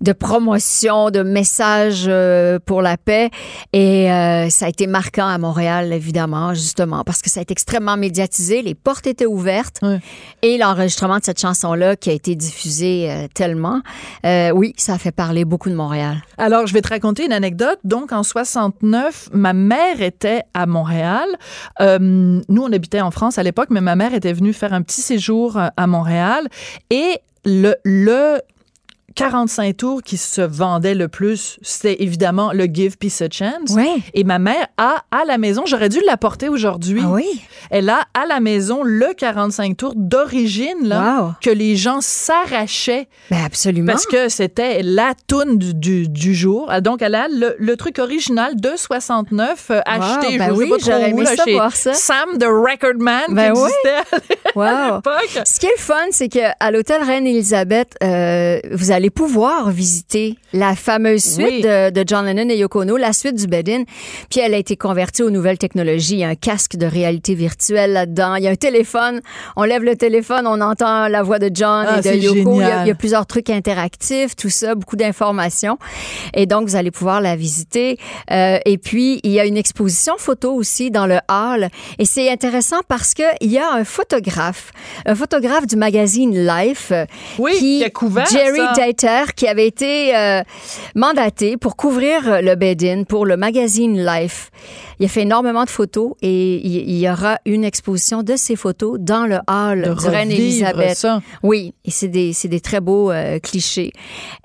de 0.01 0.11
promotion, 0.13 1.11
de 1.11 1.23
messages 1.23 2.05
euh, 2.07 2.59
pour 2.65 2.81
la 2.81 2.97
paix, 2.97 3.29
et 3.73 4.11
euh, 4.11 4.49
ça 4.49 4.65
a 4.65 4.69
été 4.69 4.87
marquant 4.87 5.27
à 5.27 5.37
Montréal 5.37 5.91
évidemment, 5.93 6.53
justement, 6.53 7.03
parce 7.03 7.21
que 7.21 7.29
ça 7.29 7.39
a 7.39 7.43
été 7.43 7.51
extrêmement 7.51 7.97
médiatisé, 7.97 8.61
les 8.61 8.75
portes 8.75 9.07
étaient 9.07 9.25
ouvertes, 9.25 9.81
et 10.41 10.57
l'enregistrement 10.57 11.17
de 11.17 11.23
cette 11.23 11.39
chanson 11.39 11.73
là 11.73 11.95
qui 11.95 12.09
a 12.09 12.13
été 12.13 12.35
diffusé 12.35 13.09
euh, 13.09 13.27
tellement, 13.33 13.81
euh, 14.25 14.51
oui, 14.51 14.73
ça 14.77 14.93
a 14.93 14.97
fait 14.97 15.11
parler 15.11 15.45
beaucoup 15.45 15.69
de 15.69 15.75
Montréal. 15.75 16.23
Alors, 16.37 16.67
je 16.67 16.73
vais 16.73 16.81
te 16.81 16.89
raconter 16.89 17.25
une 17.25 17.33
anecdote. 17.33 17.79
Donc, 17.83 18.11
en 18.11 18.23
69, 18.23 19.29
ma 19.33 19.53
mère 19.69 20.01
était 20.01 20.43
à 20.53 20.65
Montréal. 20.65 21.27
Euh, 21.79 21.99
nous, 21.99 22.63
on 22.63 22.71
habitait 22.73 23.01
en 23.01 23.11
France 23.11 23.37
à 23.37 23.43
l'époque, 23.43 23.69
mais 23.69 23.81
ma 23.81 23.95
mère 23.95 24.13
était 24.13 24.33
venue 24.33 24.53
faire 24.53 24.73
un 24.73 24.81
petit 24.81 25.01
séjour 25.01 25.57
euh, 25.57 25.67
à 25.77 25.85
Montréal. 25.87 26.47
Et 26.89 27.19
le, 27.45 27.75
le 27.85 28.39
45 29.15 29.77
tours 29.77 30.03
qui 30.03 30.17
se 30.17 30.41
vendait 30.41 30.95
le 30.95 31.07
plus, 31.07 31.57
c'était 31.61 32.01
évidemment 32.03 32.51
le 32.53 32.65
Give 32.65 32.97
Peace 32.97 33.21
a 33.21 33.29
Chance. 33.31 33.71
Ouais. 33.71 33.95
Et 34.13 34.23
ma 34.23 34.39
mère 34.39 34.67
a 34.77 35.03
à 35.11 35.25
la 35.25 35.37
maison, 35.37 35.63
j'aurais 35.65 35.89
dû 35.89 35.99
l'apporter 36.05 36.49
aujourd'hui. 36.49 37.01
Ah 37.03 37.09
oui? 37.11 37.25
Elle 37.69 37.89
a 37.89 38.01
à 38.13 38.25
la 38.27 38.39
maison 38.39 38.81
le 38.83 39.13
45 39.17 39.77
tours 39.77 39.93
d'origine, 39.95 40.87
là, 40.87 40.99
Wow. 41.21 41.31
que 41.41 41.49
les 41.49 41.75
gens 41.75 41.99
s'arrachaient 42.01 43.07
Ben 43.31 43.43
absolument. 43.45 43.91
parce 43.93 44.05
que 44.05 44.29
c'était 44.29 44.81
la 44.83 45.13
toune 45.27 45.57
du, 45.57 45.73
du, 45.73 46.07
du 46.07 46.35
jour. 46.35 46.67
Ah, 46.69 46.81
Donc, 46.81 47.01
elle 47.01 47.15
a 47.15 47.27
le, 47.27 47.55
le 47.57 47.77
truc 47.77 47.99
original 47.99 48.55
de 48.59 48.71
69 48.75 49.67
euh, 49.71 49.81
acheté, 49.85 50.37
ben 50.37 50.49
je 50.49 50.53
oui, 50.53 50.71
j'aurais 50.83 51.09
aimé 51.11 51.23
là, 51.23 51.35
ça 51.35 51.43
chez 51.45 51.57
ça. 51.73 51.93
Sam 51.93 52.37
the 52.37 52.45
Record 52.45 52.97
Man 52.99 53.23
Ben 53.29 53.53
qui 53.53 53.59
oui. 53.61 53.67
existait 53.67 54.17
à 54.55 54.55
Wow. 54.55 54.95
l'époque. 54.97 55.41
Ce 55.45 55.59
qui 55.59 55.65
est 55.67 55.75
le 55.77 55.81
fun, 55.81 55.95
c'est 56.11 56.29
que 56.29 56.39
à 56.59 56.71
l'hôtel 56.71 57.01
Reine-Élisabeth, 57.03 57.95
euh, 58.03 58.59
vous 58.71 58.91
allez 58.91 58.98
pouvoir 59.07 59.69
visiter 59.69 60.35
la 60.51 60.75
fameuse 60.75 61.23
suite 61.23 61.47
Oui. 61.47 61.61
de, 61.61 61.89
de 61.91 62.03
John 62.05 62.25
Lennon 62.25 62.49
et 62.49 62.57
Yoko 62.57 62.81
Ono, 62.81 62.97
la 62.97 63.13
suite 63.13 63.35
du 63.35 63.47
bed-in. 63.47 63.83
Puis 64.29 64.41
elle 64.41 64.53
a 64.53 64.57
été 64.57 64.75
convertie 64.75 65.23
aux 65.23 65.29
nouvelles 65.29 65.57
technologies. 65.57 66.15
Il 66.15 66.19
y 66.19 66.23
a 66.25 66.27
un 66.27 66.35
casque 66.35 66.75
de 66.75 66.85
réalité 66.85 67.35
virtuelle 67.35 67.93
là-dedans. 67.93 68.35
Il 68.35 68.43
y 68.43 68.47
a 68.47 68.51
un 68.51 68.55
téléphone. 68.55 69.21
On 69.55 69.63
lève 69.63 69.83
le 69.83 69.95
téléphone, 69.95 70.45
on 70.47 70.59
entend 70.59 71.07
la 71.07 71.23
voix 71.23 71.39
de 71.39 71.49
John 71.53 71.85
Ah, 71.87 71.99
et 71.99 72.01
de 72.01 72.15
Yoko. 72.17 72.35
Il 72.35 72.37
y, 72.37 72.63
a, 72.63 72.65
génial. 72.65 72.85
il 72.85 72.87
y 72.89 72.91
a 72.91 72.95
plusieurs 72.95 73.25
trucs 73.25 73.49
interactifs, 73.49 74.35
tout 74.35 74.49
ça, 74.49 74.75
beaucoup 74.75 74.95
d'informations. 74.97 75.77
Et 76.33 76.45
donc, 76.45 76.67
vous 76.67 76.75
allez 76.75 76.91
pouvoir 76.91 77.21
la 77.21 77.35
visiter. 77.35 77.97
Euh, 78.31 78.57
et 78.65 78.77
puis, 78.77 79.19
il 79.23 79.31
y 79.31 79.39
a 79.39 79.45
une 79.45 79.57
exposition 79.57 80.15
photo 80.17 80.53
aussi 80.53 80.91
dans 80.91 81.05
le 81.05 81.19
hall. 81.29 81.69
Et 81.99 82.05
c'est 82.05 82.29
intéressant 82.29 82.79
parce 82.87 83.13
que 83.13 83.23
il 83.41 83.51
y 83.51 83.57
a 83.59 83.71
un 83.71 83.83
photographe, 83.83 84.71
un 85.05 85.15
photographe 85.15 85.67
du 85.67 85.75
magazine 85.75 86.35
Life, 86.45 86.91
qui 87.59 87.83
a 87.83 87.89
couvert 87.89 88.25
Jerry 88.25 88.57
ça. 88.57 88.73
Qui 89.35 89.47
avait 89.47 89.67
été 89.67 90.15
euh, 90.15 90.41
mandaté 90.95 91.57
pour 91.57 91.75
couvrir 91.75 92.41
le 92.41 92.55
bed-in 92.55 93.03
pour 93.03 93.25
le 93.25 93.37
magazine 93.37 94.03
Life. 94.05 94.49
Il 94.99 95.05
a 95.05 95.07
fait 95.07 95.21
énormément 95.21 95.63
de 95.63 95.69
photos 95.69 96.11
et 96.21 96.55
il, 96.65 96.97
y 96.97 97.09
aura 97.09 97.39
une 97.45 97.63
exposition 97.63 98.21
de 98.21 98.35
ces 98.35 98.57
photos 98.57 98.99
dans 98.99 99.25
le 99.25 99.37
hall 99.47 99.83
De 99.83 99.93
du 99.93 100.07
Reine-Élisabeth. 100.07 100.75
revivre 100.75 100.95
ça. 100.95 101.21
Oui, 101.41 101.73
et 101.85 101.91
c'est 101.91 102.09
des, 102.09 102.33
c'est 102.33 102.49
des 102.49 102.59
très 102.59 102.81
beaux 102.81 103.09
euh, 103.09 103.39
clichés. 103.39 103.93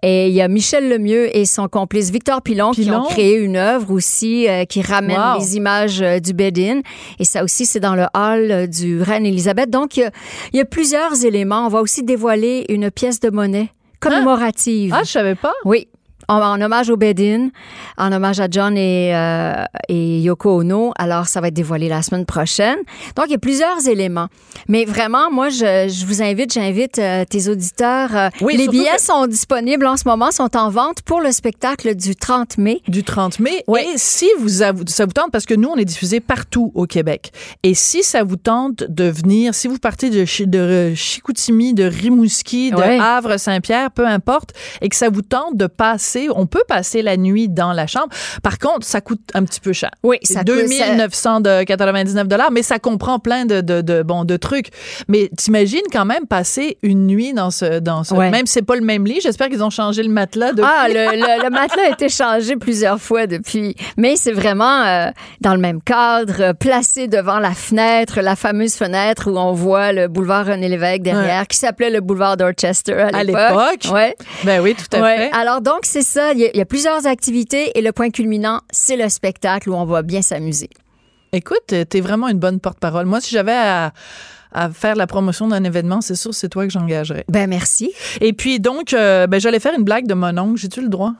Et 0.02 0.28
il 0.28 0.34
y 0.34 0.40
a 0.40 0.46
Michel 0.46 0.88
Lemieux 0.88 1.36
et 1.36 1.44
son 1.44 1.66
complice 1.66 2.10
Victor 2.10 2.40
Pilon, 2.40 2.70
qui 2.70 2.88
ont 2.90 3.02
créé 3.04 3.34
une 3.36 3.56
œuvre 3.56 3.90
aussi 3.92 4.48
euh, 4.48 4.64
qui 4.64 4.80
ramène 4.80 5.14
Wow. 5.14 5.38
les 5.38 5.56
images 5.56 6.02
euh, 6.02 6.18
du 6.18 6.32
bed-in. 6.34 6.80
Et 7.18 7.24
ça 7.24 7.42
aussi, 7.44 7.66
c'est 7.66 7.80
dans 7.80 7.94
le 7.94 8.06
hall 8.14 8.68
du 8.68 9.00
Reine-Élisabeth. 9.02 9.70
Donc, 9.70 9.96
il 9.96 10.00
y, 10.00 10.04
a, 10.04 10.10
il 10.52 10.56
y 10.58 10.60
a 10.60 10.64
plusieurs 10.64 11.24
éléments. 11.24 11.66
On 11.66 11.68
va 11.68 11.80
aussi 11.80 12.02
dévoiler 12.02 12.64
une 12.68 12.90
pièce 12.90 13.20
de 13.20 13.30
monnaie 13.30 13.68
commémorative. 14.04 14.92
Ah, 14.94 15.02
je 15.04 15.10
savais 15.10 15.34
pas. 15.34 15.52
Oui. 15.64 15.88
En, 16.28 16.40
en 16.40 16.60
hommage 16.60 16.90
au 16.90 16.96
Bedin, 16.96 17.48
en 17.98 18.12
hommage 18.12 18.40
à 18.40 18.46
John 18.50 18.76
et, 18.76 19.14
euh, 19.14 19.64
et 19.88 20.20
Yoko 20.20 20.60
Ono. 20.60 20.92
Alors, 20.98 21.28
ça 21.28 21.40
va 21.40 21.48
être 21.48 21.54
dévoilé 21.54 21.88
la 21.88 22.02
semaine 22.02 22.24
prochaine. 22.26 22.78
Donc, 23.16 23.26
il 23.28 23.32
y 23.32 23.34
a 23.34 23.38
plusieurs 23.38 23.86
éléments. 23.88 24.28
Mais 24.68 24.84
vraiment, 24.84 25.30
moi, 25.30 25.48
je, 25.50 25.88
je 25.88 26.06
vous 26.06 26.22
invite, 26.22 26.52
j'invite 26.52 26.98
euh, 26.98 27.24
tes 27.24 27.48
auditeurs. 27.48 28.16
euh, 28.16 28.28
Oui, 28.40 28.56
les 28.56 28.68
billets 28.68 28.96
que- 28.96 29.02
sont 29.02 29.26
disponibles 29.26 29.86
en 29.86 29.96
ce 29.96 30.04
moment, 30.06 30.30
sont 30.30 30.56
en 30.56 30.70
vente 30.70 31.02
pour 31.02 31.20
le 31.20 31.32
spectacle 31.32 31.94
du 31.94 32.16
30 32.16 32.58
mai. 32.58 32.80
Du 32.88 33.02
30 33.04 33.40
mai. 33.40 33.62
Oui. 33.68 33.80
Et 33.94 33.98
si 33.98 34.26
vous 34.38 34.48
ça 34.48 34.72
vous 34.72 34.84
tente, 35.12 35.30
parce 35.32 35.46
que 35.46 35.54
nous, 35.54 35.68
on 35.68 35.76
est 35.76 35.84
diffusé 35.84 36.20
partout 36.20 36.72
au 36.74 36.86
Québec. 36.86 37.32
Et 37.62 37.74
si 37.74 38.02
ça 38.02 38.22
vous 38.24 38.36
tente 38.36 38.84
de 38.88 39.04
venir, 39.04 39.54
si 39.54 39.68
vous 39.68 39.78
partez 39.78 40.10
de, 40.10 40.24
de 40.46 40.94
Chicoutimi, 40.94 41.74
de 41.74 41.84
Rimouski, 41.84 42.70
de 42.70 42.76
Ouais. 42.76 42.98
Havre, 43.00 43.36
Saint-Pierre, 43.38 43.90
peu 43.90 44.06
importe, 44.06 44.50
et 44.80 44.88
que 44.88 44.96
ça 44.96 45.08
vous 45.08 45.22
tente 45.22 45.56
de 45.56 45.66
passer, 45.66 46.13
on 46.34 46.46
peut 46.46 46.62
passer 46.68 47.02
la 47.02 47.16
nuit 47.16 47.48
dans 47.48 47.72
la 47.72 47.86
chambre. 47.86 48.08
Par 48.42 48.58
contre, 48.58 48.86
ça 48.86 49.00
coûte 49.00 49.20
un 49.34 49.44
petit 49.44 49.60
peu 49.60 49.72
cher. 49.72 49.90
Oui, 50.02 50.18
ça 50.22 50.40
coûte- 50.40 50.46
2999 50.98 52.28
dollars, 52.28 52.50
mais 52.50 52.62
ça 52.62 52.78
comprend 52.78 53.18
plein 53.18 53.44
de, 53.46 53.60
de, 53.60 53.80
de, 53.80 54.02
bon, 54.02 54.24
de 54.24 54.36
trucs. 54.36 54.68
Mais 55.08 55.30
t'imagines 55.36 55.80
quand 55.92 56.04
même 56.04 56.26
passer 56.26 56.78
une 56.82 57.06
nuit 57.06 57.32
dans 57.32 57.50
ce, 57.50 57.78
dans 57.80 58.04
ce, 58.04 58.14
Ouais. 58.14 58.30
même 58.30 58.46
si 58.46 58.54
c'est 58.54 58.62
pas 58.62 58.76
le 58.76 58.82
même 58.82 59.04
lit, 59.06 59.20
j'espère 59.22 59.48
qu'ils 59.48 59.62
ont 59.64 59.70
changé 59.70 60.02
le 60.02 60.08
matelas 60.10 60.52
depuis. 60.52 60.64
Ah, 60.72 60.86
le, 60.88 60.94
le, 61.16 61.42
le 61.44 61.50
matelas 61.50 61.84
a 61.88 61.90
été 61.90 62.08
changé 62.08 62.56
plusieurs 62.56 63.00
fois 63.00 63.26
depuis, 63.26 63.74
mais 63.96 64.16
c'est 64.16 64.32
vraiment 64.32 64.82
euh, 64.84 65.10
dans 65.40 65.54
le 65.54 65.60
même 65.60 65.80
cadre, 65.82 66.34
euh, 66.40 66.52
placé 66.52 67.08
devant 67.08 67.38
la 67.38 67.52
fenêtre, 67.54 68.20
la 68.20 68.36
fameuse 68.36 68.74
fenêtre 68.74 69.30
où 69.30 69.36
on 69.36 69.52
voit 69.52 69.92
le 69.92 70.06
boulevard 70.08 70.46
René 70.46 70.68
Lévesque 70.68 71.02
derrière, 71.02 71.46
qui 71.48 71.56
s'appelait 71.58 71.90
le 71.90 72.00
boulevard 72.00 72.36
Dorchester 72.36 72.92
à 72.94 73.06
À 73.16 73.24
l'époque. 73.24 73.40
l'époque? 73.82 73.94
Ouais. 73.94 74.14
Ben 74.44 74.60
oui, 74.60 74.74
tout 74.76 74.96
à 74.96 75.00
Ouais. 75.00 75.16
fait. 75.16 75.30
Alors 75.32 75.60
donc 75.60 75.80
c'est 75.82 76.02
ça, 76.04 76.32
il 76.32 76.38
y, 76.40 76.44
a, 76.46 76.50
il 76.54 76.56
y 76.56 76.60
a 76.60 76.64
plusieurs 76.66 77.06
activités 77.06 77.76
et 77.76 77.82
le 77.82 77.90
point 77.92 78.10
culminant, 78.10 78.60
c'est 78.70 78.96
le 78.96 79.08
spectacle 79.08 79.68
où 79.70 79.74
on 79.74 79.84
va 79.84 80.02
bien 80.02 80.22
s'amuser. 80.22 80.70
Écoute, 81.32 81.72
euh, 81.72 81.84
t'es 81.84 82.00
vraiment 82.00 82.28
une 82.28 82.38
bonne 82.38 82.60
porte-parole. 82.60 83.06
Moi, 83.06 83.20
si 83.20 83.30
j'avais 83.32 83.52
à, 83.56 83.92
à 84.52 84.70
faire 84.70 84.94
la 84.94 85.06
promotion 85.08 85.48
d'un 85.48 85.64
événement, 85.64 86.00
c'est 86.00 86.14
sûr, 86.14 86.32
c'est 86.32 86.48
toi 86.48 86.64
que 86.64 86.70
j'engagerais. 86.72 87.24
Ben 87.28 87.48
merci. 87.50 87.92
Et 88.20 88.32
puis, 88.32 88.60
donc, 88.60 88.92
euh, 88.92 89.26
ben, 89.26 89.40
j'allais 89.40 89.58
faire 89.58 89.74
une 89.76 89.82
blague 89.84 90.06
de 90.06 90.14
mon 90.14 90.36
oncle. 90.38 90.60
J'ai-tu 90.60 90.80
le 90.80 90.88
droit? 90.88 91.12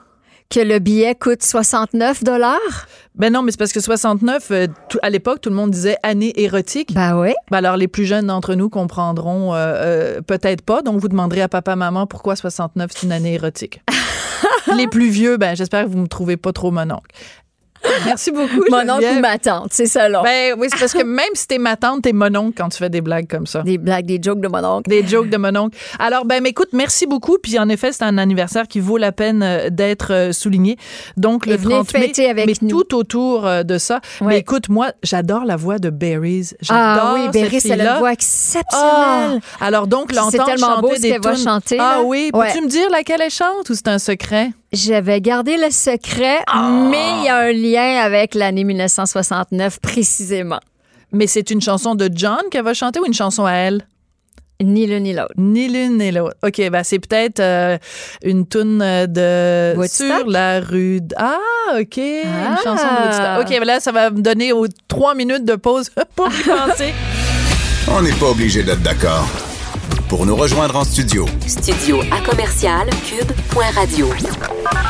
Que 0.51 0.61
le 0.61 0.79
billet 0.79 1.14
coûte 1.14 1.42
69 1.42 2.23
dollars? 2.23 2.59
Ben 3.16 3.33
non, 3.33 3.42
mais 3.42 3.51
c'est 3.51 3.57
parce 3.57 3.73
que 3.73 3.81
69, 3.81 4.51
euh, 4.51 4.66
tout- 4.88 4.99
à 5.03 5.09
l'époque, 5.11 5.40
tout 5.40 5.49
le 5.49 5.57
monde 5.57 5.70
disait 5.70 5.97
année 6.03 6.33
érotique. 6.40 6.92
Ben 6.94 7.18
oui. 7.18 7.33
Ben 7.51 7.59
alors, 7.59 7.77
les 7.79 7.88
plus 7.88 8.05
jeunes 8.05 8.27
d'entre 8.27 8.55
nous 8.55 8.68
comprendront 8.68 9.53
euh, 9.55 10.20
peut-être 10.20 10.62
pas. 10.62 10.83
Donc, 10.83 11.01
vous 11.01 11.09
demanderez 11.09 11.40
à 11.42 11.49
papa, 11.49 11.75
maman 11.77 12.07
pourquoi 12.07 12.37
69, 12.37 12.90
c'est 12.94 13.07
une 13.07 13.12
année 13.12 13.35
érotique. 13.35 13.81
les 14.77 14.88
plus 14.88 15.09
vieux, 15.09 15.37
ben 15.37 15.55
j'espère 15.55 15.85
que 15.85 15.90
vous 15.90 15.99
me 15.99 16.09
trouvez 16.09 16.37
pas 16.37 16.53
trop 16.53 16.70
mon 16.70 16.90
oncle. 16.90 17.11
Merci 18.07 18.31
beaucoup, 18.31 18.64
Mon 18.70 18.88
oncle 18.90 19.05
ou 19.16 19.20
ma 19.20 19.38
tante, 19.38 19.68
c'est 19.73 19.87
ça 19.87 20.09
là. 20.09 20.23
Ben 20.23 20.55
oui, 20.59 20.68
c'est 20.70 20.79
parce 20.79 20.92
que 20.92 21.03
même 21.03 21.29
si 21.35 21.47
t'es 21.47 21.59
ma 21.59 21.77
tante, 21.77 22.03
t'es 22.03 22.12
mon 22.12 22.35
oncle 22.37 22.55
quand 22.57 22.68
tu 22.68 22.79
fais 22.79 22.90
des 22.90 23.01
blagues 23.01 23.29
comme 23.29 23.47
ça. 23.47 23.62
Des 23.62 23.79
blagues, 23.79 24.07
des 24.07 24.18
jokes 24.23 24.40
de 24.40 24.49
mon 24.49 24.64
oncle. 24.64 24.88
Des 24.90 25.07
jokes 25.07 25.29
de 25.29 25.37
mon 25.37 25.55
oncle. 25.57 25.77
Alors, 25.99 26.25
ben, 26.25 26.44
écoute, 26.47 26.68
merci 26.73 27.07
beaucoup. 27.07 27.37
Puis, 27.42 27.59
en 27.59 27.68
effet, 27.68 27.92
c'est 27.92 28.05
un 28.05 28.18
anniversaire 28.18 28.68
qui 28.68 28.81
vaut 28.81 28.97
la 28.99 29.12
peine 29.12 29.42
euh, 29.42 29.70
d'être 29.70 30.12
euh, 30.12 30.33
souligné. 30.33 30.77
Donc, 31.16 31.47
le 31.47 31.57
venez 31.57 31.75
30 31.75 31.94
mai, 31.94 32.29
avec 32.29 32.47
mais 32.47 32.55
nous. 32.62 32.83
tout 32.83 32.94
autour 32.97 33.47
euh, 33.47 33.62
de 33.62 33.79
ça. 33.79 34.01
Ouais. 34.20 34.27
Mais 34.29 34.38
écoute, 34.38 34.68
moi, 34.68 34.92
j'adore 35.03 35.44
la 35.44 35.57
voix 35.57 35.79
de 35.79 35.90
Berries. 35.90 36.51
J'adore 36.61 36.83
Ah 36.83 37.14
oui, 37.14 37.29
Berry, 37.33 37.59
elle 37.70 37.81
a 37.83 37.92
une 37.94 37.99
voix 37.99 38.09
Ah! 38.11 38.12
exceptionnelle. 38.12 39.40
alors 39.61 39.87
donc 39.87 40.12
l'entendre 40.12 40.81
beau 40.81 40.88
chanter 40.90 40.97
ce 40.97 41.03
des 41.03 41.20
tunes- 41.20 41.37
chanter, 41.37 41.77
Ah 41.81 42.01
oui, 42.05 42.31
Ouais. 42.33 42.49
peux-tu 42.53 42.64
me 42.64 42.68
dire 42.68 42.88
laquelle 42.90 43.20
elle 43.20 43.31
chante 43.31 43.68
ou 43.70 43.75
c'est 43.75 43.88
un 43.88 43.99
secret? 43.99 44.51
J'avais 44.75 45.21
gardé 45.21 45.57
le 45.57 45.71
secret, 45.71 46.39
Ah! 46.47 46.87
mais 46.91 47.21
il 47.21 47.25
y 47.25 47.29
a 47.29 47.37
un 47.39 47.53
lien 47.53 48.03
avec 48.03 48.35
l'année 48.35 48.65
1969 48.65 49.81
précisément. 49.81 50.61
Mais 51.13 51.27
c'est 51.27 51.51
une 51.51 51.61
chanson 51.61 51.95
de 51.95 52.09
John 52.13 52.41
qu'elle 52.51 52.65
va 52.65 52.75
chanter 52.75 52.99
ou 53.01 53.07
une 53.07 53.15
chanson 53.15 53.45
à 53.47 53.53
elle? 53.53 53.87
Ni 54.63 54.87
l'un 54.87 55.01
ni 55.01 55.13
l'autre. 55.13 55.33
Ni 55.37 55.69
l'une 55.69 55.99
ni 55.99 56.11
l'autre. 56.13 56.37
OK, 56.45 56.71
ben 56.71 56.83
c'est 56.85 56.99
peut-être 57.01 57.41
euh, 57.41 57.77
une 58.25 58.47
toune 58.47 58.79
de 58.79 59.75
Woodstock? 59.77 60.07
sur 60.21 60.27
la 60.29 60.61
rue. 60.61 61.01
d- 61.01 61.15
Ah, 61.19 61.39
OK, 61.81 61.97
une 61.97 62.23
Ah. 62.25 62.57
chanson 62.63 62.87
de 62.87 63.07
Woodstock. 63.07 63.41
OK, 63.43 63.59
ben 63.61 63.65
là 63.65 63.81
ça 63.81 63.93
va 63.93 64.11
me 64.11 64.21
donner 64.23 64.53
aux 64.53 64.67
trois 64.89 65.15
minutes 65.15 65.45
de 65.45 65.57
pause 65.57 65.91
pour 66.17 66.29
y 66.29 66.43
penser. 66.45 66.95
On 67.89 68.01
n'est 68.03 68.13
pas 68.13 68.31
obligé 68.31 68.63
d'être 68.63 68.83
d'accord. 68.83 69.29
Pour 70.14 70.27
nous 70.27 70.37
rejoindre 70.37 70.77
en 70.77 70.85
studio, 70.85 71.27
Studio 71.44 72.00
à 72.12 72.20
commercial 72.20 72.88
cube.radio. 73.05 74.09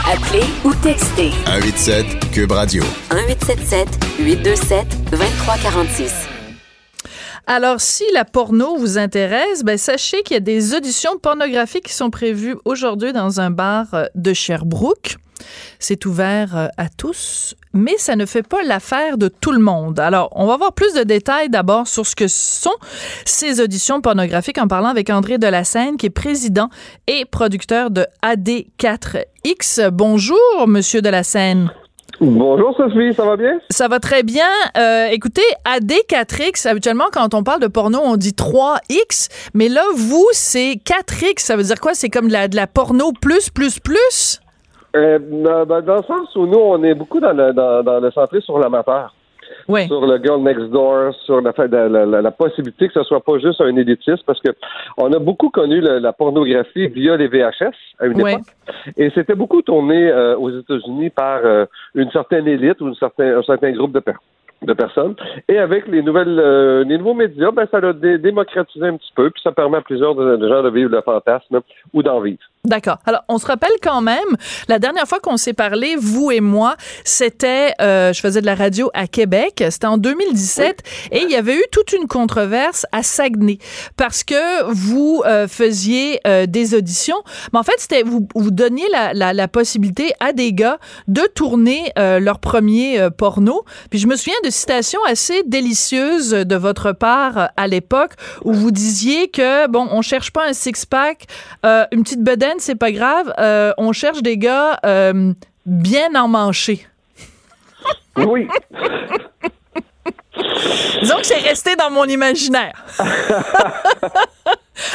Appelez 0.06 0.44
ou 0.66 0.74
textez 0.82 1.30
187 1.46 2.30
Cube 2.30 2.52
Radio. 2.52 2.84
1877 3.10 3.88
827 4.18 4.86
2346. 5.10 6.12
Alors, 7.46 7.80
si 7.80 8.04
la 8.12 8.26
porno 8.26 8.76
vous 8.76 8.98
intéresse, 8.98 9.64
ben 9.64 9.78
sachez 9.78 10.22
qu'il 10.24 10.34
y 10.34 10.36
a 10.36 10.40
des 10.40 10.74
auditions 10.74 11.16
pornographiques 11.16 11.86
qui 11.86 11.94
sont 11.94 12.10
prévues 12.10 12.56
aujourd'hui 12.66 13.14
dans 13.14 13.40
un 13.40 13.50
bar 13.50 13.94
euh, 13.94 14.04
de 14.14 14.34
Sherbrooke. 14.34 15.16
C'est 15.78 16.06
ouvert 16.06 16.56
euh, 16.56 16.68
à 16.76 16.88
tous, 16.88 17.54
mais 17.72 17.96
ça 17.98 18.16
ne 18.16 18.26
fait 18.26 18.46
pas 18.46 18.62
l'affaire 18.62 19.18
de 19.18 19.28
tout 19.28 19.52
le 19.52 19.58
monde. 19.58 19.98
Alors, 20.00 20.30
on 20.32 20.46
va 20.46 20.56
voir 20.56 20.72
plus 20.72 20.94
de 20.94 21.02
détails 21.02 21.50
d'abord 21.50 21.88
sur 21.88 22.06
ce 22.06 22.16
que 22.16 22.28
sont 22.28 22.74
ces 23.24 23.60
auditions 23.60 24.00
pornographiques 24.00 24.58
en 24.58 24.68
parlant 24.68 24.88
avec 24.88 25.10
André 25.10 25.38
Delassène, 25.38 25.96
qui 25.96 26.06
est 26.06 26.10
président 26.10 26.68
et 27.06 27.24
producteur 27.24 27.90
de 27.90 28.06
AD4X. 28.22 29.90
Bonjour, 29.90 30.38
Monsieur 30.66 31.02
Delassène. 31.02 31.70
Bonjour 32.20 32.74
Sophie, 32.76 33.12
ça 33.14 33.24
va 33.24 33.36
bien? 33.36 33.58
Ça 33.70 33.88
va 33.88 33.98
très 33.98 34.22
bien. 34.22 34.46
Euh, 34.78 35.06
écoutez, 35.06 35.42
AD4X, 35.64 36.68
habituellement, 36.68 37.06
quand 37.12 37.34
on 37.34 37.42
parle 37.42 37.60
de 37.60 37.66
porno, 37.66 37.98
on 38.02 38.16
dit 38.16 38.30
3X, 38.30 39.28
mais 39.52 39.68
là, 39.68 39.82
vous, 39.96 40.26
c'est 40.32 40.78
4X. 40.84 41.40
Ça 41.40 41.56
veut 41.56 41.64
dire 41.64 41.80
quoi? 41.80 41.94
C'est 41.94 42.10
comme 42.10 42.28
de 42.28 42.32
la, 42.32 42.48
de 42.48 42.56
la 42.56 42.66
porno 42.66 43.12
plus, 43.20 43.50
plus, 43.50 43.80
plus? 43.80 44.40
Euh, 44.96 45.18
dans, 45.18 45.66
ben, 45.66 45.80
dans 45.80 45.96
le 45.96 46.02
sens 46.04 46.34
où 46.36 46.46
nous, 46.46 46.58
on 46.58 46.82
est 46.84 46.94
beaucoup 46.94 47.18
dans 47.20 47.32
le, 47.32 47.52
dans, 47.52 47.82
dans 47.82 47.98
le 48.00 48.10
centré 48.12 48.40
sur 48.40 48.58
l'amateur, 48.60 49.12
Oui. 49.68 49.86
sur 49.88 50.06
le 50.06 50.22
girl 50.22 50.40
next 50.40 50.66
door, 50.70 51.12
sur 51.24 51.40
la, 51.40 51.52
la, 51.66 51.88
la- 52.06 52.22
la 52.22 52.30
possibilité 52.30 52.86
que 52.88 52.94
ce 52.94 53.02
soit 53.02 53.20
pas 53.20 53.38
juste 53.38 53.60
un 53.60 53.74
élitisme, 53.74 54.22
parce 54.24 54.40
que 54.40 54.50
on 54.96 55.12
a 55.12 55.18
beaucoup 55.18 55.50
connu 55.50 55.80
le- 55.80 55.98
la 55.98 56.12
pornographie 56.12 56.86
via 56.88 57.16
les 57.16 57.26
VHS 57.26 57.74
à 57.98 58.06
une 58.06 58.22
Ouais. 58.22 58.34
époque, 58.34 58.44
et 58.96 59.10
c'était 59.10 59.34
beaucoup 59.34 59.62
tourné 59.62 60.10
euh, 60.12 60.36
aux 60.36 60.50
États-Unis 60.50 61.10
par 61.10 61.40
euh, 61.44 61.66
une 61.96 62.10
certaine 62.12 62.46
élite 62.46 62.80
ou 62.80 62.86
une 62.88 62.94
certain, 62.94 63.38
un 63.38 63.42
certain 63.42 63.72
groupe 63.72 63.92
de, 63.92 63.98
per- 64.00 64.12
de 64.62 64.72
personnes. 64.74 65.16
Et 65.48 65.58
avec 65.58 65.88
les 65.88 66.02
nouvelles, 66.02 66.38
euh, 66.38 66.84
les 66.84 66.98
nouveaux 66.98 67.14
médias, 67.14 67.50
ben 67.50 67.66
ça 67.68 67.80
l'a 67.80 67.92
dé- 67.92 68.18
démocratisé 68.18 68.86
un 68.86 68.96
petit 68.96 69.12
peu, 69.16 69.28
puis 69.30 69.42
ça 69.42 69.50
permet 69.50 69.78
à 69.78 69.80
plusieurs 69.82 70.14
de, 70.14 70.36
de 70.36 70.48
gens 70.48 70.62
de 70.62 70.70
vivre 70.70 70.90
le 70.92 71.00
fantasme 71.02 71.60
ou 71.92 72.02
d'en 72.04 72.20
vivre. 72.20 72.38
D'accord. 72.64 72.98
Alors, 73.04 73.24
on 73.28 73.36
se 73.36 73.44
rappelle 73.44 73.72
quand 73.82 74.00
même, 74.00 74.18
la 74.68 74.78
dernière 74.78 75.06
fois 75.06 75.20
qu'on 75.20 75.36
s'est 75.36 75.52
parlé, 75.52 75.96
vous 75.98 76.30
et 76.30 76.40
moi, 76.40 76.76
c'était, 77.04 77.74
euh, 77.82 78.14
je 78.14 78.20
faisais 78.20 78.40
de 78.40 78.46
la 78.46 78.54
radio 78.54 78.90
à 78.94 79.06
Québec, 79.06 79.62
c'était 79.68 79.86
en 79.86 79.98
2017, 79.98 80.82
et 81.12 81.22
il 81.24 81.30
y 81.30 81.36
avait 81.36 81.56
eu 81.56 81.62
toute 81.70 81.92
une 81.92 82.06
controverse 82.06 82.86
à 82.90 83.02
Saguenay, 83.02 83.58
parce 83.98 84.24
que 84.24 84.64
vous 84.72 85.22
euh, 85.26 85.46
faisiez 85.46 86.20
euh, 86.26 86.46
des 86.46 86.74
auditions, 86.74 87.22
mais 87.52 87.58
en 87.58 87.64
fait, 87.64 87.74
c'était, 87.76 88.02
vous, 88.02 88.26
vous 88.34 88.50
donniez 88.50 88.88
la, 88.90 89.12
la, 89.12 89.34
la 89.34 89.46
possibilité 89.46 90.12
à 90.20 90.32
des 90.32 90.54
gars 90.54 90.78
de 91.06 91.22
tourner 91.34 91.92
euh, 91.98 92.18
leur 92.18 92.38
premier 92.38 92.98
euh, 92.98 93.10
porno, 93.10 93.64
puis 93.90 93.98
je 93.98 94.06
me 94.06 94.16
souviens 94.16 94.40
de 94.42 94.48
citations 94.48 95.04
assez 95.06 95.42
délicieuses 95.44 96.30
de 96.30 96.56
votre 96.56 96.92
part 96.92 97.36
euh, 97.36 97.46
à 97.58 97.66
l'époque, 97.66 98.12
où 98.42 98.54
vous 98.54 98.70
disiez 98.70 99.28
que, 99.28 99.68
bon, 99.68 99.86
on 99.90 100.00
cherche 100.00 100.30
pas 100.30 100.48
un 100.48 100.54
six-pack, 100.54 101.26
euh, 101.66 101.84
une 101.92 102.04
petite 102.04 102.22
bedaine, 102.22 102.53
c'est 102.58 102.74
pas 102.74 102.92
grave. 102.92 103.32
euh, 103.38 103.72
on 103.78 103.92
cherche 103.92 104.22
des 104.22 104.36
gars 104.38 104.78
euh, 104.84 105.32
bien 105.66 106.14
emmanchés. 106.14 106.86
Oui. 108.16 108.48
Disons 111.00 111.16
que 111.16 111.26
c'est 111.26 111.38
resté 111.38 111.76
dans 111.76 111.90
mon 111.90 112.04
imaginaire. 112.04 112.84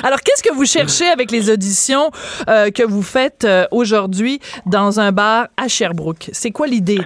Alors, 0.04 0.20
qu'est-ce 0.22 0.44
que 0.44 0.54
vous 0.54 0.66
cherchez 0.66 1.08
avec 1.08 1.32
les 1.32 1.50
auditions 1.50 2.12
euh, 2.50 2.70
que 2.72 2.84
vous 2.84 3.02
faites 3.04 3.46
euh, 3.46 3.66
aujourd'hui 3.72 4.40
dans 4.66 5.00
un 5.00 5.12
bar 5.12 5.48
à 5.58 5.68
Sherbrooke? 5.68 6.30
C'est 6.34 6.52
quoi 6.52 6.68
l'idée? 6.68 7.00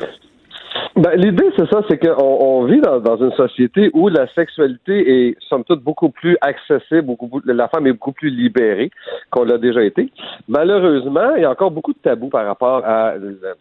Ben, 0.95 1.11
l'idée, 1.15 1.49
c'est 1.57 1.67
ça, 1.71 1.81
c'est 1.89 1.97
qu'on 1.97 2.21
on 2.23 2.65
vit 2.65 2.79
dans, 2.79 2.99
dans 2.99 3.17
une 3.17 3.31
société 3.33 3.89
où 3.93 4.09
la 4.09 4.27
sexualité 4.33 5.27
est, 5.29 5.35
somme 5.49 5.63
toute, 5.63 5.81
beaucoup 5.81 6.09
plus 6.09 6.37
accessible, 6.41 7.01
beaucoup, 7.01 7.41
la 7.45 7.67
femme 7.67 7.87
est 7.87 7.93
beaucoup 7.93 8.11
plus 8.11 8.29
libérée 8.29 8.91
qu'on 9.31 9.43
l'a 9.43 9.57
déjà 9.57 9.81
été. 9.83 10.11
Malheureusement, 10.47 11.35
il 11.35 11.41
y 11.41 11.45
a 11.45 11.49
encore 11.51 11.71
beaucoup 11.71 11.93
de 11.93 11.97
tabous 11.97 12.29
par 12.29 12.45
rapport 12.45 12.83
à 12.85 13.13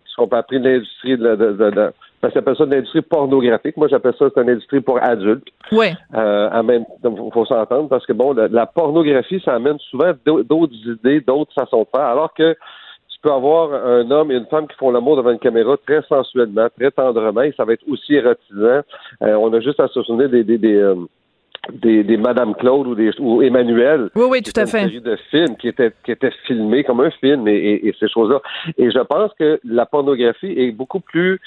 ce 0.05 0.17
qu'on 0.17 0.29
peut 0.29 0.37
appeler 0.37 0.59
l'industrie 0.61 1.17
de, 1.17 1.25
la- 1.25 1.37
de, 1.37 1.53
de, 1.53 1.71
de- 1.71 1.93
ben, 2.23 2.29
ça 2.29 2.35
s'appelle 2.35 2.57
ça 2.57 2.67
de 2.67 2.75
l'industrie 2.75 3.01
pornographique. 3.03 3.77
Moi, 3.79 3.89
j'appelle 3.89 4.15
ça, 4.19 4.27
c'est 4.33 4.41
une 4.43 4.51
industrie 4.51 4.81
pour 4.81 5.03
adultes. 5.03 5.49
Oui. 5.73 5.87
Euh, 6.15 6.63
même 6.63 6.85
il 7.03 7.33
faut 7.33 7.47
s'entendre 7.47 7.89
parce 7.89 8.05
que 8.07 8.13
bon, 8.13 8.35
la, 8.35 8.47
la 8.49 8.67
pornographie, 8.67 9.41
ça 9.45 9.55
amène 9.55 9.79
souvent 9.91 10.13
d'au- 10.27 10.43
d'autres 10.43 10.75
idées, 10.87 11.21
d'autres 11.21 11.53
façons 11.55 11.81
de 11.83 11.89
faire, 11.97 12.07
alors 12.09 12.33
que 12.35 12.55
peux 13.23 13.33
avoir 13.33 13.73
un 13.73 14.11
homme 14.11 14.31
et 14.33 14.37
une 14.37 14.47
femme 14.47 14.67
qui 14.67 14.77
font 14.77 14.91
l'amour 14.91 15.17
devant 15.17 15.31
une 15.31 15.39
caméra 15.39 15.77
très 15.87 16.03
sensuellement, 16.03 16.69
très 16.79 16.91
tendrement, 16.91 17.43
et 17.43 17.53
ça 17.57 17.65
va 17.65 17.73
être 17.75 17.85
aussi 17.89 18.15
érotisant. 18.15 18.81
Euh, 19.23 19.35
on 19.35 19.53
a 19.53 19.61
juste 19.61 19.81
à 19.81 19.89
se 19.89 20.03
souvenir 20.03 20.29
des 20.29 20.45
des, 20.45 20.59
des, 20.59 20.75
euh, 20.77 20.95
des, 21.73 22.03
des 22.03 22.17
Madame 22.17 22.55
Claude 22.57 22.89
ou 22.89 22.95
des 22.97 23.13
ou 23.21 23.41
Emmanuel. 23.41 24.11
Oui, 24.17 24.25
oui, 24.29 24.43
tout 24.43 24.51
à 24.57 24.63
était 24.63 24.71
fait. 24.73 24.83
Une 24.83 24.89
série 24.89 25.01
de 25.01 25.17
films 25.31 25.57
qui 25.57 25.69
étaient 25.69 25.93
qui 26.05 26.11
étaient 26.11 26.33
filmés 26.47 26.83
comme 26.83 27.01
un 27.01 27.11
film 27.13 27.47
et, 27.47 27.53
et- 27.55 27.89
et 27.89 27.95
ces 28.01 28.09
choses-là. 28.09 28.41
Et 28.79 28.91
je 28.91 28.99
pense 28.99 29.31
que 29.39 29.61
la 29.65 29.87
pornographie 29.87 30.53
est 30.57 30.73
beaucoup 30.73 30.99
plus 31.01 31.41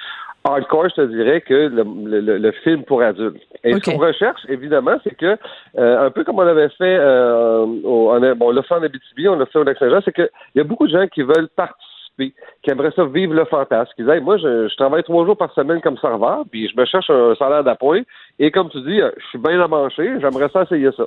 hardcore, 0.45 0.89
je 0.89 0.95
te 0.95 1.01
dirais, 1.07 1.41
que 1.41 1.53
le, 1.53 1.83
le- 2.21 2.37
le- 2.37 2.51
film 2.63 2.83
pour 2.83 3.01
adultes. 3.01 3.41
Et 3.63 3.73
ce 3.73 3.79
qu'on 3.91 3.97
recherche, 3.97 4.41
évidemment, 4.47 4.97
c'est 5.03 5.15
que 5.15 5.37
euh, 5.77 6.05
un 6.05 6.11
peu 6.11 6.23
comme 6.23 6.37
on 6.39 6.47
avait 6.47 6.69
fait, 6.69 6.97
euh, 6.99 7.65
au, 7.83 8.11
on, 8.11 8.23
a, 8.23 8.33
bon, 8.35 8.47
on 8.47 8.51
l'a 8.51 8.63
fait 8.63 8.75
en 8.75 8.83
Abitibi, 8.83 9.27
on 9.27 9.35
l'a 9.37 9.45
fait 9.47 9.59
au 9.59 9.63
Lac-Saint-Jean, 9.63 10.01
c'est 10.05 10.13
qu'il 10.13 10.29
y 10.55 10.59
a 10.59 10.63
beaucoup 10.63 10.87
de 10.87 10.91
gens 10.97 11.07
qui 11.07 11.21
veulent 11.23 11.49
participer, 11.55 11.91
qui 12.17 12.69
aimeraient 12.71 12.93
ça 12.95 13.05
vivre 13.05 13.33
le 13.33 13.45
fantasme, 13.45 13.91
qui 13.95 14.03
Hey, 14.03 14.21
moi, 14.21 14.37
je, 14.37 14.67
je 14.67 14.75
travaille 14.75 15.03
trois 15.03 15.25
jours 15.25 15.37
par 15.37 15.53
semaine 15.53 15.81
comme 15.81 15.97
serveur, 15.97 16.43
puis 16.49 16.69
je 16.69 16.79
me 16.79 16.85
cherche 16.85 17.09
un 17.09 17.35
salaire 17.35 17.63
d'appoint, 17.63 18.01
et 18.39 18.51
comme 18.51 18.69
tu 18.69 18.81
dis, 18.81 19.01
euh, 19.01 19.11
je 19.17 19.25
suis 19.27 19.37
bien 19.37 19.59
amanché, 19.59 20.19
j'aimerais 20.21 20.49
ça 20.49 20.63
essayer 20.63 20.89
ça 20.95 21.05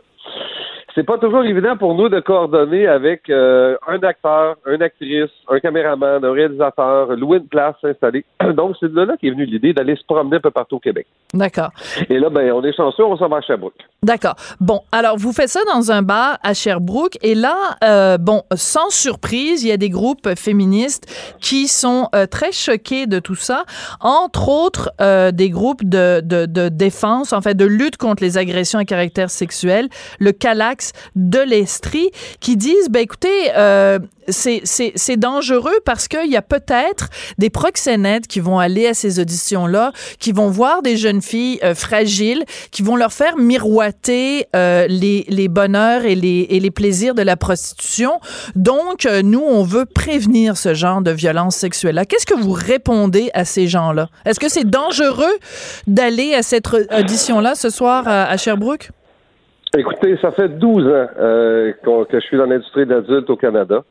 c'est 0.99 1.05
pas 1.05 1.19
toujours 1.19 1.45
évident 1.45 1.77
pour 1.77 1.95
nous 1.95 2.09
de 2.09 2.19
coordonner 2.19 2.89
avec 2.89 3.31
euh, 3.31 3.77
un 3.87 4.03
acteur, 4.03 4.57
une 4.67 4.83
actrice, 4.83 5.31
un 5.49 5.61
caméraman, 5.61 6.25
un 6.25 6.33
réalisateur, 6.33 7.15
louer 7.15 7.39
une 7.39 7.47
place, 7.47 7.77
s'installer. 7.81 8.25
Donc, 8.57 8.75
c'est 8.81 8.93
de 8.93 9.01
là 9.03 9.15
qu'est 9.21 9.31
venue 9.31 9.45
l'idée 9.45 9.73
d'aller 9.73 9.95
se 9.95 10.03
promener 10.05 10.39
un 10.39 10.41
peu 10.41 10.51
partout 10.51 10.77
au 10.77 10.81
Québec. 10.81 11.07
D'accord. 11.33 11.71
Et 12.11 12.19
là, 12.19 12.31
ben, 12.31 12.51
on 12.51 12.65
est 12.65 12.73
chanceux, 12.75 13.05
on 13.05 13.17
s'en 13.17 13.29
va 13.29 13.37
à 13.37 13.41
Sherbrooke. 13.43 13.75
D'accord. 14.03 14.35
Bon, 14.61 14.81
alors 14.91 15.17
vous 15.17 15.33
faites 15.33 15.51
ça 15.51 15.61
dans 15.73 15.93
un 15.93 16.03
bar 16.03 16.39
à 16.43 16.53
Sherbrooke 16.53 17.17
et 17.23 17.37
là, 17.37 17.55
euh, 17.85 18.19
bon, 18.19 18.43
sans 18.55 18.91
surprise, 18.91 19.63
il 19.63 19.69
y 19.69 19.73
a 19.73 19.77
des 19.77 19.91
groupes 19.91 20.29
féministes 20.37 20.98
qui 21.41 21.69
sont 21.69 22.09
euh, 22.15 22.27
très 22.27 22.53
choqués 22.53 23.07
de 23.07 23.19
tout 23.19 23.35
ça. 23.35 23.65
Entre 24.01 24.49
autres, 24.49 24.91
euh, 25.01 25.31
des 25.31 25.51
groupes 25.51 25.85
de, 25.85 26.21
de, 26.25 26.47
de 26.47 26.69
défense, 26.69 27.33
en 27.33 27.41
fait, 27.41 27.55
de 27.55 27.65
lutte 27.65 27.97
contre 27.97 28.23
les 28.23 28.39
agressions 28.39 28.79
à 28.79 28.85
caractère 28.85 29.31
sexuel, 29.31 29.89
le 30.19 30.33
Calax 30.33 30.93
de 31.17 31.41
l'Estrie, 31.41 32.11
qui 32.41 32.57
disent, 32.57 32.89
ben 32.91 33.01
écoutez, 33.01 33.53
euh, 33.57 33.99
c'est 34.31 35.17
dangereux 35.17 35.79
parce 35.85 36.09
qu'il 36.09 36.31
y 36.31 36.37
a 36.37 36.43
peut-être 36.43 37.09
des 37.39 37.51
proxénètes 37.51 38.27
qui 38.27 38.41
vont 38.41 38.59
aller 38.59 38.87
à 38.87 38.95
ces 38.95 39.21
auditions-là, 39.21 39.93
qui 40.19 40.33
vont 40.33 40.49
voir 40.49 40.83
des 40.83 40.97
jeunes 40.97 41.23
filles 41.23 41.59
euh, 41.63 41.75
fragiles, 41.75 42.45
qui 42.71 42.83
vont 42.83 42.97
leur 42.97 43.13
faire 43.13 43.37
miroiter 43.37 44.47
euh, 44.55 44.87
les, 44.89 45.25
les 45.29 45.49
bonheurs 45.49 46.05
et 46.05 46.15
les, 46.15 46.47
et 46.51 46.61
les 46.61 46.71
plaisirs 46.71 47.15
de 47.15 47.23
la 47.23 47.37
prostitution. 47.37 48.13
Donc, 48.55 49.07
euh, 49.07 49.23
nous, 49.23 49.43
on 49.43 49.63
veut 49.63 49.87
prévenir 49.87 50.57
ce 50.57 50.75
genre 50.75 51.01
de 51.01 51.11
violence 51.11 51.57
sexuelle-là. 51.57 52.05
Qu'est-ce 52.05 52.27
que 52.27 52.39
vous 52.39 52.53
répondez 52.53 53.31
à 53.35 53.45
ces 53.45 53.67
gens-là? 53.67 54.09
Est-ce 54.25 54.41
que 54.41 54.49
c'est 54.49 54.69
dangereux 54.69 55.25
d'aller 55.87 56.35
à 56.35 56.43
cette 56.43 56.69
audition-là 56.69 57.55
ce 57.55 57.71
soir 57.71 58.05
à, 58.07 58.37
Sherbrooke? 58.37 58.91
Écoutez, 59.77 60.17
ça 60.23 60.33
fait 60.33 60.49
12 60.49 60.87
ans 60.87 61.07
que 61.15 62.07
je 62.13 62.21
suis 62.21 62.39
dans 62.39 62.47
l'industrie 62.47 62.87
de 62.87 62.95
l'adulte 62.95 63.29
au 63.29 63.37
Canada. 63.37 63.83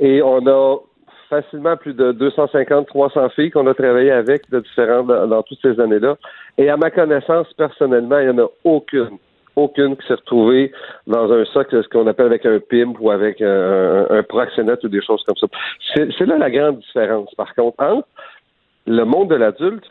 Et 0.00 0.22
on 0.22 0.46
a 0.46 0.78
facilement 1.28 1.76
plus 1.76 1.94
de 1.94 2.12
250, 2.12 2.88
300 2.88 3.28
filles 3.30 3.50
qu'on 3.50 3.66
a 3.66 3.74
travaillé 3.74 4.10
avec 4.10 4.50
de 4.50 4.60
différentes 4.60 5.06
dans, 5.06 5.42
toutes 5.42 5.60
ces 5.62 5.78
années-là. 5.78 6.16
Et 6.58 6.68
à 6.68 6.76
ma 6.76 6.90
connaissance, 6.90 7.46
personnellement, 7.54 8.18
il 8.18 8.30
n'y 8.30 8.40
en 8.40 8.44
a 8.44 8.48
aucune, 8.64 9.18
aucune 9.54 9.96
qui 9.96 10.06
s'est 10.08 10.14
retrouvée 10.14 10.72
dans 11.06 11.30
un 11.32 11.44
socle, 11.44 11.82
ce 11.82 11.88
qu'on 11.88 12.06
appelle 12.08 12.26
avec 12.26 12.44
un 12.46 12.58
pimp 12.58 12.96
ou 12.98 13.10
avec 13.10 13.40
un, 13.40 13.46
un, 13.46 14.18
un 14.18 14.22
proxénète 14.24 14.82
ou 14.82 14.88
des 14.88 15.02
choses 15.02 15.22
comme 15.24 15.36
ça. 15.36 15.46
C'est 15.94 16.26
là 16.26 16.36
la 16.38 16.50
grande 16.50 16.78
différence, 16.78 17.32
par 17.36 17.54
contre, 17.54 17.80
entre 17.80 18.08
le 18.86 19.04
monde 19.04 19.30
de 19.30 19.36
l'adulte 19.36 19.84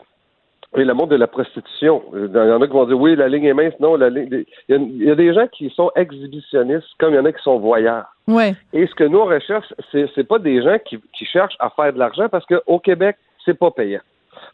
et 0.76 0.84
le 0.84 0.94
monde 0.94 1.10
de 1.10 1.16
la 1.16 1.26
prostitution. 1.26 2.02
Il 2.14 2.30
y 2.32 2.38
en 2.38 2.62
a 2.62 2.66
qui 2.66 2.72
vont 2.72 2.86
dire 2.86 2.98
oui, 2.98 3.16
la 3.16 3.28
ligne 3.28 3.44
est 3.44 3.54
mince. 3.54 3.74
Non, 3.80 3.96
la 3.96 4.08
ligne. 4.08 4.44
Il 4.68 4.74
y, 4.74 4.74
a, 4.74 4.76
il 4.80 5.04
y 5.04 5.10
a 5.10 5.14
des 5.14 5.34
gens 5.34 5.46
qui 5.48 5.68
sont 5.70 5.90
exhibitionnistes, 5.96 6.86
comme 6.98 7.12
il 7.12 7.16
y 7.16 7.18
en 7.18 7.24
a 7.24 7.32
qui 7.32 7.42
sont 7.42 7.58
voyeurs. 7.58 8.06
Ouais. 8.28 8.54
Et 8.72 8.86
ce 8.86 8.94
que 8.94 9.04
nous 9.04 9.18
on 9.18 9.24
recherche, 9.24 9.72
c'est 9.90 10.06
c'est 10.14 10.26
pas 10.26 10.38
des 10.38 10.62
gens 10.62 10.78
qui, 10.84 11.00
qui 11.16 11.24
cherchent 11.24 11.56
à 11.58 11.70
faire 11.70 11.92
de 11.92 11.98
l'argent 11.98 12.28
parce 12.28 12.46
qu'au 12.46 12.78
Québec, 12.78 13.16
c'est 13.44 13.58
pas 13.58 13.70
payant. 13.70 14.00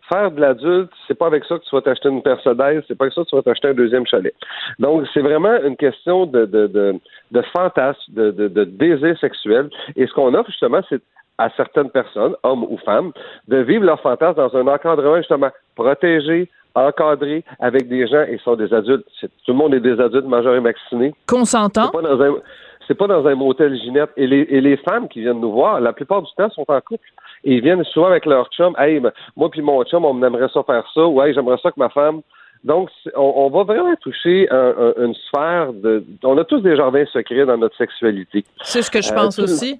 Faire 0.09 0.31
de 0.31 0.40
l'adulte, 0.40 0.90
c'est 1.07 1.18
pas 1.18 1.26
avec 1.26 1.44
ça 1.44 1.59
que 1.59 1.64
tu 1.64 1.74
vas 1.74 1.83
t'acheter 1.83 2.09
une 2.09 2.22
Mercedes, 2.24 2.85
c'est 2.88 2.96
pas 2.96 3.05
avec 3.05 3.14
ça 3.14 3.22
que 3.22 3.29
tu 3.29 3.37
vas 3.37 3.42
t'acheter 3.42 3.68
un 3.68 3.74
deuxième 3.74 4.07
chalet. 4.07 4.35
Donc, 4.79 5.07
c'est 5.12 5.20
vraiment 5.20 5.55
une 5.62 5.76
question 5.76 6.26
de, 6.26 6.46
de, 6.46 6.66
de, 6.66 6.94
de 7.31 7.42
fantasme, 7.52 8.00
de, 8.14 8.31
de, 8.31 8.48
de 8.48 8.64
désir 8.64 9.18
sexuel. 9.18 9.68
Et 9.96 10.07
ce 10.07 10.12
qu'on 10.12 10.33
offre, 10.35 10.50
justement, 10.50 10.81
c'est 10.88 11.02
à 11.38 11.51
certaines 11.57 11.90
personnes, 11.90 12.35
hommes 12.42 12.64
ou 12.64 12.79
femmes, 12.79 13.12
de 13.49 13.59
vivre 13.59 13.85
leur 13.85 14.01
fantasme 14.01 14.37
dans 14.37 14.57
un 14.57 14.66
encadrement, 14.66 15.16
justement, 15.18 15.51
protégé, 15.75 16.49
encadré, 16.75 17.44
avec 17.61 17.88
des 17.88 18.07
gens, 18.07 18.22
et 18.22 18.38
sont 18.44 18.57
des 18.57 18.72
adultes. 18.72 19.07
C'est- 19.20 19.29
Tout 19.44 19.53
le 19.53 19.55
monde 19.55 19.75
est 19.75 19.81
des 19.81 19.99
adultes 20.01 20.27
majeurs 20.27 20.55
et 20.55 20.61
vaccinés. 20.61 21.14
Consentant. 21.27 21.87
C'est 21.87 21.92
pas 22.03 22.09
dans 22.09 22.22
un 22.22 22.35
c'est 22.87 22.94
pas 22.94 23.09
dans 23.09 23.27
un 23.27 23.35
motel 23.35 23.75
Ginette. 23.81 24.11
Et 24.16 24.29
les, 24.29 24.42
et 24.49 24.61
les 24.61 24.77
femmes 24.77 25.09
qui 25.09 25.20
viennent 25.20 25.40
nous 25.40 25.51
voir, 25.51 25.81
la 25.81 25.92
plupart 25.92 26.22
du 26.22 26.31
temps, 26.37 26.49
sont 26.51 26.64
en 26.68 26.81
couple. 26.81 27.09
Et 27.42 27.55
ils 27.55 27.61
viennent 27.61 27.83
souvent 27.83 28.07
avec 28.07 28.25
leur 28.27 28.49
chum. 28.51 28.77
Hey, 28.79 29.01
ben, 29.01 29.11
moi 29.35 29.51
puis 29.51 29.61
mon 29.61 29.83
chum, 29.85 30.05
on 30.05 30.22
aimerait 30.22 30.46
ça 30.55 30.62
faire 30.62 30.85
ça. 30.94 31.05
Ou 31.05 31.20
hey, 31.20 31.35
j'aimerais 31.35 31.59
ça 31.61 31.70
que 31.72 31.81
ma 31.81 31.88
femme. 31.88 32.20
Donc, 32.66 32.90
on, 33.14 33.33
on 33.37 33.48
va 33.50 33.62
vraiment 33.62 33.94
toucher 34.00 34.48
un- 34.50 34.74
un- 34.76 35.05
une 35.05 35.14
sphère 35.14 35.72
de. 35.72 36.05
On 36.24 36.37
a 36.37 36.44
tous 36.44 36.61
des 36.61 36.74
jardins 36.76 37.05
secrets 37.12 37.46
dans 37.46 37.57
notre 37.57 37.76
sexualité. 37.76 38.44
C'est 38.64 38.83
ce 38.83 38.90
que 38.90 39.00
je 39.00 39.12
Euh, 39.12 39.14
pense 39.14 39.37
tout- 39.37 39.42
aussi. 39.44 39.79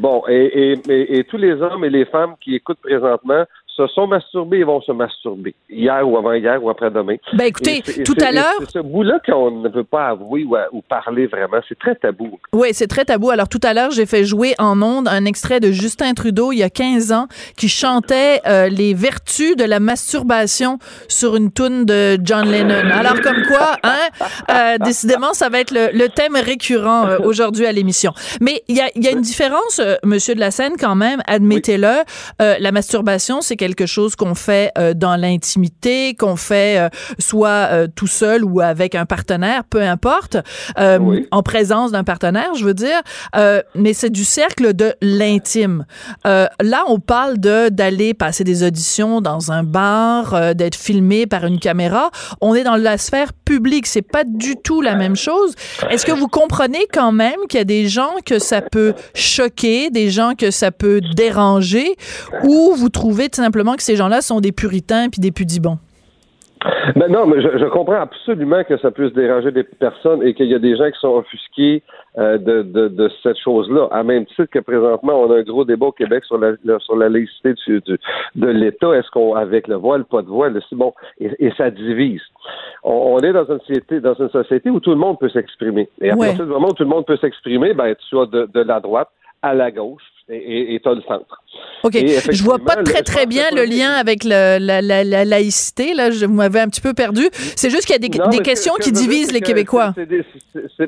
Bon, 0.00 0.22
et, 0.28 0.72
et, 0.72 0.72
et, 0.88 1.18
et 1.18 1.24
tous 1.24 1.36
les 1.36 1.52
hommes 1.60 1.84
et 1.84 1.90
les 1.90 2.06
femmes 2.06 2.34
qui 2.40 2.54
écoutent 2.54 2.80
présentement 2.82 3.44
se 3.76 3.86
sont 3.88 4.06
masturbés 4.06 4.58
et 4.58 4.64
vont 4.64 4.80
se 4.82 4.92
masturber. 4.92 5.54
Hier 5.70 6.06
ou 6.06 6.16
avant-hier 6.18 6.62
ou 6.62 6.68
après-demain. 6.68 7.16
Ben 7.32 7.44
écoutez, 7.46 7.78
Et 7.78 7.82
c'est- 7.84 8.00
et 8.00 8.02
tout 8.04 8.14
à 8.20 8.30
l'heure, 8.32 8.52
C'est 8.60 8.70
ce 8.72 8.78
bout-là 8.80 9.18
qu'on 9.24 9.50
ne 9.62 9.68
veut 9.68 9.84
pas 9.84 10.08
avouer 10.08 10.44
ou, 10.44 10.56
ou 10.72 10.82
parler 10.82 11.26
vraiment. 11.26 11.58
C'est 11.68 11.78
très 11.78 11.94
tabou. 11.94 12.38
Oui, 12.52 12.68
c'est 12.72 12.86
très 12.86 13.04
tabou. 13.06 13.30
Alors 13.30 13.48
tout 13.48 13.60
à 13.62 13.72
l'heure, 13.72 13.90
j'ai 13.90 14.04
fait 14.06 14.24
jouer 14.24 14.54
en 14.58 14.80
ondes 14.82 15.08
un 15.08 15.24
extrait 15.24 15.58
de 15.60 15.70
Justin 15.72 16.12
Trudeau 16.12 16.52
il 16.52 16.58
y 16.58 16.62
a 16.62 16.70
15 16.70 17.12
ans 17.12 17.28
qui 17.56 17.68
chantait 17.68 18.40
euh, 18.46 18.68
les 18.68 18.92
vertus 18.94 19.56
de 19.56 19.64
la 19.64 19.80
masturbation 19.80 20.78
sur 21.08 21.36
une 21.36 21.50
toune 21.50 21.84
de 21.86 22.18
John 22.22 22.48
Lennon. 22.50 22.90
Alors 22.92 23.20
comme 23.22 23.42
quoi, 23.48 23.76
hein, 23.84 24.08
euh, 24.50 24.78
décidément, 24.84 25.32
ça 25.32 25.48
va 25.48 25.60
être 25.60 25.70
le, 25.72 25.96
le 25.96 26.08
thème 26.08 26.36
récurrent 26.36 27.06
euh, 27.06 27.18
aujourd'hui 27.24 27.64
à 27.66 27.72
l'émission. 27.72 28.12
Mais 28.40 28.62
il 28.68 28.76
y 28.76 28.80
a, 28.80 28.90
il 28.96 29.02
y 29.04 29.08
a 29.08 29.12
une 29.12 29.20
différence, 29.22 29.80
Monsieur 30.04 30.34
de 30.34 30.40
la 30.40 30.50
Seine, 30.50 30.74
quand 30.78 30.94
même, 30.94 31.22
admettez-le. 31.26 32.02
La 32.38 32.72
masturbation, 32.72 33.40
c'est 33.40 33.56
quelque 33.62 33.86
chose 33.86 34.16
qu'on 34.16 34.34
fait 34.34 34.72
euh, 34.76 34.92
dans 34.92 35.14
l'intimité, 35.14 36.16
qu'on 36.16 36.34
fait 36.34 36.80
euh, 36.80 36.88
soit 37.20 37.68
euh, 37.70 37.86
tout 37.94 38.08
seul 38.08 38.44
ou 38.44 38.60
avec 38.60 38.96
un 38.96 39.06
partenaire, 39.06 39.62
peu 39.62 39.80
importe, 39.80 40.36
Oui. 41.00 41.28
en 41.30 41.44
présence 41.44 41.92
d'un 41.92 42.02
partenaire, 42.02 42.54
je 42.56 42.64
veux 42.64 42.74
dire. 42.74 43.00
Mais 43.76 43.92
c'est 43.92 44.10
du 44.10 44.24
cercle 44.24 44.74
de 44.74 44.94
l'intime. 45.00 45.84
Là, 46.24 46.82
on 46.88 46.98
parle 46.98 47.38
de 47.38 47.68
d'aller 47.68 48.14
passer 48.14 48.42
des 48.42 48.64
auditions 48.64 49.20
dans 49.20 49.52
un 49.52 49.62
bar, 49.62 50.54
d'être 50.56 50.74
filmé 50.74 51.26
par 51.26 51.44
une 51.44 51.60
caméra. 51.60 52.10
On 52.40 52.54
est 52.56 52.64
dans 52.64 52.76
la 52.76 52.98
sphère 52.98 53.32
publique. 53.32 53.86
C'est 53.86 54.02
pas 54.16 54.24
du 54.24 54.56
tout 54.56 54.80
la 54.80 54.96
même 54.96 55.16
chose. 55.16 55.54
Est-ce 55.90 56.04
que 56.04 56.12
vous 56.12 56.28
comprenez 56.28 56.86
quand 56.92 57.12
même 57.12 57.40
qu'il 57.48 57.58
y 57.58 57.60
a 57.60 57.64
des 57.64 57.86
gens 57.86 58.14
que 58.24 58.38
ça 58.38 58.60
peut 58.60 58.94
choquer, 59.14 59.90
des 59.90 60.10
gens 60.10 60.32
que 60.36 60.50
ça 60.50 60.72
peut 60.72 61.00
déranger, 61.14 61.94
ou 62.42 62.74
vous 62.74 62.88
trouvez 62.88 63.28
tout 63.28 63.40
simplement 63.52 63.76
que 63.76 63.82
ces 63.82 63.96
gens-là 63.96 64.22
sont 64.22 64.40
des 64.40 64.52
puritains 64.52 65.08
puis 65.10 65.20
des 65.20 65.30
pudibons? 65.32 65.78
Ben 66.94 67.08
non, 67.10 67.26
mais 67.26 67.42
je, 67.42 67.58
je 67.58 67.64
comprends 67.66 68.00
absolument 68.00 68.62
que 68.62 68.76
ça 68.78 68.90
puisse 68.92 69.12
déranger 69.14 69.50
des 69.50 69.64
personnes 69.64 70.22
et 70.22 70.32
qu'il 70.32 70.46
y 70.46 70.54
a 70.54 70.60
des 70.60 70.76
gens 70.76 70.88
qui 70.92 70.98
sont 71.00 71.16
offusqués 71.16 71.82
euh, 72.18 72.38
de, 72.38 72.62
de, 72.62 72.86
de 72.88 73.10
cette 73.22 73.36
chose-là. 73.38 73.88
À 73.90 74.04
même 74.04 74.24
titre 74.26 74.44
que 74.46 74.60
présentement, 74.60 75.14
on 75.22 75.30
a 75.32 75.38
un 75.38 75.42
gros 75.42 75.64
débat 75.64 75.86
au 75.86 75.92
Québec 75.92 76.24
sur 76.24 76.38
la, 76.38 76.52
la- 76.64 76.78
sur 76.78 76.96
la 76.96 77.08
laïcité 77.08 77.54
du, 77.66 77.80
du- 77.80 77.98
de 78.36 78.46
l'État. 78.46 78.92
Est-ce 78.94 79.10
qu'on 79.10 79.34
avec 79.34 79.66
le 79.66 79.74
voile, 79.74 80.04
pas 80.04 80.22
de 80.22 80.28
voile, 80.28 80.58
bon, 80.72 80.94
et, 81.20 81.30
et 81.44 81.52
ça 81.58 81.68
divise. 81.70 82.22
On, 82.84 82.92
on 83.16 83.18
est 83.20 83.32
dans 83.32 83.44
une 83.52 83.58
société, 83.60 84.00
dans 84.00 84.14
une 84.14 84.30
société 84.30 84.70
où 84.70 84.78
tout 84.78 84.90
le 84.90 84.96
monde 84.96 85.18
peut 85.18 85.30
s'exprimer. 85.30 85.88
Et 86.00 86.10
à 86.10 86.16
Ouais. 86.16 86.28
partir 86.28 86.44
du 86.46 86.52
moment 86.52 86.68
où 86.68 86.74
tout 86.74 86.84
le 86.84 86.90
monde 86.90 87.06
peut 87.06 87.16
s'exprimer, 87.18 87.74
ben 87.74 87.92
tu 88.08 88.16
as 88.18 88.26
de, 88.26 88.48
de 88.54 88.60
la 88.60 88.78
droite 88.78 89.08
à 89.42 89.52
la 89.52 89.72
gauche 89.72 90.04
et 90.28 90.80
tu 90.82 90.88
as 90.88 90.94
le 90.94 91.02
centre. 91.02 91.42
OK. 91.82 91.96
Et 91.96 92.06
Je 92.30 92.42
vois 92.44 92.58
pas 92.58 92.76
très, 92.76 93.02
très 93.02 93.26
bien 93.26 93.44
le 93.54 93.64
lien 93.64 93.90
avec 93.92 94.24
la, 94.24 94.58
la- 94.58 94.80
la 94.80 95.24
laïcité. 95.24 95.94
Là, 95.94 96.10
je, 96.10 96.26
vous 96.26 96.32
m'avez 96.34 96.60
un 96.60 96.68
petit 96.68 96.80
peu 96.80 96.94
perdu. 96.94 97.28
C'est 97.32 97.70
juste 97.70 97.84
qu'il 97.86 97.94
y 97.94 98.04
a 98.04 98.08
des, 98.08 98.16
Non, 98.18 98.28
des 98.28 98.38
mais 98.38 98.42
questions 98.42 98.74
que 98.74 98.82
qui 98.84 98.92
divisent 98.92 99.32
les 99.32 99.40
Québécois. 99.40 99.92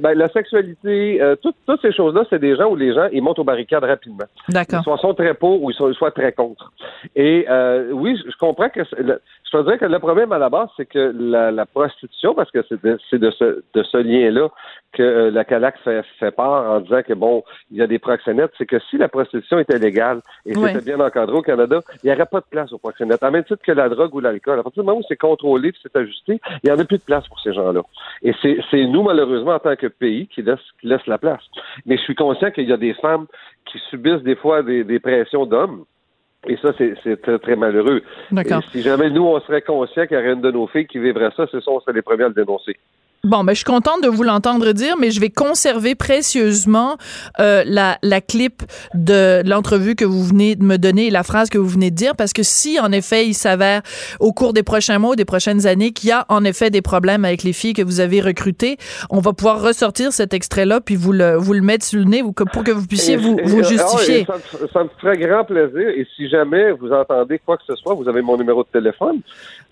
ben, 0.01 0.15
la 0.15 0.29
sexualité, 0.31 1.21
euh, 1.21 1.37
toutes, 1.37 1.57
toutes 1.67 1.83
ces 1.83 1.93
choses-là, 1.93 2.25
c'est 2.31 2.39
des 2.39 2.57
gens 2.57 2.71
où 2.71 2.77
les 2.77 2.95
gens 2.95 3.09
ils 3.13 3.23
montent 3.23 3.39
aux 3.41 3.45
barricades 3.45 3.85
rapidement. 3.85 4.25
D'accord. 4.49 4.81
Ils 4.81 4.85
soit 4.85 4.99
sont 4.99 5.15
très 5.15 5.35
pour 5.35 5.63
ou 5.63 5.71
ils 5.71 5.75
sont 5.75 5.93
très 6.15 6.33
contre. 6.33 6.73
Et 7.17 7.45
euh, 7.49 7.91
oui, 7.93 8.17
je 8.25 8.37
comprends 8.39 8.69
que 8.69 8.81
je 9.55 9.61
te 9.61 9.65
dirais 9.65 9.79
que 9.79 9.85
le 9.87 9.99
problème 9.99 10.33
à 10.33 10.39
la 10.39 10.49
base, 10.49 10.69
c'est 10.77 10.87
que 10.87 11.13
la, 11.17 11.51
la 11.51 11.67
prostitution, 11.67 12.35
parce 12.35 12.51
que 12.51 12.61
c'est 12.69 12.83
de, 12.83 13.31
ce, 13.31 13.63
de 13.75 13.83
ce 13.83 13.97
lien-là 13.99 14.49
que 14.93 15.03
euh, 15.03 15.31
la 15.31 15.45
CALAC 15.45 15.77
fait, 15.85 16.03
fait 16.19 16.31
part 16.31 16.71
en 16.71 16.81
disant 16.81 17.03
que 17.03 17.15
bon, 17.15 17.43
il 17.71 17.79
y 17.79 17.83
a 17.83 17.87
des 17.87 17.99
proxénètes, 17.99 18.53
c'est 18.59 18.67
que 18.67 18.79
si 18.91 18.97
la 18.99 19.09
prostitution 19.09 19.59
était 19.59 19.79
légale 19.79 20.21
et 20.47 20.57
Ouais. 20.57 20.73
c'était 20.73 20.85
bien 20.85 21.01
encadré 21.05 21.37
au 21.37 21.43
Canada, 21.43 21.81
il 22.03 22.07
n'y 22.09 22.13
aurait 22.13 22.27
pas 22.27 22.41
de 22.41 22.47
place 22.51 22.73
aux 22.73 22.79
proxénètes. 22.79 23.23
À 23.23 23.31
même 23.31 23.45
titre 23.45 23.63
que 23.65 23.73
la 23.73 23.89
drogue 23.89 24.15
ou 24.15 24.21
l'alcool. 24.21 24.59
À 24.59 24.63
partir 24.63 24.83
du 24.83 24.87
moment 24.87 25.01
où 25.01 25.05
c'est 25.09 25.17
contrôlé, 25.17 25.73
c'est 25.83 25.95
ajusté, 25.97 26.41
il 26.63 26.71
n'y 26.71 26.73
en 26.73 26.79
a 26.79 26.85
plus 26.85 26.99
de 26.99 27.03
place 27.03 27.27
pour 27.29 27.41
ces 27.41 27.53
gens-là. 27.53 27.83
Et 28.23 28.33
c'est 28.43 28.59
c'est 28.71 28.85
nous, 28.87 29.03
malheureusement, 29.03 29.53
en 29.55 29.59
tant 29.59 29.77
que 29.77 29.87
pays, 29.89 30.27
qui 30.29 30.43
laisse, 30.43 30.61
qui 30.81 30.87
laisse 30.87 31.07
la 31.07 31.19
place. 31.19 31.43
Mais 31.87 31.97
je 31.97 32.03
suis 32.03 32.15
conscient 32.15 32.51
qu'il 32.51 32.69
y 32.69 32.73
a 32.73 32.77
des 32.77 32.95
femmes 32.95 33.27
qui 33.67 33.79
subissent 33.91 34.23
des 34.23 34.37
fois 34.37 34.63
des, 34.63 34.85
des 34.85 35.01
pressions 35.01 35.47
d'hommes. 35.47 35.85
Et 36.47 36.57
ça, 36.59 36.73
c'est 36.79 37.23
très, 37.23 37.39
très 37.39 37.57
malheureux. 37.57 38.03
D'accord. 38.31 38.63
Si 38.71 38.83
jamais 38.83 39.11
nous, 39.11 39.23
on 39.23 39.41
serait 39.41 39.63
conscient 39.63 40.07
qu'il 40.07 40.17
y 40.17 40.21
aurait 40.21 40.33
une 40.33 40.41
de 40.41 40.51
nos 40.51 40.67
filles 40.67 40.87
qui 40.87 40.99
vivrait 40.99 41.31
ça, 41.37 41.47
c'est 41.51 41.63
ça, 41.63 41.71
on 41.71 41.81
serait 41.81 41.95
les 41.95 42.03
premiers 42.03 42.25
à 42.25 42.29
le 42.29 42.35
dénoncer. 42.35 42.77
Bon, 43.25 43.43
ben, 43.43 43.53
je 43.53 43.57
suis 43.57 43.65
contente 43.65 44.03
de 44.03 44.09
vous 44.09 44.23
l'entendre 44.23 44.73
dire, 44.73 44.97
mais 44.99 45.11
je 45.11 45.19
vais 45.21 45.31
conserver 45.31 45.95
précieusement 45.95 46.97
euh, 47.41 47.63
la, 47.67 47.99
la 48.03 48.21
clip 48.21 48.63
de 48.95 49.43
l'entrevue 49.49 49.95
que 49.95 50.05
vous 50.05 50.23
venez 50.23 50.57
de 50.57 50.63
me 50.63 50.77
donner 50.77 51.07
et 51.07 51.11
la 51.11 51.23
phrase 51.23 51.49
que 51.49 51.59
vous 51.59 51.69
venez 51.69 51.91
de 51.91 51.97
dire, 51.97 52.15
parce 52.17 52.33
que 52.33 52.43
si, 52.43 52.79
en 52.79 52.93
effet, 52.93 53.27
il 53.27 53.35
s'avère 53.35 53.83
au 54.21 54.33
cours 54.33 54.53
des 54.53 54.63
prochains 54.63 54.99
mois 54.99 55.11
ou 55.13 55.17
des 55.17 55.25
prochaines 55.25 55.67
années 55.67 55.93
qu'il 55.93 56.11
y 56.11 56.13
a, 56.13 56.27
en 56.29 56.45
effet, 56.45 56.71
des 56.71 56.83
problèmes 56.83 57.25
avec 57.25 57.43
les 57.43 57.53
filles 57.53 57.73
que 57.73 57.83
vous 57.83 58.01
avez 58.01 58.21
recrutées, 58.21 58.77
on 59.11 59.21
va 59.21 59.33
pouvoir 59.33 59.63
ressortir 59.63 60.13
cet 60.13 60.35
extrait-là 60.35 60.81
puis 60.81 60.97
vous 60.97 61.13
le, 61.13 61.37
vous 61.37 61.55
le 61.55 61.63
mettre 61.63 61.85
sur 61.85 61.99
le 61.99 62.05
nez 62.05 62.23
pour 62.23 62.63
que 62.65 62.71
vous 62.73 62.87
puissiez 62.87 63.17
vous, 63.17 63.39
vous 63.45 63.61
ah, 63.61 63.69
justifier. 63.69 64.27
ça, 64.27 64.35
me- 64.63 64.69
ça 64.69 64.85
me 64.85 64.89
ferait 65.01 65.17
grand 65.17 65.45
plaisir. 65.45 65.89
Et 65.89 66.07
si 66.17 66.29
jamais 66.29 66.73
vous 66.73 66.93
entendez 66.93 67.41
quoi 67.45 67.57
que 67.57 67.63
ce 67.67 67.75
soit, 67.77 67.95
vous 67.95 68.09
avez 68.09 68.23
mon 68.23 68.37
numéro 68.37 68.63
de 68.63 68.69
téléphone. 68.69 69.21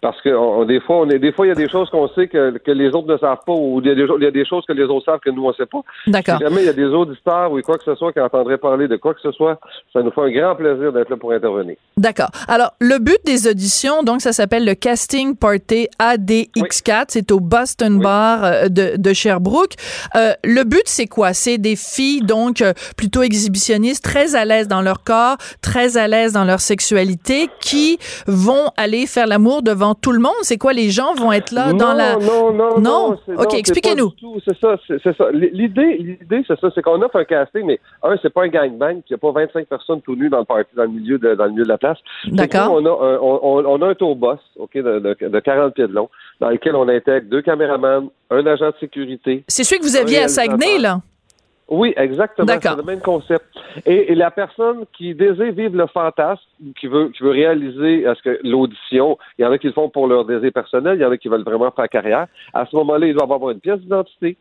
Parce 0.01 0.21
que 0.23 0.31
on- 0.31 0.65
des 0.65 0.81
fois, 0.81 0.97
on 1.01 1.11
est, 1.11 1.19
des 1.19 1.33
fois, 1.33 1.47
il 1.47 1.51
y 1.51 1.53
a 1.53 1.57
des 1.57 1.69
choses 1.69 1.89
qu'on 1.91 2.09
sait 2.09 2.27
que, 2.29 2.57
que 2.59 2.71
les 2.73 2.89
autres 2.89 3.07
ne 3.09 3.17
savent 3.19 3.39
pas, 3.45 3.53
ou 3.53 3.81
il 3.83 3.89
y, 3.89 3.91
a 3.91 3.95
des, 3.95 4.07
il 4.19 4.25
y 4.25 4.27
a 4.27 4.31
des 4.31 4.45
choses 4.47 4.65
que 4.67 4.73
les 4.73 4.85
autres 4.85 5.05
savent 5.07 5.21
que 5.21 5.31
nous 5.31 5.45
on 5.45 5.53
sait 5.55 5.67
pas. 5.67 5.81
D'accord. 6.07 6.39
Si 6.39 6.45
jamais 6.45 6.63
il 6.63 6.67
y 6.67 6.69
a 6.69 6.73
des 6.73 6.85
auditeurs 6.87 7.53
ou 7.53 7.61
quoi 7.63 7.79
que 7.79 7.85
ce 7.85 7.95
soit 7.95 8.13
qui 8.13 8.21
entendraient 8.21 8.59
parler 8.59 8.89
de 8.89 8.97
quoi 8.97 9.15
que 9.15 9.21
ce 9.21 9.33
soit, 9.33 9.59
ça 9.93 10.03
nous 10.03 10.11
fait 10.11 10.21
un 10.21 10.31
grand 10.31 10.55
plaisir 10.57 10.93
d'être 10.93 11.11
là 11.11 11.17
pour 11.17 11.33
intervenir. 11.33 11.77
D'accord. 11.97 12.31
Alors, 12.49 12.73
le 12.81 12.99
but 12.99 13.19
des 13.25 13.49
auditions, 13.49 14.03
donc, 14.03 14.21
ça 14.21 14.33
s'appelle 14.33 14.65
le 14.65 14.75
Casting 14.75 15.37
Party 15.37 15.89
ADX4. 16.01 17.05
C'est 17.09 17.31
au 17.33 17.41
Boston 17.41 17.97
Oui. 17.97 18.03
Bar 18.03 18.45
euh, 18.45 18.69
de, 18.69 18.95
de 18.97 19.13
Sherbrooke. 19.13 19.75
Euh, 20.17 20.33
le 20.45 20.65
but, 20.65 20.83
c'est 20.87 21.07
quoi? 21.07 21.33
C'est 21.33 21.59
des 21.59 21.77
filles, 21.77 22.23
donc, 22.23 22.61
euh, 22.61 22.73
plutôt 22.97 23.23
exhibitionnistes, 23.23 24.05
très 24.05 24.35
à 24.35 24.45
l'aise 24.45 24.69
dans 24.69 24.83
leur 24.83 25.03
corps, 25.03 25.37
très 25.61 25.97
à 25.97 26.09
l'aise 26.09 26.33
dans 26.33 26.45
leur 26.45 26.61
sexualité, 26.61 27.49
qui 27.61 27.99
vont 28.27 28.71
aller 28.77 29.07
faire 29.07 29.27
l'amour 29.27 29.63
devant 29.63 29.95
tout 29.95 30.13
le 30.13 30.19
monde. 30.21 30.33
C'est 30.43 30.59
quoi? 30.59 30.73
Les 30.73 30.91
gens 30.91 31.15
vont 31.15 31.33
être 31.33 31.51
là 31.53 31.73
dans 31.73 31.93
la... 31.93 32.17
Non, 32.17 32.53
non, 32.53 32.79
Non? 32.79 33.11
non. 33.11 33.32
OK, 33.39 33.55
expliquez-nous. 33.55 34.13
C'est 34.45 34.59
ça, 34.59 34.77
c'est 34.87 35.17
ça. 35.17 35.31
L'idée, 35.33 35.97
l'idée, 35.99 36.43
c'est 36.47 36.59
ça, 36.61 36.71
c'est 36.75 36.83
qu'on 36.83 37.01
offre 37.03 37.17
un 37.17 37.25
casting, 37.25 37.65
mais 37.67 37.81
un, 38.03 38.17
c'est 38.23 38.33
pas 38.33 38.45
un 38.45 38.49
gangbang, 38.49 39.03
qu'il 39.03 39.15
n'y 39.15 39.15
a 39.15 39.19
pas 39.19 39.33
25 39.41 39.67
personnes 39.67 40.01
tout 40.03 40.17
nues 40.17 40.29
dans 40.31 40.39
le 40.41 40.45
party, 40.45 40.71
dans 40.77 40.83
le 40.85 40.89
milieu 40.91 41.19
de, 41.19 41.35
dans 41.35 41.45
le 41.45 41.51
milieu 41.53 41.65
de 41.65 41.69
la 41.69 41.79
place. 41.79 41.99
D'accord. 42.27 42.73
On 42.73 42.85
a 42.85 42.91
un, 42.91 43.19
on, 43.21 43.41
on- 43.43 43.65
on 43.67 43.83
a 43.83 43.89
un 43.89 43.95
tour 43.95 44.17
boss, 44.17 44.39
OK, 44.59 44.75
de, 44.75 44.99
de, 44.99 45.29
de 45.29 45.41
40 45.41 45.75
pieds 45.75 45.87
de 45.87 45.93
long, 45.93 46.09
dans 46.41 46.51
lequel 46.51 46.75
on 46.77 46.89
intègre 46.89 47.29
deux 47.31 47.43
caméramans, 47.43 48.09
un 48.31 48.47
agent 48.47 48.71
de 48.71 48.75
sécurité. 48.81 49.45
C'est 49.49 49.65
celui 49.65 49.81
que 49.81 49.85
vous 49.87 49.97
aviez 49.97 50.19
à. 50.25 50.29
Saguenay, 50.29 50.79
là? 50.79 51.01
Oui, 51.69 51.95
exactement. 51.97 52.47
C'est 52.77 52.77
le 52.77 52.83
même 52.83 53.01
concept. 53.01 53.45
Et, 53.87 54.13
et 54.13 54.15
la 54.15 54.31
personne 54.31 54.85
qui 54.93 55.15
désire 55.15 55.53
vivre 55.53 55.77
le 55.77 55.87
fantasme, 55.87 56.43
qui 56.79 56.87
veut, 56.87 57.09
qui 57.09 57.23
veut 57.23 57.31
réaliser 57.31 58.05
que 58.23 58.39
l'audition, 58.45 59.17
il 59.39 59.43
y 59.43 59.47
en 59.47 59.53
a 59.53 59.59
qui 59.59 59.69
le 59.69 59.73
font 59.73 59.89
pour 59.89 60.07
leur 60.07 60.25
désir 60.27 60.53
personnel, 60.53 60.99
il 60.99 61.03
y 61.03 61.05
en 61.05 61.11
a 61.11 61.17
qui 61.17 61.29
veulent 61.29 61.45
vraiment 61.45 61.71
faire 61.71 61.89
carrière. 61.89 62.27
À 62.53 62.67
ce 62.67 62.77
moment-là, 62.77 63.07
ils 63.07 63.15
doivent 63.15 63.33
avoir 63.33 63.53
une 63.53 63.61
pièce 63.61 63.79
d'identité 63.79 64.37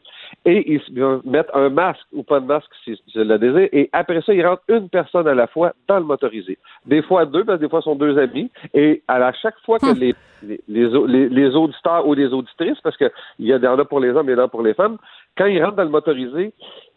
et 0.45 0.73
ils 0.73 0.81
mettre 1.23 1.55
un 1.55 1.69
masque 1.69 2.05
ou 2.11 2.23
pas 2.23 2.39
de 2.41 2.45
masque 2.45 2.69
si 2.83 2.99
je 3.15 3.21
le 3.21 3.37
désire. 3.37 3.69
Et 3.71 3.89
après 3.93 4.21
ça, 4.23 4.33
ils 4.33 4.45
rentrent 4.45 4.63
une 4.67 4.89
personne 4.89 5.27
à 5.27 5.33
la 5.33 5.47
fois 5.47 5.73
dans 5.87 5.99
le 5.99 6.05
motorisé. 6.05 6.57
Des 6.85 7.01
fois 7.01 7.25
deux, 7.25 7.45
parce 7.45 7.59
que 7.59 7.63
des 7.65 7.69
fois, 7.69 7.79
ce 7.79 7.85
sont 7.85 7.95
deux 7.95 8.17
amis. 8.17 8.51
Et 8.73 9.01
à 9.07 9.31
chaque 9.33 9.57
fois 9.65 9.79
que 9.79 9.97
les, 9.97 10.13
les, 10.43 10.59
les, 10.67 10.89
les- 11.07 11.29
les 11.29 11.55
auditeurs 11.55 12.05
ou 12.05 12.13
les 12.13 12.27
auditrices, 12.33 12.79
parce 12.83 12.97
qu'il 12.97 13.09
y 13.39 13.53
en 13.55 13.79
a 13.79 13.85
pour 13.85 13.99
les 14.01 14.09
hommes 14.09 14.27
et 14.29 14.33
il 14.33 14.37
y 14.37 14.41
en 14.41 14.45
a 14.45 14.47
pour 14.49 14.63
les 14.63 14.73
femmes, 14.73 14.97
quand 15.37 15.45
ils 15.45 15.63
rentrent 15.63 15.77
dans 15.77 15.83
le 15.83 15.89
motorisé, 15.89 16.51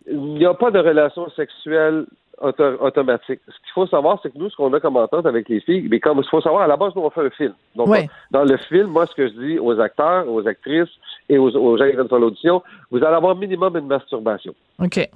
il 0.07 0.19
n'y 0.35 0.47
a 0.47 0.55
pas 0.55 0.71
de 0.71 0.79
relation 0.79 1.29
sexuelle 1.31 2.07
auto- 2.41 2.77
automatique. 2.81 3.41
Ce 3.47 3.53
qu'il 3.53 3.73
faut 3.75 3.87
savoir, 3.87 4.19
c'est 4.23 4.33
que 4.33 4.39
nous, 4.39 4.51
ce 4.51 4.57
qu'on 4.57 4.73
a 4.73 4.81
comme 4.81 4.97
entente 4.97 5.25
avec 5.27 5.49
les 5.49 5.61
filles, 5.61 5.87
mais 5.91 6.01
comme 6.01 6.19
il 6.19 6.29
faut 6.29 6.41
savoir, 6.41 6.63
à 6.63 6.67
la 6.67 6.77
base, 6.77 6.93
nous, 6.95 7.03
on 7.03 7.11
fait 7.11 7.23
un 7.27 7.31
film. 7.31 7.55
Donc, 7.77 7.89
dans 8.31 8.45
le 8.45 8.57
film, 8.57 8.89
moi, 8.89 9.07
ce 9.07 9.15
que 9.15 9.29
je 9.29 9.33
dis 9.35 9.59
aux 9.59 9.79
acteurs, 9.81 10.29
aux 10.29 10.47
actrices 10.47 10.89
et 11.29 11.39
aux, 11.39 11.51
aux 11.57 11.77
gens 11.79 11.87
qui 11.87 11.93
viennent 11.93 12.09
sur 12.09 12.19
l'audition, 12.19 12.63
vous 12.91 12.99
allez 13.05 13.17
avoir 13.17 13.35
minimum 13.37 13.77
une 13.77 13.87
masturbation. 13.87 14.55
OK. 14.83 15.09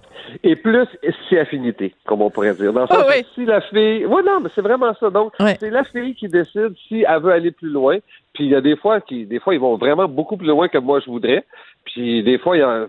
Et 0.44 0.56
plus 0.56 0.86
si 1.28 1.36
affinité, 1.36 1.94
comme 2.06 2.22
on 2.22 2.30
pourrait 2.30 2.54
dire. 2.54 2.72
Dans 2.72 2.82
le 2.82 2.86
sens 2.86 2.96
Ah 3.00 3.06
oui. 3.08 3.26
si 3.34 3.44
la 3.44 3.60
fille. 3.62 4.06
Oui, 4.06 4.22
non, 4.24 4.40
mais 4.40 4.48
c'est 4.54 4.62
vraiment 4.62 4.94
ça. 4.94 5.10
Donc, 5.10 5.32
c'est 5.58 5.70
la 5.70 5.84
fille 5.84 6.14
qui 6.14 6.28
décide 6.28 6.74
si 6.86 7.04
elle 7.06 7.20
veut 7.20 7.32
aller 7.32 7.50
plus 7.50 7.68
loin. 7.70 7.98
Puis 8.34 8.44
il 8.44 8.50
y 8.50 8.54
a 8.54 8.60
des 8.60 8.76
fois 8.76 9.00
qui, 9.00 9.26
des 9.26 9.40
fois, 9.40 9.52
ils 9.54 9.60
vont 9.60 9.76
vraiment 9.76 10.06
beaucoup 10.06 10.36
plus 10.36 10.46
loin 10.46 10.68
que 10.68 10.78
moi 10.78 11.00
je 11.00 11.10
voudrais. 11.10 11.44
Puis 11.84 12.22
des 12.22 12.38
fois, 12.38 12.56
il 12.56 12.60
y 12.60 12.62
a, 12.62 12.86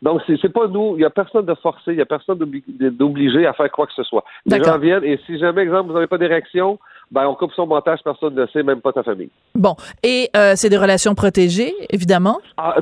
donc 0.00 0.22
c'est, 0.26 0.52
pas 0.52 0.68
nous. 0.68 0.94
Il 0.96 1.02
y 1.02 1.04
a 1.04 1.10
personne 1.10 1.44
de 1.44 1.54
forcé. 1.54 1.92
Il 1.92 1.96
y 1.96 2.00
a 2.00 2.06
personne 2.06 2.38
d'obli- 2.38 2.62
d'obligé 2.68 3.46
à 3.46 3.52
faire 3.52 3.70
quoi 3.70 3.86
que 3.86 3.92
ce 3.94 4.04
soit. 4.04 4.24
Les 4.46 4.62
gens 4.62 4.78
viennent 4.78 5.04
et 5.04 5.18
si 5.26 5.38
jamais, 5.38 5.62
exemple, 5.62 5.88
vous 5.88 5.94
n'avez 5.94 6.06
pas 6.06 6.18
d'érection, 6.18 6.78
ben 7.10 7.26
on 7.26 7.34
coupe 7.34 7.52
son 7.52 7.66
montage. 7.66 7.98
Personne 8.04 8.34
ne 8.34 8.42
le 8.42 8.48
sait, 8.48 8.62
même 8.62 8.80
pas 8.80 8.92
ta 8.92 9.02
famille. 9.02 9.30
Bon. 9.54 9.74
Et 10.02 10.30
euh, 10.36 10.52
c'est 10.54 10.68
des 10.68 10.76
relations 10.76 11.14
protégées, 11.14 11.74
évidemment? 11.90 12.38
Ah, 12.56 12.76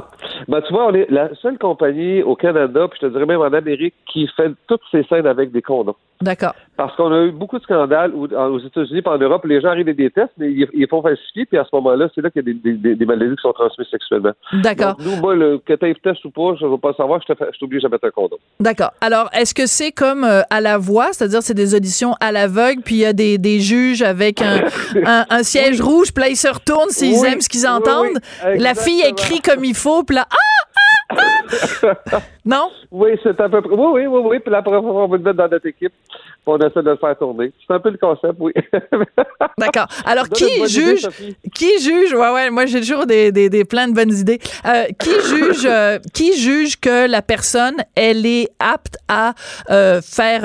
ben, 0.47 0.61
tu 0.61 0.73
vois, 0.73 0.89
on 0.89 0.95
est 0.95 1.11
la 1.11 1.35
seule 1.37 1.59
compagnie 1.59 2.23
au 2.23 2.37
Canada, 2.37 2.87
puis 2.89 2.99
je 3.01 3.07
te 3.07 3.13
dirais 3.13 3.27
même 3.27 3.41
en 3.41 3.53
Amérique, 3.53 3.95
qui 4.13 4.29
fait 4.37 4.51
toutes 4.67 4.83
ces 4.91 5.05
scènes 5.05 5.27
avec 5.27 5.53
des 5.53 5.63
condoms. 5.63 5.97
D'accord. 6.23 6.55
Parce 6.77 6.95
qu'on 6.97 7.13
a 7.13 7.25
eu 7.25 7.31
beaucoup 7.31 7.59
de 7.59 7.63
scandales 7.65 8.13
aux 8.15 8.59
États-Unis 8.59 9.01
et 9.05 9.09
en 9.09 9.19
Europe, 9.19 9.45
les 9.45 9.61
gens 9.61 9.69
arrivent 9.69 9.87
des 9.95 10.11
tests, 10.11 10.33
mais 10.39 10.51
ils, 10.51 10.87
font 10.89 11.03
falsifier, 11.03 11.47
puis 11.47 11.57
à 11.59 11.65
ce 11.65 11.69
moment-là, 11.77 12.09
c'est 12.15 12.21
là 12.21 12.31
qu'il 12.31 12.43
y 12.47 12.51
a 12.51 12.53
des, 12.53 12.55
des- 12.55 12.77
des- 12.79 12.95
des 12.95 13.07
maladies 13.07 13.35
qui 13.37 13.43
sont 13.43 13.53
transmises 13.53 13.87
sexuellement. 13.91 14.33
D'accord. 14.53 14.97
Nous, 14.99 15.17
moi, 15.17 15.35
le, 15.35 15.59
que 15.59 15.73
tu 15.75 15.95
test 16.01 16.25
ou 16.25 16.31
pas, 16.31 16.55
je 16.61 16.65
ne 16.67 16.71
veux 16.71 16.79
pas 16.79 16.93
savoir, 16.95 17.21
je 17.27 17.59
t'oblige 17.59 17.85
à 17.85 17.89
mettre 17.89 18.07
un 18.07 18.11
condom. 18.11 18.37
D'accord. 18.61 18.93
Alors, 19.01 19.29
est-ce 19.33 19.55
que 19.55 19.67
c'est 19.67 19.93
comme 19.93 20.25
euh, 20.25 20.43
à 20.51 20.61
la 20.61 20.77
voix, 20.79 21.09
c'est-à-dire 21.13 21.43
c'est 21.43 21.55
des 21.55 21.75
auditions 21.75 22.15
à 22.21 22.33
l'aveugle, 22.33 22.83
puis 22.83 22.97
il 22.97 23.01
y 23.01 23.07
a 23.07 23.13
des, 23.15 23.39
des 23.39 23.61
juges 23.61 24.03
avec 24.03 24.43
un, 24.43 24.65
un, 25.07 25.25
un 25.31 25.43
siège 25.43 25.81
rouge, 25.81 26.13
puis 26.15 26.25
là, 26.25 26.31
ils 26.31 26.37
se 26.37 26.49
retournent 26.49 26.91
s'ils 26.91 27.19
Oui, 27.21 27.29
aiment 27.29 27.41
ce 27.41 27.49
qu'ils 27.49 27.67
entendent. 27.67 28.19
oui, 28.47 28.59
la 28.59 28.75
fille 28.75 29.03
écrit 29.07 29.41
comme 29.41 29.65
il 29.65 29.75
faut, 29.75 30.03
puis 30.03 30.17
là, 30.17 30.27
ah, 30.31 30.35
ah, 31.11 31.15
ah! 31.19 31.36
Non? 32.47 32.71
Oui, 32.93 33.11
c'est 33.25 33.41
à 33.41 33.49
peu 33.49 33.61
près. 33.61 33.75
Oui, 33.75 34.03
oui, 34.03 34.07
oui, 34.07 34.21
oui. 34.25 34.39
Puis 34.39 34.53
la 34.53 34.63
première 34.63 34.81
fois, 34.81 35.05
on 35.05 35.09
va 35.09 35.17
le 35.17 35.23
mettre 35.23 35.37
dans 35.37 35.49
notre 35.49 35.67
équipe, 35.67 35.93
puis 36.09 36.21
on 36.47 36.59
essaie 36.59 36.83
de 36.83 36.91
le 36.91 36.97
faire 36.97 37.19
tourner. 37.19 37.53
C'est 37.67 37.75
un 37.75 37.81
peu 37.81 37.91
le 37.91 37.99
concept, 37.99 38.35
oui. 38.39 38.53
D'accord. 39.59 39.87
Alors, 40.05 40.29
qui 40.29 40.45
idée, 40.45 40.69
juge? 40.69 41.09
Qui 41.53 41.81
juge? 41.81 42.15
Ouais, 42.15 42.31
ouais, 42.31 42.51
moi, 42.51 42.67
j'ai 42.67 42.81
toujours 42.81 43.05
des, 43.05 43.33
des, 43.33 43.49
des 43.49 43.65
plein 43.65 43.89
de 43.89 43.95
bonnes 43.95 44.13
idées. 44.13 44.39
Euh, 44.65 44.85
qui 44.99 45.11
juge, 45.29 45.67
euh, 45.69 45.99
qui 46.15 46.39
juge 46.39 46.79
que 46.79 47.09
la 47.11 47.21
personne, 47.21 47.75
elle 47.97 48.25
est 48.27 48.49
apte 48.61 48.97
à 49.09 49.35
euh, 49.71 50.01
faire, 50.01 50.43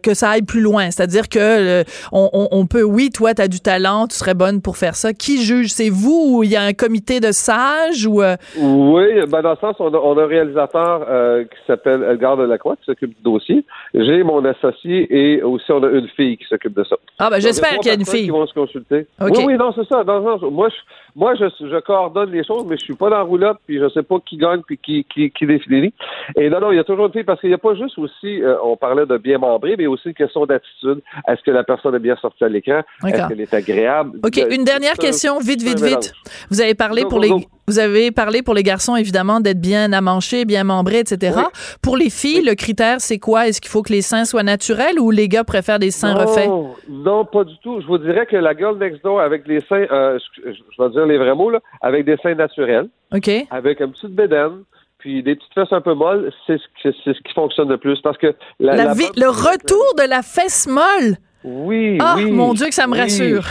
que 0.00 0.14
ça 0.14 0.30
aille 0.30 0.42
plus 0.42 0.60
loin? 0.60 0.92
C'est-à-dire 0.92 1.28
que 1.28 1.82
on, 2.12 2.30
on, 2.32 2.48
on 2.52 2.66
peut, 2.66 2.84
oui, 2.84 3.10
toi, 3.10 3.34
tu 3.34 3.42
as 3.42 3.48
du 3.48 3.60
talent, 3.60 4.06
tu 4.06 4.14
serais 4.14 4.34
bonne 4.34 4.62
pour 4.62 4.76
faire 4.76 4.94
ça. 4.94 5.12
Qui 5.12 5.42
juge? 5.42 5.72
C'est 5.72 5.90
vous 5.90 6.36
ou 6.36 6.44
il 6.44 6.50
y 6.50 6.56
a 6.56 6.62
un 6.62 6.72
comité 6.72 7.18
de 7.18 7.32
sages 7.32 8.06
ou, 8.06 8.22
Oui, 8.58 9.04
ben 9.28 9.42
dans 9.42 9.50
le 9.50 9.56
sens, 9.56 9.74
on 9.80 9.92
a, 9.92 9.98
on 9.98 10.16
a 10.18 10.26
réalisateur 10.32 11.06
euh, 11.08 11.44
qui 11.44 11.58
s'appelle 11.66 12.02
Edgar 12.02 12.36
Delacroix 12.36 12.76
qui 12.76 12.84
s'occupe 12.84 13.14
du 13.16 13.22
dossier. 13.22 13.64
J'ai 13.94 14.22
mon 14.22 14.44
associé 14.44 15.06
et 15.10 15.42
aussi 15.42 15.70
on 15.70 15.82
a 15.82 15.90
une 15.90 16.08
fille 16.08 16.36
qui 16.36 16.44
s'occupe 16.44 16.74
de 16.74 16.84
ça. 16.84 16.96
ah, 17.18 17.30
ben, 17.30 17.40
j'espère 17.40 17.78
qu'il 17.78 17.88
y 17.88 17.90
a 17.90 17.94
une 17.94 18.06
fille. 18.06 18.24
qui 18.24 18.30
vont 18.30 18.46
se 18.46 18.54
consulter. 18.54 19.06
Oui, 19.20 19.30
oui, 19.44 19.56
non, 19.56 19.72
c'est 19.74 19.86
ça. 19.88 20.02
Le 20.02 20.22
sens, 20.22 20.42
moi, 20.50 20.68
je, 20.68 20.76
moi 21.14 21.34
je, 21.34 21.44
je 21.60 21.80
coordonne 21.80 22.30
les 22.30 22.44
choses, 22.44 22.64
mais 22.68 22.76
je 22.76 22.84
suis 22.84 22.94
pas 22.94 23.10
dans 23.10 23.16
la 23.16 23.22
roulotte, 23.22 23.58
puis 23.66 23.78
je 23.78 23.88
sais 23.90 24.02
pas 24.02 24.16
qui 24.24 24.36
gagne 24.36 24.62
puis 24.66 24.78
qui, 24.78 25.04
qui, 25.12 25.30
qui 25.30 25.46
définit. 25.46 25.92
Et 26.36 26.48
non, 26.48 26.60
non, 26.60 26.72
il 26.72 26.76
y 26.76 26.80
a 26.80 26.84
toujours 26.84 27.06
une 27.06 27.12
fille, 27.12 27.24
parce 27.24 27.40
qu'il 27.40 27.50
n'y 27.50 27.54
a 27.54 27.58
pas 27.58 27.74
juste 27.74 27.98
aussi, 27.98 28.42
euh, 28.42 28.56
on 28.64 28.76
parlait 28.76 29.06
de 29.06 29.16
bien 29.18 29.38
membré, 29.38 29.74
mais 29.76 29.86
aussi 29.86 30.08
une 30.08 30.14
question 30.14 30.46
d'attitude. 30.46 31.00
Est-ce 31.28 31.42
que 31.42 31.50
la 31.50 31.64
personne 31.64 31.94
est 31.94 32.00
bien 32.00 32.16
sortie 32.16 32.44
à 32.44 32.48
l'écran? 32.48 32.80
Est-ce 33.06 33.28
qu'elle 33.28 33.40
est 33.40 33.54
agréable? 33.54 34.18
OK, 34.24 34.36
une 34.50 34.64
dernière 34.64 34.94
question, 34.94 35.38
vite, 35.38 35.62
vite, 35.62 35.80
vite. 35.80 36.12
Vous 36.50 36.60
avez 36.60 36.74
parlé 36.74 37.02
pour 37.04 37.20
les. 37.20 37.30
Vous 37.68 37.78
avez 37.78 38.10
parlé 38.10 38.42
pour 38.42 38.54
les 38.54 38.62
garçons 38.62 38.96
évidemment 38.96 39.40
d'être 39.40 39.60
bien 39.60 39.92
amanchés, 39.92 40.44
bien 40.44 40.64
membrés, 40.64 40.98
etc. 41.00 41.34
Oui. 41.36 41.42
Pour 41.82 41.96
les 41.96 42.10
filles, 42.10 42.42
le 42.42 42.54
critère 42.54 43.00
c'est 43.00 43.18
quoi? 43.18 43.46
Est-ce 43.48 43.60
qu'il 43.60 43.70
faut 43.70 43.82
que 43.82 43.92
les 43.92 44.02
seins 44.02 44.24
soient 44.24 44.42
naturels 44.42 44.98
ou 44.98 45.10
les 45.10 45.28
gars 45.28 45.44
préfèrent 45.44 45.78
des 45.78 45.90
seins 45.90 46.14
non, 46.14 46.20
refaits? 46.26 46.50
Non, 46.88 47.24
pas 47.24 47.44
du 47.44 47.56
tout. 47.62 47.80
Je 47.80 47.86
vous 47.86 47.98
dirais 47.98 48.26
que 48.26 48.36
la 48.36 48.56
girl 48.56 48.78
next 48.78 49.02
door 49.04 49.20
avec 49.20 49.46
les 49.46 49.60
seins, 49.68 49.86
euh, 49.92 50.18
je, 50.44 50.52
je- 50.52 50.82
vais 50.82 50.90
dire 50.90 51.06
les 51.06 51.18
vrais 51.18 51.34
mots, 51.34 51.50
là, 51.50 51.60
avec 51.80 52.04
des 52.04 52.16
seins 52.22 52.34
naturels, 52.34 52.88
OK. 53.14 53.30
avec 53.50 53.80
une 53.80 53.92
petite 53.92 54.14
bédaine, 54.14 54.62
puis 54.98 55.22
des 55.22 55.34
petites 55.36 55.52
fesses 55.54 55.72
un 55.72 55.80
peu 55.80 55.94
molles, 55.94 56.32
c'est 56.46 56.58
ce, 56.82 56.90
ce 56.92 57.10
qui 57.10 57.32
fonctionne 57.34 57.68
le 57.68 57.78
plus. 57.78 58.00
Parce 58.02 58.18
que 58.18 58.34
la, 58.60 58.74
La 58.76 58.84
la 58.86 58.94
vie- 58.94 59.02
bonne- 59.14 59.22
le 59.24 59.28
retour 59.28 59.94
de 59.98 60.08
la 60.08 60.22
fesse 60.22 60.66
molle. 60.66 61.16
Oui, 61.44 61.98
Ah, 62.00 62.14
oui. 62.16 62.30
mon 62.30 62.54
Dieu, 62.54 62.66
que 62.68 62.74
ça 62.74 62.86
me 62.86 62.92
oui. 62.92 63.00
rassure. 63.00 63.42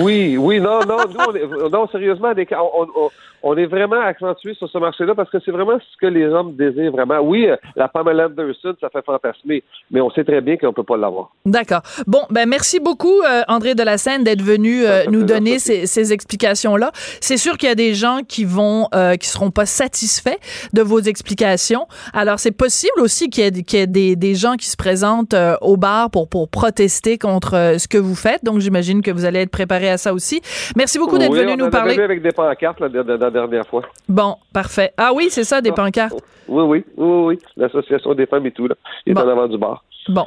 Oui, 0.00 0.38
oui, 0.38 0.60
non, 0.60 0.80
non, 0.88 0.96
nous, 1.10 1.20
on 1.28 1.34
est, 1.34 1.70
non, 1.70 1.86
sérieusement, 1.88 2.32
des- 2.32 2.46
on, 2.52 2.86
on- 2.96 3.10
on 3.46 3.56
est 3.56 3.66
vraiment 3.66 4.00
accentué 4.00 4.54
sur 4.54 4.68
ce 4.68 4.78
marché-là 4.78 5.14
parce 5.14 5.30
que 5.30 5.38
c'est 5.44 5.50
vraiment 5.50 5.78
ce 5.78 5.96
que 6.00 6.06
les 6.06 6.24
hommes 6.26 6.56
désirent 6.56 6.92
vraiment. 6.92 7.20
Oui, 7.20 7.46
euh, 7.46 7.56
la 7.76 7.88
Pamela 7.88 8.26
Anderson, 8.26 8.74
ça 8.80 8.88
fait 8.90 9.04
fantasmer, 9.04 9.62
mais 9.90 10.00
on 10.00 10.10
sait 10.10 10.24
très 10.24 10.40
bien 10.40 10.56
qu'on 10.56 10.72
peut 10.72 10.82
pas 10.82 10.96
l'avoir. 10.96 11.30
D'accord. 11.44 11.82
Bon, 12.06 12.22
ben 12.30 12.48
merci 12.48 12.80
beaucoup 12.80 13.20
euh, 13.22 13.42
André 13.48 13.74
de 13.74 13.82
la 13.82 13.98
Seine 13.98 14.24
d'être 14.24 14.42
venu 14.42 14.84
euh, 14.86 15.04
nous 15.10 15.22
donner 15.24 15.58
ces, 15.58 15.86
ces 15.86 16.12
explications-là. 16.12 16.90
C'est 17.20 17.36
sûr 17.36 17.58
qu'il 17.58 17.68
y 17.68 17.72
a 17.72 17.74
des 17.74 17.94
gens 17.94 18.20
qui 18.26 18.44
vont 18.44 18.88
euh, 18.94 19.16
qui 19.16 19.28
seront 19.28 19.50
pas 19.50 19.66
satisfaits 19.66 20.38
de 20.72 20.82
vos 20.82 21.00
explications. 21.00 21.86
Alors 22.12 22.38
c'est 22.38 22.56
possible 22.56 22.98
aussi 23.00 23.28
qu'il 23.30 23.44
y 23.44 23.46
ait, 23.46 23.62
qu'il 23.62 23.78
y 23.78 23.82
ait 23.82 23.86
des, 23.86 24.16
des 24.16 24.34
gens 24.34 24.54
qui 24.56 24.66
se 24.70 24.76
présentent 24.76 25.34
euh, 25.34 25.56
au 25.60 25.76
bar 25.76 26.10
pour 26.10 26.28
pour 26.28 26.48
protester 26.48 27.18
contre 27.18 27.76
ce 27.78 27.86
que 27.88 27.98
vous 27.98 28.14
faites. 28.14 28.42
Donc 28.44 28.60
j'imagine 28.60 29.02
que 29.02 29.10
vous 29.10 29.24
allez 29.24 29.40
être 29.40 29.50
préparé 29.50 29.90
à 29.90 29.98
ça 29.98 30.14
aussi. 30.14 30.40
Merci 30.76 30.98
beaucoup 30.98 31.18
d'être 31.18 31.32
Oui, 31.32 31.40
venu 31.40 31.52
on 31.52 31.56
nous 31.56 31.66
en 31.66 31.70
parler. 31.70 31.94
avait 31.94 32.04
avec 32.04 32.22
des 32.22 32.32
pancartes 32.32 32.80
la, 32.80 32.88
la- 32.88 33.16
la 33.16 33.30
dernière 33.34 33.66
fois. 33.66 33.82
Bon, 34.08 34.36
parfait. 34.52 34.92
Ah 34.96 35.12
oui, 35.14 35.26
c'est 35.30 35.44
ça 35.44 35.60
des 35.60 35.72
pancartes. 35.72 36.14
Oui, 36.48 36.62
oui, 36.62 36.84
oui, 36.96 37.24
oui. 37.26 37.38
L'association 37.56 38.14
des 38.14 38.26
femmes 38.26 38.46
et 38.46 38.52
tout, 38.52 38.66
là. 38.66 38.74
Il 39.06 39.10
est 39.10 39.14
Bon. 39.14 39.20
en 39.22 39.28
avant 39.28 39.46
du 39.48 39.58
bar. 39.58 39.84
Bon. 40.08 40.26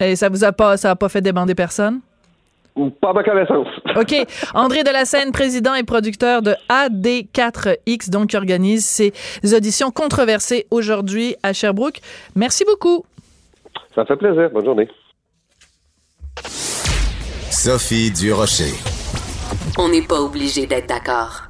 Et 0.00 0.14
ça 0.16 0.28
vous 0.28 0.44
a 0.44 0.52
pas 0.52 0.76
ça 0.76 0.90
a 0.90 0.96
pas 0.96 1.08
fait 1.08 1.20
débander 1.22 1.54
personne? 1.54 2.00
Ou 2.76 2.90
Pas 2.90 3.10
à 3.10 3.12
ma 3.14 3.22
connaissance. 3.24 3.68
OK. 3.96 4.14
André 4.52 4.84
Delassène, 4.84 5.32
président 5.32 5.74
et 5.74 5.82
producteur 5.82 6.42
de 6.42 6.54
AD4X, 6.68 8.10
donc 8.10 8.28
qui 8.30 8.36
organise 8.36 8.84
ces 8.84 9.12
auditions 9.54 9.90
controversées 9.90 10.66
aujourd'hui 10.70 11.36
à 11.42 11.54
Sherbrooke. 11.54 12.00
Merci 12.34 12.64
beaucoup. 12.66 13.04
Ça 13.94 14.04
fait 14.04 14.16
plaisir. 14.16 14.50
Bonne 14.50 14.64
journée. 14.66 14.88
Sophie 17.50 18.10
Durocher. 18.10 18.74
On 19.78 19.88
n'est 19.88 20.02
pas 20.06 20.20
obligé 20.20 20.66
d'être 20.66 20.88
d'accord. 20.88 21.45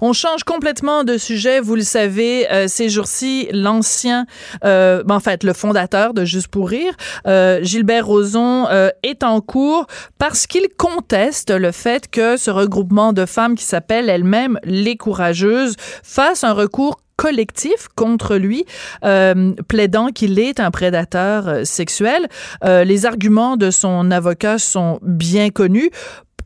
On 0.00 0.12
change 0.12 0.44
complètement 0.44 1.04
de 1.04 1.16
sujet. 1.16 1.60
Vous 1.60 1.74
le 1.74 1.82
savez, 1.82 2.50
euh, 2.50 2.68
ces 2.68 2.88
jours-ci, 2.88 3.48
l'ancien, 3.52 4.26
euh, 4.64 5.02
ben, 5.04 5.16
en 5.16 5.20
fait, 5.20 5.44
le 5.44 5.52
fondateur 5.52 6.14
de 6.14 6.24
Juste 6.24 6.48
pour 6.48 6.68
rire, 6.68 6.94
euh, 7.26 7.60
Gilbert 7.62 8.06
Rozon, 8.06 8.66
euh, 8.68 8.90
est 9.02 9.22
en 9.22 9.40
cours 9.40 9.86
parce 10.18 10.46
qu'il 10.46 10.68
conteste 10.76 11.50
le 11.50 11.72
fait 11.72 12.08
que 12.08 12.36
ce 12.36 12.50
regroupement 12.50 13.12
de 13.12 13.26
femmes 13.26 13.56
qui 13.56 13.64
s'appelle 13.64 14.08
elle-même 14.08 14.58
les 14.64 14.96
courageuses 14.96 15.74
fasse 16.02 16.44
un 16.44 16.52
recours 16.52 17.00
collectif 17.20 17.88
contre 17.96 18.36
lui, 18.36 18.64
euh, 19.04 19.52
plaidant 19.68 20.08
qu'il 20.08 20.38
est 20.38 20.58
un 20.58 20.70
prédateur 20.70 21.48
euh, 21.48 21.64
sexuel. 21.64 22.26
Euh, 22.64 22.82
les 22.82 23.04
arguments 23.04 23.58
de 23.58 23.70
son 23.70 24.10
avocat 24.10 24.58
sont 24.58 25.00
bien 25.02 25.50
connus. 25.50 25.90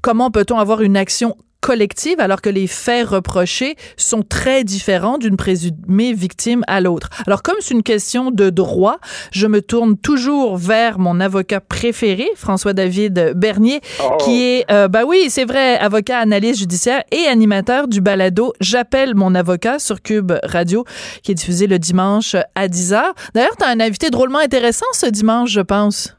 Comment 0.02 0.32
peut-on 0.32 0.58
avoir 0.58 0.82
une 0.82 0.96
action 0.96 1.36
collective 1.64 2.20
alors 2.20 2.42
que 2.42 2.50
les 2.50 2.66
faits 2.66 3.08
reprochés 3.08 3.74
sont 3.96 4.20
très 4.22 4.64
différents 4.64 5.16
d'une 5.16 5.38
présumée 5.38 6.12
victime 6.12 6.62
à 6.66 6.82
l'autre. 6.82 7.08
Alors 7.26 7.42
comme 7.42 7.56
c'est 7.60 7.72
une 7.72 7.82
question 7.82 8.30
de 8.30 8.50
droit, 8.50 8.98
je 9.32 9.46
me 9.46 9.62
tourne 9.62 9.96
toujours 9.96 10.58
vers 10.58 10.98
mon 10.98 11.20
avocat 11.20 11.60
préféré, 11.60 12.28
François-David 12.36 13.32
Bernier, 13.34 13.80
Oh. 14.04 14.18
qui 14.18 14.42
est, 14.42 14.70
euh, 14.70 14.88
bah 14.88 15.04
oui, 15.06 15.30
c'est 15.30 15.46
vrai, 15.46 15.78
avocat, 15.78 16.18
analyste 16.18 16.58
judiciaire 16.60 17.02
et 17.10 17.26
animateur 17.28 17.88
du 17.88 18.02
balado 18.02 18.52
J'appelle 18.60 19.14
mon 19.14 19.34
avocat 19.34 19.78
sur 19.78 20.02
Cube 20.02 20.32
Radio, 20.42 20.84
qui 21.22 21.32
est 21.32 21.34
diffusé 21.34 21.66
le 21.66 21.78
dimanche 21.78 22.36
à 22.54 22.68
10h. 22.68 23.00
D'ailleurs, 23.34 23.56
tu 23.56 23.64
as 23.64 23.68
un 23.68 23.80
invité 23.80 24.10
drôlement 24.10 24.40
intéressant 24.40 24.84
ce 24.92 25.06
dimanche, 25.06 25.50
je 25.50 25.62
pense. 25.62 26.14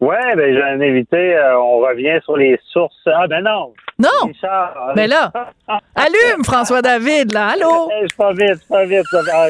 Ouais, 0.00 0.34
ben 0.36 0.54
j'ai 0.54 0.62
un 0.62 0.80
invité, 0.80 1.34
euh, 1.34 1.58
on 1.58 1.78
revient 1.78 2.20
sur 2.24 2.36
les 2.36 2.58
sources. 2.72 2.94
Ah 3.06 3.26
ben 3.28 3.42
non! 3.42 3.72
Non! 3.98 4.26
Richard, 4.26 4.92
Mais 4.94 5.06
là, 5.06 5.32
allume 5.94 6.44
François-David, 6.44 7.32
là, 7.32 7.48
allô? 7.48 7.90
Hey, 7.90 8.06
c'est 8.08 8.16
pas 8.16 8.32
vite, 8.32 8.56
c'est 8.60 8.68
pas 8.68 8.84
vite. 8.84 9.06
Ça, 9.10 9.20
ah, 9.32 9.48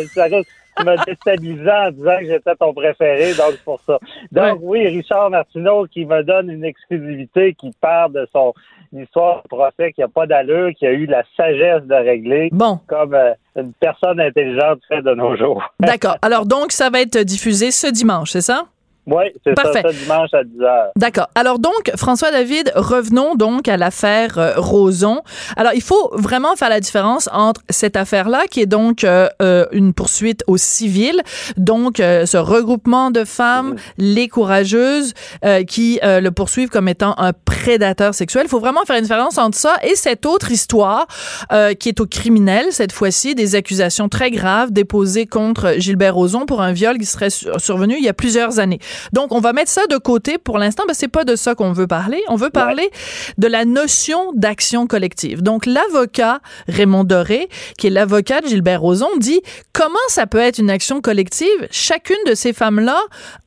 tu 0.79 0.85
m'as 0.85 0.97
déstabilisé 1.05 1.71
en 1.71 1.91
disant 1.91 2.19
que 2.21 2.27
j'étais 2.27 2.55
ton 2.57 2.75
préféré, 2.75 3.33
donc 3.35 3.53
c'est 3.53 3.65
pour 3.65 3.81
ça. 3.87 3.99
Donc 4.31 4.59
oui, 4.63 4.87
Richard 4.87 5.31
Martineau 5.31 5.87
qui 5.87 6.05
me 6.05 6.23
donne 6.23 6.51
une 6.51 6.65
exclusivité 6.65 7.55
qui 7.55 7.71
parle 7.81 8.13
de 8.13 8.29
son 8.33 8.53
histoire 8.93 9.43
de 9.43 9.49
procès 9.49 9.93
qui 9.93 10.03
a 10.03 10.09
pas 10.09 10.27
d'allure, 10.27 10.71
qui 10.79 10.87
a 10.87 10.93
eu 10.93 11.07
la 11.07 11.23
sagesse 11.37 11.83
de 11.85 11.95
régler 11.95 12.49
Bon. 12.53 12.79
comme 12.87 13.15
euh, 13.15 13.33
une 13.57 13.73
personne 13.75 14.21
intelligente 14.21 14.79
fait 14.89 15.03
de 15.03 15.15
nos 15.15 15.37
jours. 15.37 15.63
D'accord. 15.81 16.17
Alors 16.23 16.47
donc, 16.47 16.73
ça 16.73 16.89
va 16.91 17.01
être 17.01 17.19
diffusé 17.19 17.71
ce 17.71 17.89
dimanche, 17.89 18.31
c'est 18.31 18.41
ça? 18.43 18.67
Oui, 19.07 19.25
c'est 19.45 19.55
Parfait. 19.55 19.83
ça, 19.83 19.93
dimanche 19.93 20.35
à 20.35 20.43
10 20.43 20.51
h. 20.59 20.85
D'accord. 20.97 21.29
Alors 21.37 21.59
donc, 21.61 21.93
François 21.97 22.31
David, 22.33 22.73
revenons 22.75 23.37
donc 23.37 23.69
à 23.69 23.77
l'affaire 23.77 24.37
euh, 24.39 24.55
Roson. 24.57 25.23
Alors, 25.57 25.73
il 25.75 25.81
faut 25.83 26.11
vraiment 26.15 26.57
faire 26.57 26.71
la 26.71 26.81
différence 26.81 27.29
entre 27.33 27.61
cette 27.71 27.95
affaire-là, 27.97 28.45
qui 28.51 28.61
est 28.61 28.67
donc 28.67 29.05
euh, 29.05 29.29
euh, 29.41 29.67
une 29.71 29.93
poursuite 29.95 30.43
au 30.49 30.57
civil, 30.57 31.23
donc 31.57 32.01
euh, 32.01 32.27
ce 32.27 32.37
regroupement 32.37 33.11
de 33.13 33.25
femmes, 33.25 33.77
les 33.97 34.27
courageuses, 34.29 35.15
euh, 35.45 35.63
qui 35.63 36.01
euh, 36.03 36.21
le 36.21 36.31
poursuivent 36.33 36.69
comme 36.71 36.89
étant 36.89 37.15
un 37.19 37.33
prédateur 37.33 38.13
sexuel. 38.15 38.43
Il 38.47 38.49
faut 38.49 38.61
vraiment 38.61 38.85
faire 38.87 38.97
une 38.97 39.03
différence 39.03 39.39
entre 39.39 39.57
ça 39.57 39.77
et 39.85 39.95
cette 39.95 40.27
autre 40.27 40.51
histoire 40.51 41.07
euh, 41.53 41.75
qui 41.75 41.89
est 41.91 42.01
au 42.01 42.07
criminel, 42.07 42.67
cette 42.71 42.93
fois-ci, 42.93 43.35
des 43.37 43.55
accusations 43.55 44.09
très 44.09 44.31
graves 44.33 44.73
déposées 44.73 45.27
contre 45.27 45.75
Gilbert 45.79 46.15
Rozon 46.17 46.45
pour 46.47 46.61
un 46.61 46.73
viol 46.73 46.99
qui 46.99 47.07
serait 47.07 47.31
sur- 47.31 47.61
survenu 47.61 47.95
il 47.99 48.05
y 48.05 48.09
a 48.09 48.13
plusieurs 48.15 48.59
années. 48.59 48.81
Donc, 49.13 49.33
on 49.33 49.41
va 49.41 49.53
mettre 49.53 49.71
ça 49.71 49.87
de 49.89 49.97
côté 49.97 50.39
pour 50.39 50.59
l'instant, 50.59 50.85
parce 50.87 50.99
que 50.99 51.01
c'est 51.01 51.09
pas 51.09 51.25
de 51.25 51.37
ça 51.37 51.55
qu'on 51.55 51.73
veut 51.73 51.87
parler. 51.87 52.23
On 52.29 52.37
veut 52.37 52.51
parler 52.51 52.91
de 53.39 53.47
la 53.47 53.65
notion 53.65 54.33
d'action 54.35 54.87
collective. 54.87 55.43
Donc, 55.43 55.67
l'avocat 55.67 56.41
Raymond 56.69 57.05
Doré, 57.05 57.49
qui 57.79 57.89
est 57.89 57.91
l'avocat 57.91 58.41
de 58.41 58.47
Gilbert 58.47 58.81
Rozon, 58.81 59.17
dit 59.19 59.41
comment 59.73 59.95
ça 60.09 60.27
peut 60.27 60.39
être 60.39 60.59
une 60.59 60.71
action 60.71 61.01
collective? 61.01 61.69
Chacune 61.71 62.17
de 62.27 62.35
ces 62.35 62.53
femmes-là 62.53 63.01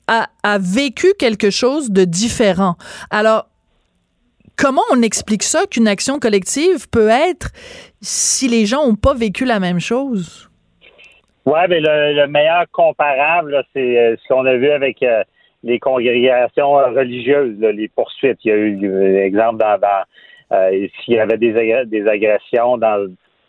a, 0.07 0.27
a 0.43 0.57
vécu 0.57 1.13
quelque 1.19 1.49
chose 1.49 1.91
de 1.91 2.03
différent. 2.03 2.75
Alors, 3.11 3.47
comment 4.57 4.81
on 4.91 5.01
explique 5.01 5.43
ça 5.43 5.65
qu'une 5.69 5.87
action 5.87 6.19
collective 6.19 6.89
peut 6.89 7.09
être 7.09 7.49
si 8.01 8.47
les 8.47 8.65
gens 8.65 8.85
n'ont 8.85 8.95
pas 8.95 9.13
vécu 9.13 9.45
la 9.45 9.59
même 9.59 9.79
chose? 9.79 10.49
Oui, 11.45 11.59
mais 11.69 11.79
le, 11.79 12.13
le 12.15 12.27
meilleur 12.27 12.65
comparable, 12.71 13.63
c'est 13.73 13.97
euh, 13.97 14.15
ce 14.21 14.27
qu'on 14.27 14.45
a 14.45 14.55
vu 14.55 14.69
avec 14.69 15.01
euh, 15.01 15.23
les 15.63 15.79
congrégations 15.79 16.79
euh, 16.79 16.89
religieuses, 16.91 17.59
là, 17.59 17.71
les 17.71 17.87
poursuites. 17.89 18.39
Il 18.45 18.49
y 18.49 18.51
a 18.51 18.57
eu, 18.57 18.79
euh, 18.83 19.23
exemple, 19.23 19.57
dans, 19.57 19.77
dans 19.79 20.03
euh, 20.51 20.87
s'il 21.03 21.15
y 21.15 21.19
avait 21.19 21.37
des, 21.37 22.07
agressions 22.07 22.77
dans 22.77 23.07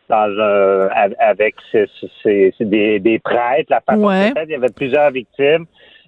dans 0.08 0.40
un 0.40 0.88
avec 1.20 1.54
ces- 1.70 1.86
ces- 2.22 2.52
ces- 2.58 2.64
des, 2.64 2.98
des 2.98 3.20
prêtres, 3.20 3.70
la 3.70 3.96
Ouais. 3.96 4.32
il 4.44 4.50
y 4.50 4.54
avait 4.56 4.72
plusieurs 4.74 5.10
victimes. 5.12 5.66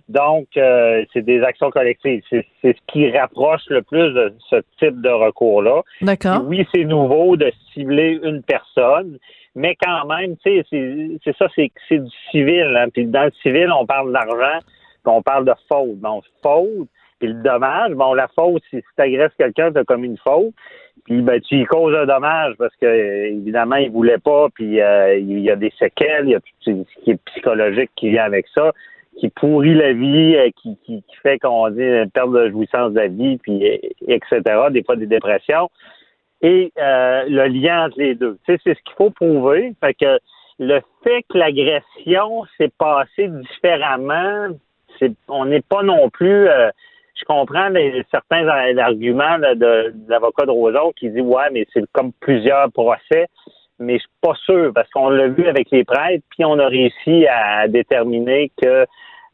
Donc, 0.09 0.49
euh, 0.57 1.05
c'est 1.13 1.23
des 1.23 1.41
actions 1.43 1.71
collectives. 1.71 2.23
C'est 2.29 2.45
ce 2.63 2.73
qui 2.89 3.09
rapproche 3.17 3.63
le 3.69 3.81
plus 3.83 4.13
de 4.13 4.35
ce 4.51 4.57
type 4.81 5.01
de 5.01 5.09
recours-là. 5.09 5.83
D'accord. 6.01 6.43
Oui, 6.47 6.67
c'est 6.75 6.85
nouveau 6.85 7.37
de 7.37 7.53
cibler 7.73 8.19
une 8.25 8.43
personne, 8.43 9.19
mais 9.55 9.77
quand 9.81 10.05
même, 10.07 10.37
tu 10.45 10.63
sais, 10.69 11.19
c'est 11.25 11.37
ça, 11.37 11.47
c'est 11.55 11.71
c'est 11.89 11.99
du 12.03 12.11
civil. 12.33 12.75
Hein. 12.77 12.89
Puis 12.93 13.07
dans 13.07 13.25
le 13.27 13.33
civil, 13.43 13.71
on 13.71 13.87
parle 13.87 14.13
d'argent, 14.13 14.59
on 15.07 15.23
parle 15.23 15.45
de 15.45 15.55
faute. 15.69 15.97
Bon, 15.97 16.21
faute, 16.43 16.89
puis 17.19 17.29
le 17.29 17.43
dommage, 17.43 17.93
bon, 17.93 18.15
la 18.15 18.29
faute, 18.29 18.63
si 18.71 18.81
tu 18.81 19.03
agresses 19.03 19.35
quelqu'un, 19.39 19.73
tu 19.73 19.79
as 19.79 19.85
commis 19.85 20.09
une 20.09 20.19
faute, 20.19 20.53
puis 21.05 21.23
ben, 21.23 21.41
tu 21.41 21.61
y 21.61 21.65
causes 21.65 21.95
un 21.95 22.07
dommage 22.07 22.55
parce 22.59 22.75
que, 22.77 22.87
euh, 22.87 23.29
évidemment, 23.29 23.77
il 23.77 23.91
voulait 23.91 24.19
pas, 24.19 24.49
puis 24.55 24.81
euh, 24.81 25.17
il 25.17 25.41
y 25.41 25.51
a 25.51 25.57
des 25.57 25.73
séquelles, 25.79 26.27
il 26.27 26.31
y 26.31 26.35
a 26.35 26.41
tout 26.41 26.47
ce 26.61 27.03
qui 27.05 27.11
est 27.11 27.25
psychologique 27.27 27.91
qui 27.97 28.11
vient 28.11 28.25
avec 28.25 28.47
ça 28.55 28.73
qui 29.19 29.29
pourrit 29.29 29.75
la 29.75 29.93
vie, 29.93 30.35
euh, 30.37 30.51
qui, 30.61 30.77
qui, 30.85 31.03
qui 31.03 31.17
fait 31.23 31.39
qu'on 31.39 31.69
dit 31.71 31.83
une 31.83 32.11
perte 32.11 32.33
de 32.33 32.51
jouissance 32.51 32.93
de 32.93 33.01
la 33.01 33.09
vie, 33.09 33.37
puis 33.39 33.67
euh, 33.67 33.77
etc., 34.09 34.41
des 34.71 34.83
fois 34.83 34.97
des 34.97 35.07
dépressions. 35.07 35.71
Et 36.41 36.73
euh, 36.79 37.25
le 37.29 37.47
lien 37.47 37.87
entre 37.87 37.99
les 37.99 38.15
deux. 38.15 38.39
Tu 38.45 38.55
sais, 38.55 38.61
c'est 38.65 38.75
ce 38.75 38.83
qu'il 38.83 38.95
faut 38.97 39.11
prouver. 39.11 39.75
Fait 39.81 39.95
que 39.95 40.19
le 40.59 40.81
fait 41.05 41.23
que 41.29 41.39
l'agression 41.39 42.45
s'est 42.59 42.73
passée 42.79 43.29
différemment, 43.29 44.49
c'est 45.03 45.13
on 45.29 45.45
n'est 45.47 45.61
pas 45.63 45.83
non 45.83 46.09
plus 46.11 46.49
euh, 46.49 46.71
je 47.15 47.25
comprends 47.25 47.69
les, 47.69 48.03
certains 48.11 48.47
arguments 48.79 49.37
là, 49.37 49.55
de, 49.55 49.93
de 49.95 50.11
l'avocat 50.11 50.47
de 50.47 50.51
Roson 50.51 50.93
qui 50.97 51.11
dit 51.11 51.21
ouais, 51.21 51.51
mais 51.53 51.67
c'est 51.73 51.85
comme 51.93 52.13
plusieurs 52.21 52.71
procès 52.73 53.27
mais 53.79 53.95
je 53.95 54.01
suis 54.01 54.11
pas 54.21 54.35
sûr 54.45 54.73
parce 54.75 54.89
qu'on 54.91 55.11
l'a 55.11 55.29
vu 55.29 55.47
avec 55.49 55.71
les 55.71 55.85
prêtres, 55.85 56.25
puis 56.31 56.45
on 56.45 56.59
a 56.59 56.69
réussi 56.69 57.27
à 57.27 57.67
déterminer 57.69 58.51
que 58.63 58.87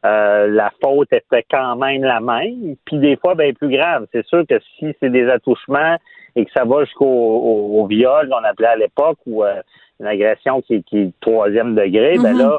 euh, 0.07 0.47
la 0.47 0.73
faute 0.83 1.13
était 1.13 1.45
quand 1.51 1.77
même 1.77 2.03
la 2.03 2.21
même, 2.21 2.77
puis 2.85 2.99
des 2.99 3.17
fois 3.17 3.35
bien 3.35 3.53
plus 3.53 3.69
grave. 3.69 4.07
C'est 4.13 4.25
sûr 4.27 4.45
que 4.49 4.59
si 4.79 4.95
c'est 5.01 5.11
des 5.11 5.29
attouchements 5.29 5.97
et 6.37 6.45
que 6.45 6.51
ça 6.57 6.65
va 6.65 6.85
jusqu'au 6.85 7.05
au, 7.05 7.81
au 7.83 7.87
viol, 7.87 8.29
qu'on 8.29 8.45
appelait 8.45 8.69
à 8.69 8.77
l'époque, 8.77 9.19
ou 9.27 9.45
euh, 9.45 9.61
une 10.01 10.07
agression 10.07 10.63
qui, 10.63 10.83
qui 10.85 10.99
est 10.99 11.13
troisième 11.21 11.75
degré, 11.75 12.17
ben 12.19 12.33
Mhm. 12.33 12.39
là, 12.39 12.59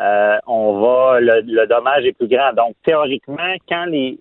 euh, 0.00 0.36
on 0.46 0.80
va 0.80 1.20
le, 1.20 1.42
le 1.44 1.66
dommage 1.66 2.04
est 2.04 2.12
plus 2.12 2.28
grand. 2.28 2.52
Donc 2.52 2.74
théoriquement, 2.84 3.54
quand 3.68 3.86
les 3.86 4.18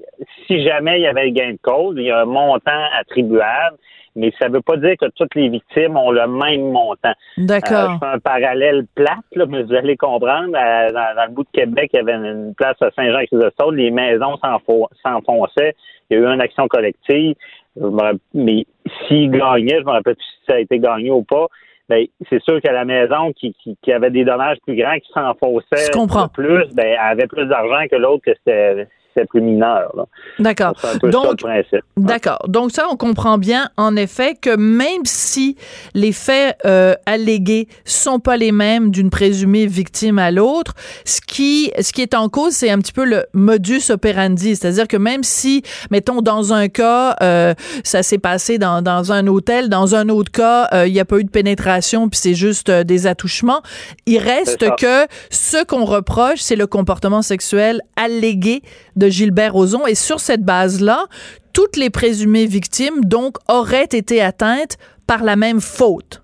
si 0.47 0.63
jamais 0.63 0.99
il 0.99 1.03
y 1.03 1.07
avait 1.07 1.31
gain 1.31 1.51
de 1.51 1.59
cause, 1.61 1.95
il 1.97 2.05
y 2.05 2.11
a 2.11 2.21
un 2.21 2.25
montant 2.25 2.83
attribuable, 2.99 3.77
mais 4.15 4.33
ça 4.39 4.49
ne 4.49 4.55
veut 4.55 4.61
pas 4.61 4.77
dire 4.77 4.95
que 4.99 5.05
toutes 5.15 5.35
les 5.35 5.49
victimes 5.49 5.95
ont 5.95 6.09
le 6.09 6.25
même 6.27 6.71
montant. 6.71 7.13
D'accord. 7.37 7.77
Euh, 7.77 7.93
je 7.93 7.99
fais 7.99 8.13
un 8.13 8.19
parallèle 8.19 8.85
plate, 8.95 9.17
là, 9.35 9.45
mais 9.47 9.61
vous 9.61 9.73
allez 9.73 9.95
comprendre. 9.95 10.57
Euh, 10.57 10.91
dans, 10.91 11.15
dans 11.15 11.25
le 11.25 11.31
bout 11.31 11.43
de 11.43 11.49
Québec, 11.53 11.91
il 11.93 11.97
y 11.97 11.99
avait 11.99 12.13
une, 12.13 12.55
place 12.55 12.81
à 12.81 12.89
Saint-Jean-Chrysostome, 12.95 13.75
les 13.75 13.91
maisons 13.91 14.35
s'enfo- 14.43 14.89
s'enfonçaient. 15.03 15.75
Il 16.09 16.17
y 16.17 16.19
a 16.19 16.23
eu 16.23 16.33
une 16.33 16.41
action 16.41 16.67
collective. 16.67 17.35
Je 17.75 17.85
me 17.85 18.01
rapp- 18.01 18.17
mais 18.33 18.65
s'il 19.07 19.29
gagnait, 19.29 19.79
je 19.79 19.85
me 19.85 19.91
rappelle 19.91 20.15
plus 20.15 20.23
si 20.25 20.45
ça 20.47 20.55
a 20.55 20.59
été 20.59 20.79
gagné 20.79 21.11
ou 21.11 21.23
pas. 21.23 21.45
Ben, 21.89 22.05
c'est 22.29 22.41
sûr 22.43 22.61
que 22.61 22.67
la 22.67 22.83
maison 22.83 23.31
qui, 23.33 23.53
qui, 23.63 23.77
qui 23.81 23.93
avait 23.93 24.11
des 24.11 24.25
dommages 24.25 24.57
plus 24.65 24.75
grands, 24.75 24.97
qui 24.99 25.09
s'enfonçait 25.13 25.89
plus, 26.33 26.65
ben, 26.73 26.85
elle 26.85 26.97
avait 26.99 27.27
plus 27.27 27.45
d'argent 27.45 27.87
que 27.89 27.95
l'autre 27.95 28.23
que 28.25 28.31
c'était 28.45 28.87
c'était 29.17 29.27
plus 29.27 29.41
mineur. 29.41 29.91
là. 29.95 30.05
D'accord. 30.39 30.75
Donc, 31.03 31.39
principe. 31.39 31.83
D'accord. 31.95 32.39
Donc 32.47 32.71
ça, 32.71 32.85
on 32.91 32.95
comprend 32.95 33.37
bien, 33.37 33.69
en 33.77 33.95
effet, 33.95 34.35
que 34.39 34.55
même 34.55 35.05
si 35.05 35.57
les 35.93 36.11
faits 36.11 36.57
euh, 36.65 36.93
allégués 37.05 37.67
sont 37.85 38.19
pas 38.19 38.37
les 38.37 38.51
mêmes 38.51 38.91
d'une 38.91 39.09
présumée 39.09 39.65
victime 39.65 40.19
à 40.19 40.31
l'autre, 40.31 40.73
ce 41.05 41.21
qui, 41.21 41.71
ce 41.79 41.91
qui 41.91 42.01
est 42.01 42.13
en 42.13 42.29
cause, 42.29 42.53
c'est 42.53 42.69
un 42.69 42.79
petit 42.79 42.93
peu 42.93 43.05
le 43.05 43.25
modus 43.33 43.89
operandi. 43.89 44.55
C'est-à-dire 44.55 44.87
que 44.87 44.97
même 44.97 45.23
si, 45.23 45.63
mettons, 45.91 46.21
dans 46.21 46.53
un 46.53 46.67
cas, 46.67 47.15
euh, 47.21 47.53
ça 47.83 48.03
s'est 48.03 48.17
passé 48.17 48.57
dans, 48.57 48.81
dans 48.81 49.11
un 49.11 49.27
hôtel, 49.27 49.69
dans 49.69 49.95
un 49.95 50.09
autre 50.09 50.31
cas, 50.31 50.67
euh, 50.73 50.87
il 50.87 50.93
n'y 50.93 50.99
a 50.99 51.05
pas 51.05 51.17
eu 51.17 51.23
de 51.23 51.29
pénétration, 51.29 52.09
puis 52.09 52.19
c'est 52.19 52.33
juste 52.33 52.69
euh, 52.69 52.83
des 52.83 53.07
attouchements, 53.07 53.61
il 54.05 54.19
reste 54.19 54.65
que 54.77 55.05
ce 55.29 55.63
qu'on 55.63 55.85
reproche, 55.85 56.39
c'est 56.39 56.55
le 56.55 56.67
comportement 56.67 57.21
sexuel 57.21 57.81
allégué 57.95 58.61
de 58.95 59.06
Gilbert 59.09 59.53
Rozon. 59.53 59.85
Et 59.87 59.95
sur 59.95 60.19
cette 60.19 60.43
base-là, 60.43 61.05
toutes 61.53 61.75
les 61.77 61.89
présumées 61.89 62.45
victimes, 62.45 63.03
donc, 63.05 63.37
auraient 63.49 63.83
été 63.91 64.21
atteintes 64.21 64.77
par 65.07 65.23
la 65.23 65.35
même 65.35 65.61
faute. 65.61 66.23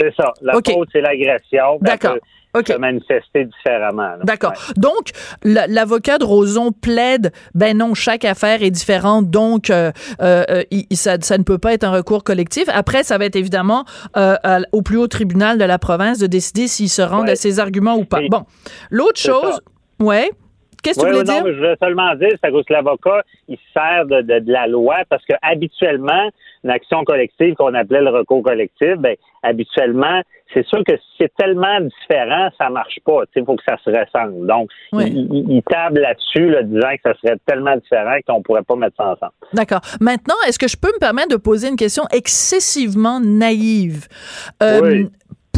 C'est 0.00 0.14
ça. 0.16 0.32
La 0.42 0.52
faute, 0.54 0.68
c'est 0.92 1.00
l'agression. 1.00 1.78
elle 1.80 1.86
D'accord. 1.86 2.14
peut 2.14 2.20
OK. 2.60 2.68
se 2.68 2.72
manifester 2.78 3.44
différemment. 3.44 4.14
D'accord. 4.24 4.52
Ouais. 4.52 4.74
Donc, 4.76 5.10
la- 5.44 5.66
l'avocat 5.66 6.18
de 6.18 6.24
Roson 6.24 6.72
plaide, 6.72 7.30
ben 7.54 7.76
non, 7.76 7.94
chaque 7.94 8.24
affaire 8.24 8.62
est 8.62 8.70
différente, 8.70 9.28
donc 9.28 9.68
euh, 9.70 9.92
euh, 10.22 10.62
il- 10.70 10.86
ça, 10.96 11.16
ça 11.20 11.36
ne 11.36 11.42
peut 11.42 11.58
pas 11.58 11.74
être 11.74 11.84
un 11.84 11.90
recours 11.90 12.24
collectif. 12.24 12.64
Après, 12.68 13.02
ça 13.04 13.18
va 13.18 13.26
être 13.26 13.36
évidemment 13.36 13.84
euh, 14.16 14.36
au 14.72 14.80
plus 14.82 14.96
haut 14.96 15.08
tribunal 15.08 15.58
de 15.58 15.64
la 15.64 15.78
province 15.78 16.18
de 16.18 16.26
décider 16.26 16.68
s'ils 16.68 16.88
se 16.88 17.02
rendent 17.02 17.26
Ouais. 17.26 17.32
à 17.32 17.36
ces 17.36 17.60
arguments 17.60 17.96
ou 17.96 18.04
pas. 18.04 18.20
Bon, 18.30 18.44
l'autre 18.90 19.20
chose, 19.20 19.60
ouais, 20.00 20.30
Qu'est-ce 20.82 21.00
que 21.00 21.04
Oui, 21.06 21.10
tu 21.12 21.18
oui, 21.18 21.22
voulais 21.24 21.34
non, 21.34 21.44
dire? 21.44 21.44
mais 21.44 21.52
je 21.54 21.58
voulais 21.58 21.76
seulement 21.82 22.14
dire, 22.14 22.28
c'est 22.32 22.44
à 22.46 22.50
cause 22.50 22.64
que 22.64 22.72
l'avocat, 22.72 23.22
il 23.48 23.56
se 23.56 23.62
sert 23.72 24.06
de, 24.06 24.20
de- 24.22 24.38
de 24.40 24.52
la 24.52 24.66
loi 24.66 24.96
parce 25.08 25.24
que 25.24 25.34
habituellement, 25.42 26.30
une 26.64 26.70
action 26.70 27.04
collective 27.04 27.54
qu'on 27.54 27.74
appelait 27.74 28.00
le 28.00 28.10
recours 28.10 28.42
collectif, 28.42 28.94
ben, 28.98 29.16
habituellement, 29.42 30.22
c'est 30.54 30.66
sûr 30.66 30.82
que 30.84 30.96
si 30.96 31.02
c'est 31.18 31.32
tellement 31.36 31.78
différent, 31.80 32.48
ça 32.56 32.70
marche 32.70 32.98
pas. 33.04 33.20
Il 33.36 33.44
faut 33.44 33.54
que 33.56 33.62
ça 33.68 33.76
se 33.84 33.90
ressemble. 33.90 34.46
Donc, 34.46 34.70
Oui. 34.92 35.04
il, 35.30 35.62
table 35.68 36.00
là-dessus, 36.00 36.48
là, 36.48 36.62
disant 36.62 36.88
que 36.96 37.02
ça 37.12 37.14
serait 37.22 37.36
tellement 37.46 37.76
différent 37.76 38.16
qu'on 38.26 38.42
pourrait 38.42 38.62
pas 38.62 38.74
mettre 38.76 38.96
ça 38.96 39.08
ensemble. 39.12 39.32
D'accord. 39.52 39.80
Maintenant, 40.00 40.34
est-ce 40.46 40.58
que 40.58 40.66
je 40.68 40.76
peux 40.76 40.88
me 40.88 40.98
permettre 40.98 41.28
de 41.28 41.36
poser 41.36 41.68
une 41.68 41.76
question 41.76 42.04
excessivement 42.12 43.20
naïve? 43.20 44.06
Euh, 44.62 44.80
Oui. 44.82 45.08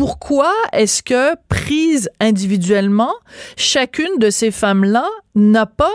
Pourquoi 0.05 0.51
est-ce 0.73 1.03
que, 1.03 1.35
prise 1.51 2.09
individuellement, 2.21 3.13
chacune 3.59 4.17
de 4.19 4.31
ces 4.31 4.51
femmes-là 4.51 5.07
n'a 5.35 5.67
pas 5.67 5.93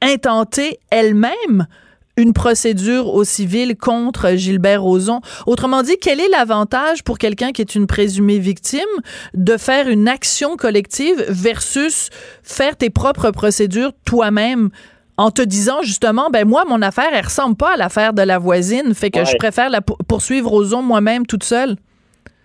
intenté 0.00 0.78
elle-même 0.92 1.66
une 2.16 2.32
procédure 2.32 3.12
au 3.12 3.24
civil 3.24 3.76
contre 3.76 4.36
Gilbert 4.36 4.84
Rozon? 4.84 5.20
Autrement 5.46 5.82
dit, 5.82 5.96
quel 6.00 6.20
est 6.20 6.28
l'avantage 6.28 7.02
pour 7.02 7.18
quelqu'un 7.18 7.50
qui 7.50 7.60
est 7.60 7.74
une 7.74 7.88
présumée 7.88 8.38
victime 8.38 8.82
de 9.34 9.56
faire 9.56 9.88
une 9.88 10.06
action 10.06 10.56
collective 10.56 11.24
versus 11.28 12.08
faire 12.44 12.76
tes 12.76 12.88
propres 12.88 13.32
procédures 13.32 13.90
toi-même 14.04 14.70
en 15.16 15.32
te 15.32 15.42
disant 15.42 15.82
justement, 15.82 16.30
ben 16.30 16.46
moi, 16.46 16.64
mon 16.68 16.82
affaire, 16.82 17.10
elle 17.14 17.24
ressemble 17.24 17.56
pas 17.56 17.72
à 17.72 17.76
l'affaire 17.76 18.12
de 18.12 18.22
la 18.22 18.38
voisine, 18.38 18.94
fait 18.94 19.10
que 19.10 19.18
Ouais. 19.18 19.26
je 19.26 19.36
préfère 19.38 19.70
la 19.70 19.80
pour- 19.80 19.98
poursuivre 20.06 20.48
Rozon 20.50 20.82
moi-même 20.82 21.26
toute 21.26 21.42
seule? 21.42 21.74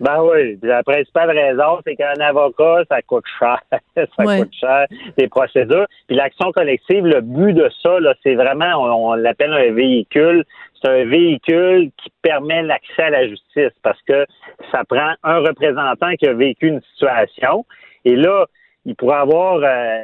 Ben 0.00 0.22
oui. 0.22 0.56
Puis 0.56 0.68
La 0.68 0.82
principale 0.82 1.30
raison, 1.30 1.78
c'est 1.86 1.94
qu'un 1.94 2.18
avocat, 2.20 2.82
ça 2.88 3.02
coûte 3.02 3.24
cher. 3.38 3.60
ça 3.94 4.04
Ouais. 4.18 4.38
coûte 4.40 4.54
cher, 4.58 4.86
des 5.18 5.28
procédures. 5.28 5.86
Puis 6.08 6.16
l'action 6.16 6.50
collective, 6.52 7.04
le 7.06 7.20
but 7.20 7.52
de 7.52 7.70
ça, 7.82 8.00
là, 8.00 8.14
c'est 8.22 8.34
vraiment, 8.34 8.72
on, 8.76 9.10
on 9.10 9.14
l'appelle 9.14 9.52
un 9.52 9.70
véhicule. 9.72 10.44
C'est 10.82 10.88
un 10.90 11.04
véhicule 11.04 11.90
qui 12.02 12.10
permet 12.22 12.62
l'accès 12.62 13.02
à 13.02 13.10
la 13.10 13.28
justice 13.28 13.72
parce 13.82 14.00
que 14.08 14.24
ça 14.72 14.82
prend 14.88 15.12
un 15.22 15.38
représentant 15.40 16.12
qui 16.18 16.26
a 16.26 16.32
vécu 16.32 16.68
une 16.68 16.80
situation. 16.92 17.66
Et 18.06 18.16
là, 18.16 18.46
il 18.86 18.96
pourrait 18.96 19.18
avoir 19.18 19.56
euh, 19.62 20.02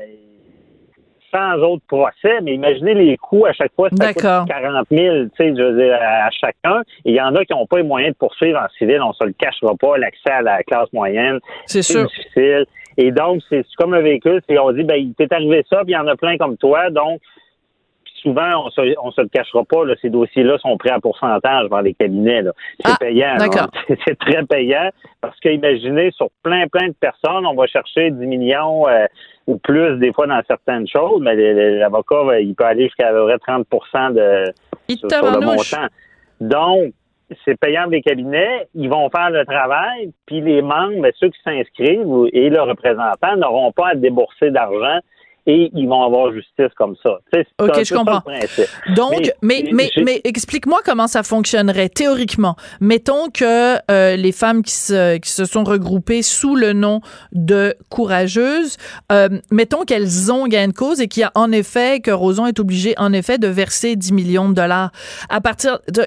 100 1.36 1.58
autres 1.62 1.84
procès, 1.86 2.40
mais 2.42 2.54
imaginez 2.54 2.94
les 2.94 3.16
coûts 3.16 3.46
à 3.46 3.52
chaque 3.52 3.72
fois, 3.74 3.88
ça 3.90 4.12
coûte 4.12 4.22
D'accord. 4.22 4.46
40 4.46 4.86
000, 4.90 5.16
tu 5.24 5.30
sais, 5.36 5.54
je 5.56 5.62
veux 5.62 5.82
dire, 5.82 5.94
à, 6.00 6.26
à 6.26 6.30
chacun. 6.30 6.82
Il 7.04 7.14
y 7.14 7.20
en 7.20 7.34
a 7.34 7.44
qui 7.44 7.52
n'ont 7.52 7.66
pas 7.66 7.78
les 7.78 7.82
moyens 7.82 8.12
de 8.14 8.18
poursuivre 8.18 8.58
en 8.58 8.68
civil, 8.78 9.00
on 9.02 9.12
se 9.12 9.24
le 9.24 9.32
cachera 9.32 9.74
pas, 9.74 9.98
l'accès 9.98 10.30
à 10.30 10.42
la 10.42 10.62
classe 10.62 10.92
moyenne, 10.92 11.38
C'est 11.66 11.82
sûr. 11.82 12.06
difficile. 12.06 12.64
Et 12.98 13.10
donc, 13.10 13.42
c'est 13.50 13.62
comme 13.76 13.92
un 13.92 14.00
véhicule, 14.00 14.40
c'est 14.48 14.58
on 14.58 14.72
dit, 14.72 14.82
ben, 14.84 14.96
il 14.96 15.12
t'est 15.14 15.30
arrivé 15.32 15.62
ça, 15.68 15.82
puis 15.82 15.92
il 15.92 15.94
y 15.94 15.98
en 15.98 16.06
a 16.06 16.16
plein 16.16 16.38
comme 16.38 16.56
toi, 16.56 16.88
donc, 16.90 17.20
souvent, 18.26 18.64
on 18.66 18.70
se, 18.70 18.80
on 19.00 19.10
se 19.12 19.20
le 19.20 19.28
cachera 19.28 19.62
pas, 19.64 19.84
là, 19.84 19.94
ces 20.02 20.10
dossiers-là 20.10 20.58
sont 20.58 20.76
pris 20.76 20.90
à 20.90 20.98
pourcentage 20.98 21.68
dans 21.68 21.80
les 21.80 21.94
cabinets. 21.94 22.42
C'est 22.84 22.90
Ah, 22.92 22.96
payant. 22.98 23.36
C'est- 24.06 24.18
très 24.18 24.42
payant, 24.44 24.90
parce 25.20 25.38
que, 25.38 25.48
imaginez, 25.50 26.10
sur 26.10 26.28
plein, 26.42 26.66
plein 26.66 26.88
de 26.88 26.94
personnes, 27.00 27.46
on 27.46 27.54
va 27.54 27.66
chercher 27.68 28.10
10 28.10 28.26
millions, 28.26 28.88
euh, 28.88 29.06
ou 29.46 29.58
plus, 29.58 29.96
des 29.98 30.12
fois, 30.12 30.26
dans 30.26 30.40
certaines 30.48 30.88
choses, 30.88 31.20
mais 31.22 31.36
l'avocat, 31.78 32.22
va- 32.24 32.40
il 32.40 32.54
peut 32.54 32.64
aller 32.64 32.84
jusqu'à 32.84 33.08
à 33.08 33.12
peu 33.12 33.26
près 33.26 33.38
30 33.38 33.66
de, 34.14 34.44
sur, 34.98 35.08
sur 35.10 35.24
le 35.40 35.46
montant. 35.46 35.86
Donc, 36.40 36.92
c'est 37.44 37.58
payant 37.58 37.86
les 37.86 38.02
cabinets, 38.02 38.66
ils 38.74 38.88
vont 38.88 39.08
faire 39.10 39.30
le 39.30 39.44
travail, 39.44 40.10
puis 40.26 40.40
les 40.40 40.62
membres, 40.62 41.00
ben, 41.00 41.12
ceux 41.16 41.28
qui 41.28 41.38
s'inscrivent 41.44 42.28
et 42.32 42.50
le 42.50 42.60
représentant 42.62 43.36
n'auront 43.36 43.72
pas 43.72 43.88
à 43.90 43.94
débourser 43.94 44.50
d'argent 44.50 44.98
et 45.46 45.70
ils 45.74 45.86
vont 45.88 46.02
avoir 46.02 46.32
justice 46.32 46.72
comme 46.76 46.96
ça. 47.02 47.18
OK, 47.58 47.84
je 47.84 47.94
comprends. 47.94 48.22
Donc, 48.94 49.30
mais, 49.42 49.64
Mais- 49.72 49.90
mais, 50.02 50.20
explique-moi 50.24 50.80
comment 50.84 51.06
ça 51.06 51.22
fonctionnerait 51.22 51.88
théoriquement. 51.88 52.56
Mettons 52.80 53.30
que 53.30 53.76
euh, 53.90 54.16
les 54.16 54.32
femmes 54.32 54.62
qui 54.62 54.72
se, 54.72 55.18
qui 55.18 55.30
se 55.30 55.44
sont 55.44 55.64
regroupées 55.64 56.22
sous 56.22 56.56
le 56.56 56.72
nom 56.72 57.00
de 57.32 57.74
courageuses, 57.88 58.76
euh, 59.12 59.28
mettons 59.50 59.84
qu'elles 59.84 60.32
ont 60.32 60.46
gain 60.46 60.68
de 60.68 60.72
cause 60.72 61.00
et 61.00 61.08
qu'il 61.08 61.20
y 61.20 61.24
a 61.24 61.32
en 61.34 61.52
effet, 61.52 62.00
que 62.00 62.10
Roson 62.10 62.46
est 62.46 62.58
obligé 62.58 62.94
en 62.98 63.12
effet 63.12 63.38
de 63.38 63.48
verser 63.48 63.96
10 63.96 64.12
millions 64.12 64.48
de 64.48 64.54
dollars. 64.54 64.90
À 65.28 65.40
partir 65.40 65.78
de 65.92 66.06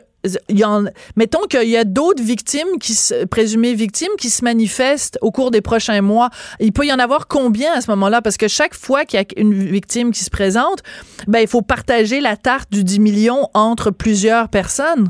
mettons 1.15 1.45
qu'il 1.49 1.69
y 1.69 1.77
a 1.77 1.83
d'autres 1.83 2.23
victimes 2.23 2.79
qui 2.79 2.93
présumées 3.29 3.73
victimes 3.73 4.11
qui 4.17 4.29
se 4.29 4.43
manifestent 4.43 5.17
au 5.21 5.31
cours 5.31 5.51
des 5.51 5.61
prochains 5.61 6.01
mois. 6.01 6.29
Il 6.59 6.73
peut 6.73 6.85
y 6.85 6.93
en 6.93 6.99
avoir 6.99 7.27
combien 7.27 7.73
à 7.73 7.81
ce 7.81 7.89
moment-là? 7.91 8.21
Parce 8.21 8.37
que 8.37 8.47
chaque 8.47 8.73
fois 8.73 9.05
qu'il 9.05 9.19
y 9.19 9.23
a 9.23 9.25
une 9.37 9.53
victime 9.53 10.11
qui 10.11 10.23
se 10.23 10.29
présente, 10.29 10.83
ben, 11.27 11.39
il 11.39 11.47
faut 11.47 11.61
partager 11.61 12.21
la 12.21 12.35
tarte 12.35 12.71
du 12.71 12.83
10 12.83 12.99
millions 12.99 13.47
entre 13.53 13.91
plusieurs 13.91 14.49
personnes. 14.49 15.09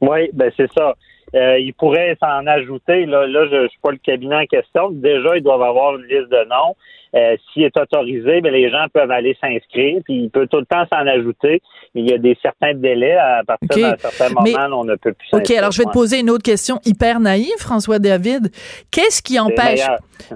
Oui, 0.00 0.30
ben 0.32 0.50
c'est 0.56 0.70
ça. 0.76 0.94
Euh, 1.34 1.58
il 1.58 1.74
pourrait 1.74 2.16
s'en 2.20 2.46
ajouter. 2.46 3.06
Là, 3.06 3.26
là 3.26 3.46
je 3.50 3.62
ne 3.62 3.68
suis 3.68 3.78
pas 3.82 3.90
le 3.90 3.98
cabinet 3.98 4.36
en 4.36 4.46
question. 4.46 4.90
Déjà, 4.90 5.36
ils 5.36 5.42
doivent 5.42 5.62
avoir 5.62 5.96
une 5.96 6.04
liste 6.04 6.30
de 6.30 6.48
noms. 6.48 6.76
Euh, 7.14 7.36
S'il 7.52 7.62
est 7.62 7.76
autorisé, 7.78 8.40
ben, 8.40 8.52
les 8.52 8.70
gens 8.70 8.86
peuvent 8.92 9.10
aller 9.10 9.36
s'inscrire. 9.40 10.00
Puis 10.04 10.24
il 10.24 10.30
peut 10.30 10.46
tout 10.46 10.58
le 10.58 10.66
temps 10.66 10.84
s'en 10.92 11.06
ajouter. 11.06 11.62
Mais 11.94 12.02
il 12.02 12.10
y 12.10 12.12
a 12.12 12.18
des 12.18 12.36
certains 12.42 12.74
délais. 12.74 13.14
À 13.16 13.42
partir 13.46 13.68
OK. 13.70 13.80
d'un 13.80 13.96
certain 14.10 14.28
moment, 14.34 14.42
Mais- 14.42 14.74
on 14.74 14.84
ne 14.84 14.96
peut 14.96 15.12
plus 15.12 15.28
OK, 15.32 15.50
alors 15.52 15.70
je 15.72 15.78
vais 15.78 15.84
te 15.84 15.92
poser 15.92 16.20
une 16.20 16.30
autre 16.30 16.42
question 16.42 16.80
hyper 16.84 17.20
naïve, 17.20 17.56
François 17.58 17.98
David. 17.98 18.50
Qu'est-ce 18.90 19.22
qui 19.22 19.38
empêche. 19.38 19.86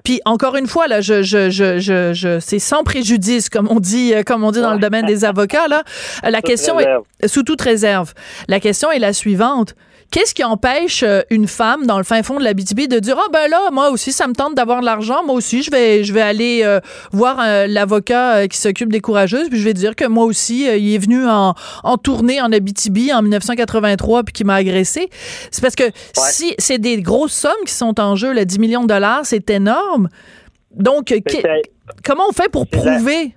Puis 0.04 0.20
encore 0.24 0.56
une 0.56 0.66
fois 0.66 0.86
là, 0.88 1.00
je 1.00 1.22
je 1.22 1.50
je 1.50 1.78
je, 1.78 2.12
je 2.12 2.38
c'est 2.40 2.58
sans 2.58 2.84
préjudice 2.84 3.48
comme 3.48 3.68
on 3.70 3.80
dit 3.80 4.14
euh, 4.14 4.22
comme 4.22 4.44
on 4.44 4.50
dit 4.50 4.60
dans 4.60 4.74
le 4.74 4.78
domaine 4.78 5.06
des 5.06 5.24
avocats 5.24 5.68
là. 5.68 5.82
La 6.22 6.42
question 6.42 6.76
réserve. 6.76 7.04
est 7.22 7.28
sous 7.28 7.42
toute 7.42 7.60
réserve. 7.60 8.12
La 8.48 8.60
question 8.60 8.90
est 8.90 8.98
la 8.98 9.12
suivante. 9.12 9.74
Qu'est-ce 10.10 10.34
qui 10.34 10.42
empêche 10.42 11.04
euh, 11.04 11.20
une 11.30 11.46
femme 11.46 11.86
dans 11.86 11.96
le 11.96 12.02
fin 12.02 12.24
fond 12.24 12.38
de 12.38 12.44
la 12.44 12.52
BTB 12.52 12.88
de 12.88 12.98
dire 12.98 13.16
ah 13.16 13.28
ben 13.32 13.48
là 13.48 13.70
moi 13.70 13.90
aussi 13.90 14.10
ça 14.10 14.26
me 14.26 14.34
tente 14.34 14.56
d'avoir 14.56 14.80
de 14.80 14.84
l'argent 14.84 15.24
moi 15.24 15.36
aussi 15.36 15.62
je 15.62 15.70
vais 15.70 16.02
je 16.02 16.12
vais 16.12 16.20
aller 16.20 16.62
euh, 16.64 16.80
voir 17.12 17.38
euh, 17.40 17.68
l'avocat 17.68 18.48
qui 18.48 18.58
s'occupe 18.58 18.90
des 18.90 19.00
courageuses 19.00 19.48
puis 19.48 19.58
je 19.58 19.64
vais 19.64 19.72
dire 19.72 19.94
que 19.94 20.04
moi 20.06 20.24
aussi 20.24 20.64
il 20.64 20.94
est 20.94 20.98
venu 20.98 21.26
en, 21.26 21.54
en 21.84 21.96
tournée 21.96 22.40
en 22.40 22.50
Abitibi 22.50 23.12
en 23.12 23.22
1983 23.22 24.24
puis 24.24 24.32
qui 24.32 24.44
m'a 24.44 24.56
agressé. 24.56 25.08
C'est 25.52 25.62
parce 25.62 25.76
que 25.76 25.84
si 26.14 26.54
c'est 26.58 26.78
des 26.78 27.00
grosses 27.02 27.32
sommes 27.32 27.64
qui 27.64 27.72
sont 27.72 28.00
en 28.00 28.16
jeu 28.16 28.32
là 28.32 28.44
10 28.44 28.58
millions 28.58 28.82
de 28.82 28.88
dollars 28.88 29.24
c'est 29.24 29.48
énorme. 29.50 30.08
Donc 30.74 31.14
comment 32.04 32.24
on 32.28 32.32
fait 32.32 32.50
pour 32.50 32.66
prouver? 32.66 33.34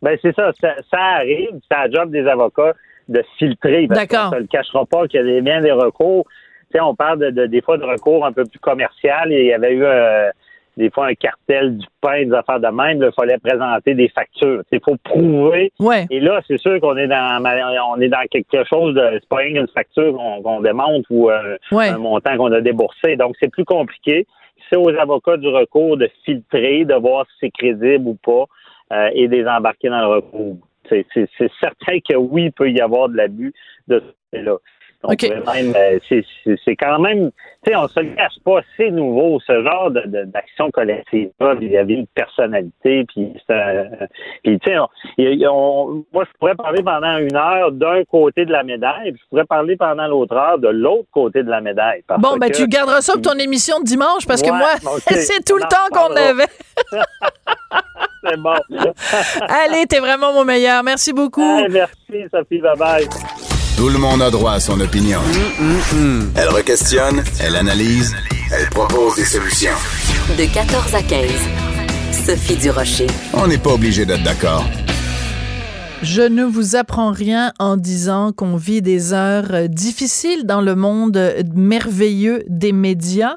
Ben 0.00 0.18
c'est 0.22 0.34
ça, 0.34 0.50
ça, 0.60 0.74
ça 0.90 0.98
arrive, 1.18 1.50
c'est 1.68 1.76
la 1.76 1.90
job 1.90 2.10
des 2.10 2.26
avocats 2.26 2.72
de 3.08 3.22
filtrer. 3.38 3.86
D'accord. 3.86 4.30
qu'on 4.30 4.36
ne 4.36 4.40
le 4.42 4.46
cachera 4.46 4.84
pas 4.86 5.06
qu'il 5.08 5.26
y 5.26 5.36
a 5.38 5.40
bien 5.40 5.60
des 5.60 5.72
recours. 5.72 6.24
Tu 6.70 6.78
sais, 6.78 6.80
on 6.80 6.94
parle 6.94 7.18
de, 7.18 7.30
de- 7.30 7.46
des 7.46 7.60
fois 7.60 7.76
de 7.78 7.84
recours 7.84 8.24
un 8.24 8.32
peu 8.32 8.44
plus 8.44 8.58
commercial. 8.58 9.30
Il 9.32 9.44
y 9.46 9.52
avait 9.52 9.74
eu 9.74 9.84
euh, 9.84 10.30
des 10.78 10.88
fois 10.90 11.06
un 11.08 11.14
cartel 11.14 11.76
du 11.76 11.86
pain, 12.00 12.24
des 12.24 12.32
affaires 12.32 12.60
de 12.60 12.68
même. 12.68 13.02
Il 13.02 13.10
fallait 13.14 13.36
présenter 13.38 13.94
des 13.94 14.08
factures. 14.08 14.62
Il 14.72 14.80
faut 14.82 14.96
prouver. 14.96 15.70
ouais 15.80 16.06
Et 16.10 16.18
là, 16.20 16.40
c'est 16.48 16.56
sûr 16.58 16.80
qu'on 16.80 16.96
est 16.96 17.08
dans 17.08 17.42
on 17.44 18.00
est 18.00 18.08
dans 18.08 18.24
quelque 18.30 18.64
chose 18.64 18.94
de 18.94 19.02
c'est 19.14 19.28
pas 19.28 19.36
rien 19.36 19.52
qu'une 19.60 19.68
facture 19.68 20.14
qu'on 20.16 20.40
qu'on 20.42 20.60
démontre 20.62 21.06
ou 21.10 21.28
euh, 21.30 21.56
Ouais. 21.72 21.88
un 21.88 21.98
montant 21.98 22.36
qu'on 22.38 22.52
a 22.52 22.60
déboursé. 22.62 23.16
Donc 23.16 23.34
c'est 23.38 23.50
plus 23.50 23.64
compliqué. 23.66 24.26
C'est 24.70 24.76
aux 24.76 24.88
avocats 24.96 25.36
du 25.36 25.48
recours 25.48 25.98
de 25.98 26.08
filtrer, 26.24 26.86
de 26.86 26.94
voir 26.94 27.26
si 27.26 27.32
c'est 27.40 27.50
crédible 27.50 28.08
ou 28.08 28.14
pas 28.14 28.44
euh, 28.94 29.10
et 29.12 29.28
de 29.28 29.36
les 29.36 29.46
embarquer 29.46 29.90
dans 29.90 30.00
le 30.00 30.06
recours. 30.06 30.56
C'est 30.88 31.06
certain 31.60 32.00
que 32.00 32.16
oui, 32.16 32.44
il 32.44 32.52
peut 32.52 32.70
y 32.70 32.80
avoir 32.80 33.08
de 33.08 33.16
l'abus 33.16 33.52
de 33.88 34.02
ce 34.32 34.38
là 34.38 34.56
Même, 35.54 35.74
euh, 35.76 35.98
c'est- 36.08 36.76
quand 36.76 36.98
même, 37.00 37.30
tu 37.64 37.70
sais, 37.70 37.76
on 37.76 37.88
se 37.88 38.00
le 38.00 38.14
cache 38.14 38.34
pas, 38.44 38.60
c'est 38.76 38.90
nouveau, 38.90 39.40
ce 39.46 39.62
genre 39.64 39.90
de- 39.90 40.02
de- 40.06 40.24
d'action 40.24 40.70
collective-là 40.70 41.54
vis-à-vis 41.54 42.02
de 42.02 42.06
personnalité, 42.14 43.04
puis 43.08 43.32
tu 43.34 43.40
sais, 43.46 44.76
moi, 46.12 46.24
je 46.24 46.38
pourrais 46.38 46.54
parler 46.54 46.82
pendant 46.82 47.18
une 47.18 47.34
heure 47.36 47.72
d'un 47.72 48.04
côté 48.04 48.44
de 48.44 48.52
la 48.52 48.62
médaille, 48.62 49.12
puis 49.12 49.20
je 49.24 49.28
pourrais 49.28 49.44
parler 49.44 49.76
pendant 49.76 50.06
l'autre 50.06 50.36
heure 50.36 50.58
de 50.58 50.68
l'autre 50.68 51.08
côté 51.12 51.42
de 51.42 51.50
la 51.50 51.60
médaille. 51.60 52.02
Bon, 52.18 52.36
ben, 52.36 52.50
que- 52.50 52.56
tu 52.56 52.66
garderas 52.68 53.00
ça 53.00 53.14
pour 53.14 53.22
ton 53.22 53.38
émission 53.38 53.80
de 53.80 53.84
dimanche 53.84 54.26
parce 54.26 54.42
que 54.42 54.50
moi, 54.50 54.70
c'est 55.08 55.44
tout 55.44 55.56
le 55.56 55.62
temps 55.62 55.88
qu'on 55.92 56.14
avait. 56.14 56.46
C'est 58.24 58.36
bon. 58.36 58.54
Allez, 59.48 59.84
t'es 59.88 59.98
vraiment 59.98 60.32
mon 60.32 60.44
meilleur. 60.44 60.84
Merci 60.84 61.12
beaucoup. 61.12 61.58
Hey, 61.58 61.68
merci, 61.70 62.28
Sophie, 62.32 62.60
bye-bye. 62.60 63.51
Tout 63.76 63.88
le 63.88 63.98
monde 63.98 64.22
a 64.22 64.30
droit 64.30 64.52
à 64.52 64.60
son 64.60 64.80
opinion. 64.80 65.20
Elle 66.36 66.48
requestionne, 66.48 67.22
elle 67.40 67.56
analyse, 67.56 68.14
elle 68.52 68.68
propose 68.70 69.16
des 69.16 69.24
solutions. 69.24 69.72
De 70.38 70.44
14 70.52 70.94
à 70.94 71.02
15. 71.02 71.30
Sophie 72.26 72.56
Durocher. 72.56 73.06
On 73.32 73.46
n'est 73.46 73.58
pas 73.58 73.70
obligé 73.72 74.04
d'être 74.04 74.22
d'accord. 74.22 74.64
Je 76.02 76.22
ne 76.22 76.44
vous 76.44 76.74
apprends 76.76 77.12
rien 77.12 77.52
en 77.58 77.76
disant 77.76 78.32
qu'on 78.32 78.56
vit 78.56 78.82
des 78.82 79.12
heures 79.12 79.52
euh, 79.52 79.68
difficiles 79.68 80.44
dans 80.46 80.60
le 80.60 80.74
monde 80.74 81.16
euh, 81.16 81.42
merveilleux 81.54 82.42
des 82.48 82.72
médias. 82.72 83.34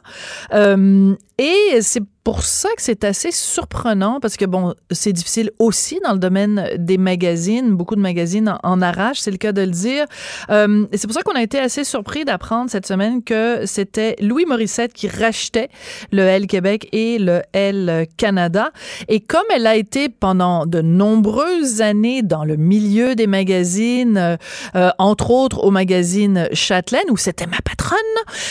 Euh, 0.51 1.13
Et 1.37 1.79
c'est 1.81 2.01
pour 2.25 2.41
ça 2.41 2.69
que 2.75 2.81
c'est 2.81 3.03
assez 3.03 3.31
surprenant 3.31 4.19
parce 4.19 4.35
que 4.35 4.45
bon, 4.45 4.73
c'est 4.89 5.13
difficile 5.13 5.51
aussi 5.59 5.99
dans 6.03 6.11
le 6.11 6.17
domaine 6.17 6.69
des 6.75 6.97
magazines. 6.97 7.75
Beaucoup 7.75 7.95
de 7.95 8.01
magazines 8.01 8.49
en, 8.49 8.59
en 8.63 8.81
arrachent, 8.81 9.19
c'est 9.19 9.29
le 9.29 9.37
cas 9.37 9.51
de 9.51 9.61
le 9.61 9.69
dire. 9.69 10.05
Euh, 10.49 10.87
c'est 10.91 11.05
pour 11.05 11.13
ça 11.13 11.21
qu'on 11.21 11.35
a 11.35 11.43
été 11.43 11.59
assez 11.59 11.83
surpris 11.83 12.25
d'apprendre 12.25 12.71
cette 12.71 12.87
semaine 12.87 13.23
que 13.23 13.67
c'était 13.67 14.15
Louis 14.19 14.45
Morissette 14.45 14.91
qui 14.91 15.07
rachetait 15.07 15.69
le 16.11 16.23
L 16.23 16.47
Québec 16.47 16.89
et 16.93 17.19
le 17.19 17.43
L 17.53 18.07
Canada. 18.17 18.71
Et 19.07 19.19
comme 19.19 19.45
elle 19.53 19.67
a 19.67 19.75
été 19.75 20.09
pendant 20.09 20.65
de 20.65 20.81
nombreuses 20.81 21.81
années 21.81 22.23
dans 22.23 22.43
le 22.43 22.55
milieu 22.55 23.13
des 23.13 23.27
magazines, 23.27 24.17
euh, 24.17 24.35
euh, 24.75 24.89
entre 24.97 25.29
autres 25.29 25.63
au 25.63 25.69
magazine 25.69 26.49
Châtelaine 26.53 27.11
où 27.11 27.17
c'était 27.17 27.45
ma 27.45 27.59
patronne, 27.63 27.99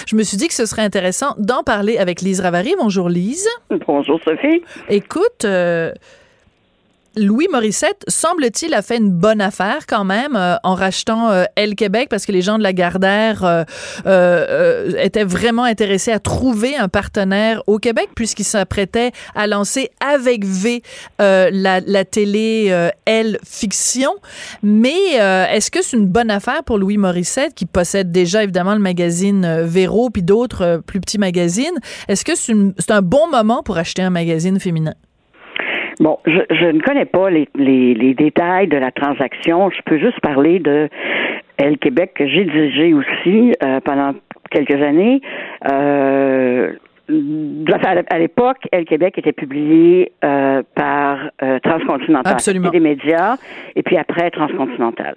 je 0.06 0.14
me 0.14 0.22
suis 0.22 0.36
dit 0.36 0.46
que 0.46 0.54
ce 0.54 0.64
serait 0.64 0.82
intéressant 0.82 1.34
d'en 1.38 1.64
parler 1.64 1.98
avec 1.98 2.20
Lise 2.20 2.38
Ravary. 2.38 2.76
Bonjour 2.78 3.08
Lise. 3.08 3.48
Bonjour 3.86 4.20
Sophie. 4.22 4.62
Écoute, 4.88 5.44
euh, 5.44 5.92
Louis 7.16 7.46
Morissette, 7.50 8.04
semble-t-il, 8.08 8.74
a 8.74 8.82
fait 8.82 8.96
une 8.96 9.10
bonne 9.10 9.40
affaire 9.40 9.86
quand 9.86 10.04
même 10.04 10.34
euh, 10.34 10.56
en 10.64 10.74
rachetant 10.74 11.30
euh, 11.30 11.44
Elle 11.54 11.76
Québec 11.76 12.08
parce 12.10 12.26
que 12.26 12.32
les 12.32 12.42
gens 12.42 12.58
de 12.58 12.62
la 12.62 12.72
Gardère 12.72 13.44
euh, 13.44 13.64
euh, 14.06 14.92
étaient 15.00 15.24
vraiment 15.24 15.62
intéressés 15.62 16.10
à 16.10 16.18
trouver 16.18 16.76
un 16.76 16.88
partenaire 16.88 17.62
au 17.68 17.78
Québec 17.78 18.08
puisqu'il 18.16 18.44
s'apprêtait 18.44 19.12
à 19.36 19.46
lancer 19.46 19.90
avec 20.00 20.44
V 20.44 20.82
la, 21.18 21.80
la 21.80 22.04
télé 22.04 22.90
Elle 23.04 23.38
Fiction. 23.44 24.10
Mais 24.62 25.14
est-ce 25.14 25.70
que 25.70 25.82
c'est 25.82 25.96
une 25.96 26.08
bonne 26.08 26.30
affaire 26.30 26.64
pour 26.64 26.78
Louis 26.78 26.96
Morissette 26.96 27.54
qui 27.54 27.66
possède 27.66 28.10
déjà 28.10 28.42
évidemment 28.42 28.74
le 28.74 28.80
magazine 28.80 29.62
Véro 29.62 30.10
puis 30.10 30.22
d'autres 30.22 30.82
plus 30.86 31.00
petits 31.00 31.18
magazines? 31.18 31.78
Est-ce 32.08 32.24
que 32.24 32.34
c'est 32.34 32.54
c'est 32.78 32.92
un 32.92 33.02
bon 33.02 33.28
moment 33.28 33.62
pour 33.62 33.78
acheter 33.78 34.02
un 34.02 34.10
magazine 34.10 34.58
féminin? 34.60 34.94
Bon, 36.00 36.18
je, 36.26 36.40
je 36.50 36.66
ne 36.66 36.80
connais 36.80 37.04
pas 37.04 37.30
les, 37.30 37.48
les, 37.54 37.94
les 37.94 38.14
détails 38.14 38.68
de 38.68 38.76
la 38.76 38.90
transaction. 38.90 39.70
Je 39.70 39.80
peux 39.84 39.98
juste 39.98 40.20
parler 40.20 40.58
de 40.58 40.88
Elle 41.56 41.78
Québec 41.78 42.12
que 42.16 42.26
j'ai 42.26 42.44
dirigé 42.44 42.94
aussi 42.94 43.54
euh, 43.62 43.80
pendant 43.80 44.12
quelques 44.50 44.80
années. 44.82 45.20
Euh, 45.70 46.72
à 48.10 48.18
l'époque, 48.18 48.66
Elle 48.72 48.86
Québec 48.86 49.18
était 49.18 49.32
publié 49.32 50.12
euh, 50.24 50.62
par 50.74 51.18
euh, 51.42 51.58
Transcontinental. 51.60 52.32
Absolument. 52.32 52.66
C'était 52.66 52.78
des 52.78 52.84
médias, 52.84 53.36
et 53.76 53.82
puis 53.82 53.96
après 53.96 54.30
Transcontinental. 54.30 55.14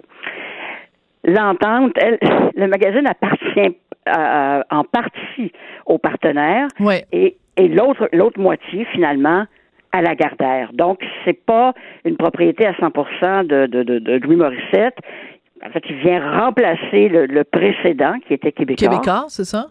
L'entente, 1.24 1.92
elle, 1.96 2.18
le 2.56 2.66
magazine 2.68 3.06
appartient 3.06 3.76
euh, 4.16 4.62
en 4.70 4.84
partie 4.84 5.52
aux 5.86 5.98
partenaires 5.98 6.68
Ouais. 6.78 7.04
et, 7.12 7.36
et 7.56 7.68
l'autre 7.68 8.08
l'autre 8.12 8.38
moitié 8.38 8.86
finalement 8.92 9.44
à 9.92 10.02
la 10.02 10.14
Gardère. 10.14 10.70
Donc 10.72 11.00
c'est 11.24 11.44
pas 11.44 11.72
une 12.04 12.16
propriété 12.16 12.66
à 12.66 12.72
100% 12.72 13.46
de, 13.46 13.66
de, 13.66 13.82
de, 13.82 13.98
de 13.98 14.12
Louis 14.18 14.36
Morissette. 14.36 14.96
En 15.66 15.70
fait, 15.70 15.82
il 15.88 15.96
vient 15.96 16.40
remplacer 16.40 17.08
le, 17.08 17.26
le 17.26 17.42
précédent 17.44 18.14
qui 18.26 18.34
était 18.34 18.52
québécois, 18.52 18.88
Québécois, 18.88 19.24
c'est 19.28 19.44
ça? 19.44 19.66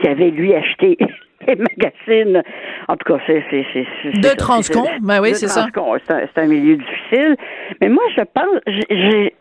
qui 0.00 0.08
avait 0.08 0.30
lui 0.30 0.54
acheté 0.54 0.96
les 1.46 1.56
magazines. 1.56 2.42
En 2.88 2.96
tout 2.96 3.12
cas, 3.12 3.20
c'est 3.26 3.44
c'est 3.50 3.64
c'est 3.72 3.86
c'est- 4.02 4.20
De 4.20 4.36
Transcon. 4.36 4.84
c'est- 4.84 5.00
Ben 5.02 5.20
oui, 5.20 5.34
c'est 5.34 5.46
ça. 5.48 5.66
C'est 5.72 6.12
un, 6.14 6.20
c'est 6.34 6.40
un 6.42 6.46
milieu 6.46 6.76
difficile. 6.76 7.36
Mais 7.80 7.88
moi, 7.88 8.02
je 8.16 8.22
pense, 8.22 8.60
j'ai- 8.66 8.86
j'ai- 9.10 9.34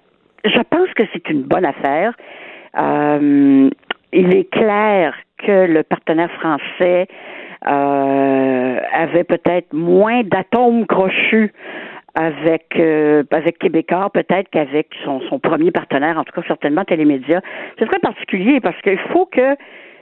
je 0.45 0.59
pense 0.69 0.89
que 0.95 1.03
c'est 1.13 1.27
une 1.29 1.43
bonne 1.43 1.65
affaire. 1.65 2.13
Euh, 2.77 3.69
il 4.13 4.33
est 4.35 4.49
clair 4.51 5.13
que 5.39 5.65
le 5.65 5.83
partenaire 5.83 6.31
français 6.39 7.07
euh, 7.67 8.79
avait 8.93 9.23
peut-être 9.23 9.73
moins 9.73 10.23
d'atomes 10.23 10.85
crochus 10.85 11.51
avec 12.15 12.65
euh, 12.77 13.23
avec 13.31 13.59
Québécois 13.59 14.09
peut-être 14.13 14.49
qu'avec 14.49 14.87
son, 15.05 15.21
son 15.29 15.39
premier 15.39 15.71
partenaire, 15.71 16.17
en 16.17 16.23
tout 16.23 16.33
cas 16.33 16.45
certainement 16.47 16.83
Télémédia. 16.83 17.41
C'est 17.77 17.85
très 17.85 17.99
particulier 17.99 18.59
parce 18.59 18.79
qu'il 18.81 18.97
faut 19.13 19.25
que 19.25 19.55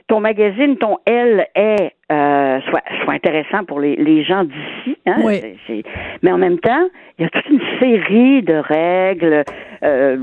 ton 0.06 0.20
magazine, 0.20 0.78
ton 0.78 0.96
L 1.04 1.46
est 1.54 1.92
euh, 2.10 2.60
soit, 2.70 2.80
soit 3.04 3.12
intéressant 3.12 3.64
pour 3.64 3.78
les, 3.78 3.94
les 3.96 4.24
gens 4.24 4.44
d'ici. 4.44 4.96
Hein? 5.04 5.16
Oui. 5.22 5.34
C'est- 5.40 5.56
c'est- 5.66 5.82
Mais 6.22 6.32
en 6.32 6.38
même 6.38 6.58
temps, 6.60 6.88
il 7.18 7.24
y 7.24 7.26
a 7.26 7.28
toute 7.28 7.46
une 7.50 7.60
série 7.78 8.40
de 8.42 8.54
règles, 8.54 9.44
euh, 9.84 10.16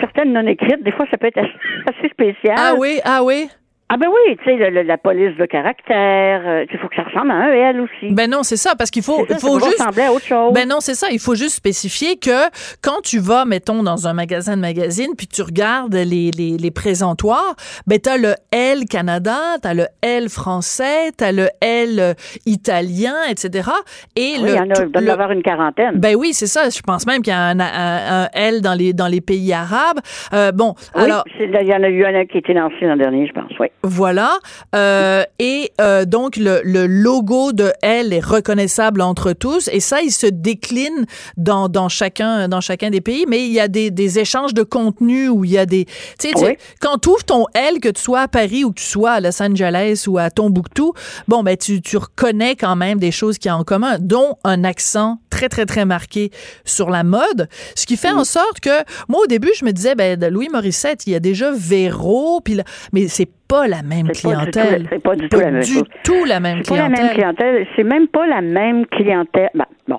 certaines 0.00 0.32
non 0.32 0.44
écrites. 0.44 0.82
Des 0.82 0.90
fois, 0.90 1.06
ça 1.12 1.18
peut 1.18 1.28
être 1.28 1.38
assez, 1.38 1.52
assez 1.86 2.08
spécial. 2.08 2.56
Ah 2.58 2.72
oui, 2.76 2.98
ah 3.04 3.20
oui. 3.22 3.46
Ah 3.90 3.96
ben 3.96 4.06
oui, 4.08 4.36
tu 4.36 4.44
sais, 4.44 4.70
la 4.84 4.98
police 4.98 5.34
de 5.38 5.46
caractère, 5.46 6.42
euh, 6.46 6.66
il 6.70 6.78
faut 6.78 6.88
que 6.88 6.96
ça 6.96 7.04
ressemble 7.04 7.30
à 7.30 7.36
un 7.36 7.50
L 7.52 7.80
aussi. 7.80 8.12
Ben 8.12 8.28
non, 8.30 8.42
c'est 8.42 8.58
ça, 8.58 8.74
parce 8.76 8.90
qu'il 8.90 9.02
faut, 9.02 9.24
ça, 9.26 9.38
faut 9.38 9.58
juste. 9.60 9.78
ressembler 9.78 10.02
à 10.02 10.12
autre 10.12 10.26
chose. 10.26 10.52
Ben 10.52 10.68
non, 10.68 10.76
c'est 10.80 10.94
ça. 10.94 11.06
Il 11.10 11.18
faut 11.18 11.34
juste 11.34 11.54
spécifier 11.56 12.16
que 12.18 12.48
quand 12.82 13.00
tu 13.02 13.18
vas, 13.18 13.46
mettons, 13.46 13.82
dans 13.82 14.06
un 14.06 14.12
magasin 14.12 14.56
de 14.56 14.60
magazines, 14.60 15.12
puis 15.16 15.26
tu 15.26 15.40
regardes 15.40 15.94
les, 15.94 16.30
les, 16.32 16.58
les 16.58 16.70
présentoirs, 16.70 17.54
ben 17.86 17.98
t'as 17.98 18.18
le 18.18 18.34
L 18.52 18.84
Canada, 18.90 19.36
t'as 19.62 19.72
le 19.72 19.86
L 20.02 20.28
français, 20.28 21.10
t'as 21.16 21.32
le 21.32 21.48
L 21.62 21.98
euh, 21.98 22.12
italien, 22.44 23.14
etc. 23.30 23.70
Et 24.16 24.34
oui, 24.36 24.42
le, 24.42 24.48
il 24.48 24.54
y 24.54 24.58
en 24.58 24.62
a, 24.70 24.84
il 24.84 24.92
doit 24.92 25.02
y 25.02 25.04
le- 25.06 25.10
avoir 25.12 25.30
une 25.32 25.42
quarantaine. 25.42 25.94
ben 25.94 26.14
oui, 26.14 26.34
c'est 26.34 26.46
ça. 26.46 26.68
Je 26.68 26.80
pense 26.82 27.06
même 27.06 27.22
qu'il 27.22 27.32
y 27.32 27.36
a 27.36 27.40
un, 27.40 27.58
un- 27.60 28.24
un 28.24 28.28
L 28.34 28.60
dans 28.60 28.74
les 28.74 28.92
dans 28.92 29.08
les 29.08 29.22
pays 29.22 29.52
arabes. 29.54 30.00
Euh, 30.34 30.52
bon, 30.52 30.74
oui, 30.94 31.04
alors 31.04 31.24
il 31.40 31.66
y 31.66 31.74
en 31.74 31.82
a 31.82 31.88
eu 31.88 32.04
un 32.04 32.26
qui 32.26 32.36
a 32.36 32.40
été 32.40 32.52
lancé 32.52 32.76
l'an 32.82 32.96
dernier, 32.96 33.26
je 33.26 33.32
pense, 33.32 33.50
oui. 33.58 33.68
Voilà. 33.82 34.38
Euh, 34.74 35.22
et 35.38 35.70
euh, 35.80 36.04
donc, 36.04 36.36
le, 36.36 36.60
le 36.64 36.86
logo 36.86 37.52
de 37.52 37.72
elle 37.82 38.12
est 38.12 38.24
reconnaissable 38.24 39.00
entre 39.00 39.32
tous. 39.32 39.68
Et 39.72 39.80
ça, 39.80 40.02
il 40.02 40.10
se 40.10 40.26
décline 40.26 41.06
dans, 41.36 41.68
dans, 41.68 41.88
chacun, 41.88 42.48
dans 42.48 42.60
chacun 42.60 42.90
des 42.90 43.00
pays. 43.00 43.24
Mais 43.28 43.46
il 43.46 43.52
y 43.52 43.60
a 43.60 43.68
des, 43.68 43.90
des 43.90 44.18
échanges 44.18 44.52
de 44.54 44.62
contenu 44.62 45.28
où 45.28 45.44
il 45.44 45.52
y 45.52 45.58
a 45.58 45.66
des... 45.66 45.84
Tu 46.18 46.28
sais, 46.28 46.32
Oui. 46.36 46.56
quand 46.80 46.98
tu 46.98 47.08
ouvres 47.10 47.24
ton 47.24 47.46
L, 47.54 47.80
que 47.80 47.88
tu 47.88 48.02
sois 48.02 48.22
à 48.22 48.28
Paris 48.28 48.64
ou 48.64 48.70
que 48.72 48.80
tu 48.80 48.86
sois 48.86 49.12
à 49.12 49.20
Los 49.20 49.40
Angeles 49.42 50.04
ou 50.08 50.18
à 50.18 50.30
Tombouctou, 50.30 50.92
bon, 51.28 51.42
ben, 51.42 51.56
tu, 51.56 51.80
tu 51.80 51.96
reconnais 51.96 52.56
quand 52.56 52.76
même 52.76 52.98
des 52.98 53.12
choses 53.12 53.38
qu'il 53.38 53.48
y 53.48 53.52
a 53.52 53.56
en 53.56 53.64
commun, 53.64 53.98
dont 54.00 54.36
un 54.44 54.64
accent 54.64 55.18
très, 55.30 55.48
très, 55.48 55.66
très 55.66 55.84
marqué 55.84 56.30
sur 56.64 56.90
la 56.90 57.04
mode. 57.04 57.48
Ce 57.76 57.86
qui 57.86 57.96
fait 57.96 58.10
en 58.10 58.24
sorte 58.24 58.60
que, 58.60 58.82
moi, 59.08 59.20
au 59.22 59.26
début, 59.26 59.50
je 59.58 59.64
me 59.64 59.72
disais, 59.72 59.94
ben, 59.94 60.18
Louis 60.30 60.48
Morissette, 60.52 61.06
il 61.06 61.12
y 61.12 61.16
a 61.16 61.20
déjà 61.20 61.52
Véro, 61.52 62.40
puis 62.40 62.54
là- 62.54 62.64
mais 62.92 63.08
c'est 63.08 63.28
pas 63.48 63.66
la 63.66 63.82
même 63.82 64.08
C'est 64.12 64.22
pas 64.28 64.36
du 64.36 64.50
tout 64.50 64.60
la- 64.60 64.64
clientèle. 64.64 64.86
c'est 64.90 65.02
pas 65.02 65.16
du 65.16 65.28
tout 65.28 65.38
la 65.40 66.40
même 66.40 66.56
même 66.56 66.62
clientèle. 66.62 67.04
même 67.04 67.14
clientèle. 67.14 67.66
C'est 67.76 67.82
même 67.84 68.08
pas 68.08 68.26
la 68.26 68.40
même 68.40 68.86
clientèle. 68.86 69.50
Ben, 69.54 69.64
bon, 69.88 69.98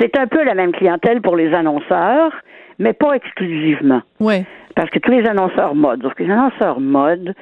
c'est 0.00 0.16
un 0.18 0.26
peu 0.26 0.42
la 0.44 0.54
même 0.54 0.72
clientèle 0.72 1.20
pour 1.20 1.36
les 1.36 1.52
annonceurs, 1.54 2.32
mais 2.78 2.92
pas 2.92 3.12
exclusivement. 3.14 4.02
Ouais. 4.20 4.44
Parce 4.74 4.90
que 4.90 4.98
tous 4.98 5.10
les 5.10 5.26
annonceurs 5.26 5.74
mode, 5.74 6.02
sauf 6.02 6.14
que 6.14 6.22
les 6.22 6.30
annonceurs 6.30 6.80
mode, 6.80 7.34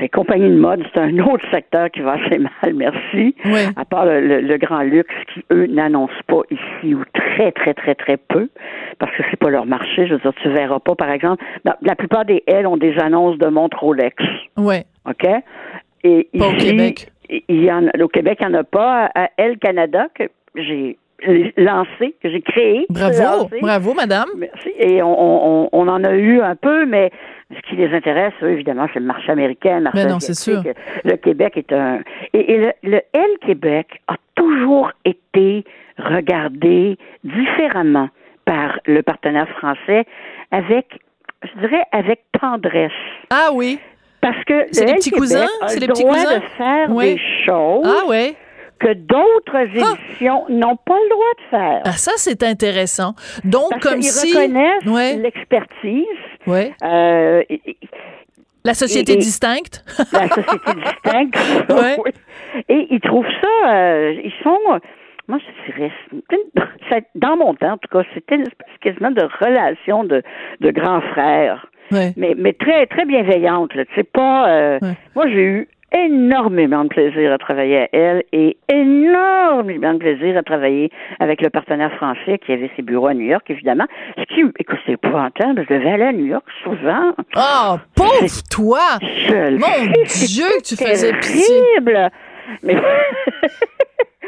les 0.00 0.08
compagnies 0.08 0.50
de 0.50 0.56
mode, 0.58 0.82
c'est 0.92 1.00
un 1.00 1.18
autre 1.20 1.44
secteur 1.50 1.90
qui 1.90 2.00
va 2.00 2.12
assez 2.12 2.38
mal, 2.38 2.74
merci. 2.74 3.34
Ouais. 3.46 3.66
À 3.76 3.84
part 3.84 4.04
le, 4.06 4.20
le- 4.20 4.40
le 4.42 4.56
grand 4.58 4.82
luxe 4.82 5.14
qui, 5.32 5.42
eux, 5.52 5.66
n'annoncent 5.66 6.12
pas 6.26 6.42
ici 6.50 6.94
ou 6.94 7.02
très, 7.14 7.50
très, 7.52 7.72
très, 7.74 7.94
très 7.94 8.16
peu, 8.16 8.48
parce 8.98 9.14
que 9.16 9.22
c'est 9.30 9.38
pas 9.38 9.50
leur 9.50 9.66
marché. 9.66 10.06
Je 10.06 10.14
veux 10.14 10.20
dire, 10.20 10.34
tu 10.42 10.48
verras 10.50 10.80
pas, 10.80 10.94
par 10.94 11.10
exemple, 11.10 11.42
dans- 11.64 11.74
la 11.82 11.94
plupart 11.96 12.24
des 12.24 12.42
L 12.46 12.66
ont 12.66 12.76
des 12.76 12.98
annonces 12.98 13.38
de 13.38 13.46
montres 13.46 13.78
Rolex. 13.80 14.16
Ouais. 14.56 14.84
OK? 15.08 15.26
Et 16.04 16.28
Pas 16.38 16.46
au 16.48 16.52
ici, 16.52 16.66
Québec. 16.70 17.08
Il 17.48 17.62
y 17.62 17.70
en, 17.72 17.86
au 18.00 18.08
Québec, 18.08 18.38
il 18.40 18.48
n'y 18.48 18.56
en 18.56 18.58
a 18.60 18.64
pas. 18.64 19.10
À 19.14 19.28
Elle 19.36 19.58
Canada, 19.58 20.08
que 20.14 20.24
j'ai 20.56 20.98
lancé, 21.56 22.14
que 22.22 22.30
j'ai 22.30 22.40
créé. 22.42 22.86
Bravo. 22.88 23.48
Bravo, 23.60 23.94
madame. 23.94 24.28
Merci. 24.36 24.70
Et 24.78 25.02
on, 25.02 25.64
on, 25.64 25.68
on 25.72 25.88
en 25.88 26.02
a 26.04 26.12
eu 26.14 26.40
un 26.40 26.56
peu, 26.56 26.86
mais 26.86 27.10
ce 27.54 27.60
qui 27.68 27.76
les 27.76 27.92
intéresse, 27.94 28.32
eux, 28.42 28.50
évidemment, 28.52 28.86
c'est 28.92 29.00
le 29.00 29.06
marché 29.06 29.30
américain, 29.32 29.76
le 29.78 29.82
marché 29.84 30.04
Mais 30.04 30.10
non, 30.10 30.20
c'est 30.20 30.30
asiatique. 30.32 30.76
Le 31.04 31.16
Québec 31.16 31.56
est 31.56 31.72
un... 31.72 32.00
Et, 32.32 32.52
et 32.52 32.58
le, 32.58 32.72
le 32.84 33.00
L 33.12 33.30
Québec 33.46 33.88
a 34.08 34.14
toujours 34.34 34.92
été 35.04 35.64
regardé 35.98 36.96
différemment 37.24 38.08
par 38.44 38.78
le 38.86 39.02
partenaire 39.02 39.48
français 39.58 40.04
avec, 40.50 40.86
je 41.42 41.60
dirais, 41.60 41.84
avec 41.92 42.20
tendresse. 42.40 42.90
Ah 43.30 43.50
oui. 43.52 43.78
Parce 44.20 44.42
que 44.44 44.66
C'est 44.70 44.82
le 44.84 44.88
les 44.88 44.94
petits 44.96 45.10
Québec 45.10 45.20
cousins? 45.20 45.46
C'est 45.66 45.76
le 45.76 45.80
les 45.80 45.86
petits 45.88 46.02
droit 46.02 46.14
cousins? 46.14 46.36
de 46.36 46.42
faire 46.56 46.90
Oui. 46.90 47.14
des 47.14 47.20
choses 47.46 47.86
Ah 47.86 48.06
ouais. 48.08 48.34
Que 48.80 48.92
d'autres 48.94 49.56
éditions 49.56 50.46
n'ont 50.48 50.76
pas 50.76 50.96
le 51.04 51.10
droit 51.10 51.34
de 51.38 51.50
faire. 51.50 51.82
Ah, 51.84 51.92
ça, 51.92 52.12
c'est 52.16 52.42
intéressant. 52.42 53.14
Donc, 53.44 53.70
Parce 53.70 53.82
comme 53.84 54.02
si. 54.02 54.36
reconnaissent 54.36 54.86
Ouais. 54.86 55.16
l'expertise. 55.16 56.04
Ouais. 56.46 56.72
Euh, 56.82 57.42
et- 57.48 57.76
La 58.64 58.74
société 58.74 59.12
et- 59.12 59.16
distincte. 59.16 59.84
la 60.12 60.28
société 60.28 60.70
distincte. 60.74 61.38
Ouais. 61.70 61.96
Oui. 62.04 62.10
Et 62.68 62.86
ils 62.90 63.00
trouvent 63.00 63.24
ça, 63.40 63.70
euh, 63.70 64.12
ils 64.24 64.32
sont, 64.42 64.58
moi 65.28 65.38
je 65.38 65.72
dirais, 65.72 65.92
c'est- 66.88 67.06
dans 67.14 67.36
mon 67.36 67.54
temps 67.54 67.72
en 67.74 67.78
tout 67.78 67.88
cas, 67.92 68.02
c'était 68.14 68.34
une 68.36 68.42
espèce 68.42 68.66
quasiment 68.80 69.10
de 69.12 69.22
relation 69.44 70.02
de, 70.04 70.22
de 70.60 70.70
grands 70.70 71.00
frères, 71.12 71.66
Ouais. 71.92 72.12
mais, 72.16 72.34
mais 72.36 72.52
très 72.54 72.86
très 72.86 73.04
bienveillante. 73.04 73.74
là. 73.74 73.84
Tu 73.84 73.94
sais 73.94 74.04
pas, 74.04 74.48
euh, 74.48 74.78
Ouais. 74.82 74.94
moi 75.14 75.28
j'ai 75.28 75.42
eu 75.44 75.68
énormément 75.92 76.84
de 76.84 76.88
plaisir 76.88 77.32
à 77.32 77.38
travailler 77.38 77.82
à 77.82 77.88
elle 77.92 78.22
et 78.32 78.56
énormément 78.68 79.94
de 79.94 79.98
plaisir 79.98 80.36
à 80.36 80.42
travailler 80.42 80.90
avec 81.18 81.42
le 81.42 81.50
partenaire 81.50 81.92
français 81.96 82.38
qui 82.38 82.52
avait 82.52 82.70
ses 82.76 82.82
bureaux 82.82 83.08
à 83.08 83.14
New 83.14 83.26
York, 83.26 83.48
évidemment. 83.50 83.86
Ce 84.16 84.22
qui, 84.34 84.42
écoute, 84.58 84.78
c'est 84.86 84.92
épouvantable. 84.92 85.66
Je 85.68 85.74
devais 85.74 85.90
aller 85.90 86.04
à 86.04 86.12
New 86.12 86.26
York 86.26 86.44
souvent. 86.62 87.12
Oh, 87.36 87.76
pauvre 87.94 88.42
toi! 88.50 88.98
Je 89.00 89.58
Mon 89.58 89.92
Dieu, 90.26 90.46
que 90.58 90.62
tu 90.62 90.76
faisais 90.76 91.12
pitié. 91.14 91.56
Mais, 92.62 92.74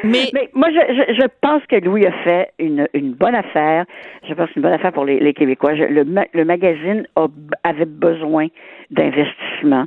Mais, 0.05 0.31
mais 0.35 0.49
moi, 0.53 0.69
je, 0.71 0.95
je, 0.95 1.15
je 1.15 1.27
pense 1.43 1.65
que 1.67 1.77
Louis 1.77 2.05
a 2.07 2.11
fait 2.25 2.51
une, 2.59 2.89
une 2.93 3.13
bonne 3.13 3.37
affaire. 3.37 3.85
Je 4.29 4.35
pense 4.35 4.47
que 4.49 4.55
c'est 4.55 4.57
une 4.57 4.63
bonne 4.63 4.73
affaire 4.73 4.93
pour 4.93 5.05
les, 5.05 5.21
les 5.21 5.33
Québécois. 5.33 5.77
Je- 5.77 5.85
le, 5.85 6.05
le 6.35 6.45
magazine 6.45 7.07
a- 7.15 7.29
avait 7.63 7.85
besoin 7.85 8.49
d'investissement. 8.91 9.85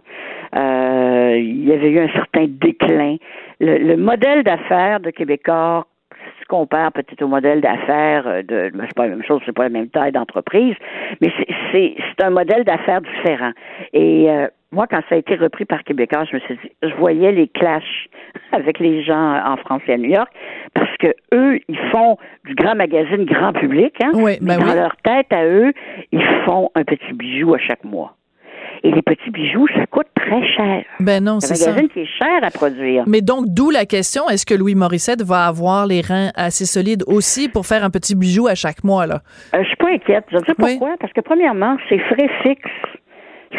Euh, 0.56 1.36
il 1.38 1.66
y 1.68 1.74
avait 1.74 1.90
eu 1.90 2.00
un 2.00 2.08
certain 2.14 2.46
déclin. 2.48 3.18
Le, 3.60 3.78
le 3.78 3.98
modèle 3.98 4.44
d'affaires 4.44 5.02
de 5.02 5.10
Québécois 5.10 5.86
si 6.14 6.40
tu 6.40 6.46
compares 6.48 6.92
peut-être 6.94 7.22
au 7.22 7.28
modèle 7.28 7.60
d'affaires 7.62 8.24
de, 8.44 8.72
ben, 8.74 8.86
c'est 8.88 8.96
pas 8.96 9.04
la 9.08 9.16
même 9.16 9.24
chose, 9.24 9.42
c'est 9.46 9.56
pas 9.56 9.64
la 9.64 9.70
même 9.70 9.90
taille 9.90 10.12
d'entreprise, 10.14 10.76
mais 11.22 11.30
c'est, 11.38 11.48
c'est, 11.72 11.96
c'est 11.98 12.24
un 12.26 12.30
modèle 12.32 12.64
d'affaires 12.64 13.02
différent. 13.02 13.52
Et 13.94 14.30
euh, 14.30 14.48
moi, 14.76 14.86
quand 14.88 15.00
ça 15.10 15.16
a 15.16 15.18
été 15.18 15.36
repris 15.36 15.66
par 15.66 15.84
Québécois, 15.84 16.26
je 16.30 16.36
me 16.36 16.42
suis 16.42 16.56
dit, 16.64 16.72
je 16.84 16.94
voyais 16.96 17.32
les 17.32 17.48
clashs 17.48 18.08
avec 18.52 18.80
les 18.80 19.04
gens 19.04 19.42
en 19.46 19.58
France 19.58 19.82
et 19.88 19.94
à 19.94 19.98
New 19.98 20.12
York, 20.12 20.30
parce 20.74 20.96
que 20.98 21.08
eux, 21.34 21.60
ils 21.68 21.80
font 21.92 22.18
du 22.46 22.54
grand 22.56 22.76
magazine 22.76 23.26
grand 23.26 23.54
public, 23.54 23.94
hein. 24.04 24.12
Oui, 24.14 24.34
mais 24.42 24.58
ben 24.58 24.60
dans 24.66 24.72
oui. 24.72 24.76
leur 24.76 24.96
tête 24.98 25.32
à 25.32 25.46
eux, 25.46 25.72
ils 26.12 26.24
font 26.46 26.70
un 26.76 26.84
petit 26.84 27.14
bijou 27.14 27.54
à 27.56 27.58
chaque 27.60 27.84
mois. 27.84 28.16
Et 28.84 28.92
les 28.92 29.02
petits 29.02 29.32
bijoux, 29.32 29.68
ça 29.76 29.86
coûte 29.88 30.06
très 30.16 30.46
cher. 30.48 30.84
ben 31.00 31.24
non, 31.24 31.40
C'est 31.40 31.56
c'est 31.56 31.64
un 31.64 31.66
ça. 31.66 31.70
magazine 31.72 31.90
qui 31.90 32.02
est 32.02 32.18
cher 32.20 32.44
à 32.44 32.52
produire. 32.52 33.04
Mais 33.08 33.22
donc, 33.22 33.46
d'où 33.48 33.72
la 33.72 33.86
question, 33.86 34.28
est-ce 34.30 34.46
que 34.46 34.54
Louis 34.54 34.76
Morissette 34.76 35.24
va 35.24 35.46
avoir 35.46 35.88
les 35.88 36.02
reins 36.02 36.30
assez 36.36 36.66
solides 36.66 37.04
aussi 37.08 37.50
pour 37.50 37.66
faire 37.66 37.84
un 37.84 37.90
petit 37.90 38.16
bijou 38.16 38.48
à 38.48 38.54
chaque 38.54 38.84
mois, 38.84 39.08
là? 39.08 39.22
Euh, 39.56 39.64
je 39.64 39.68
suis 39.68 39.76
pas 39.78 39.90
inquiète. 39.90 40.26
Je 40.30 40.38
Oui. 40.38 40.78
pourquoi. 40.78 40.96
Parce 41.00 41.14
que 41.14 41.22
premièrement, 41.22 41.78
ces 41.90 41.98
frais 42.00 42.30
fixes, 42.44 42.70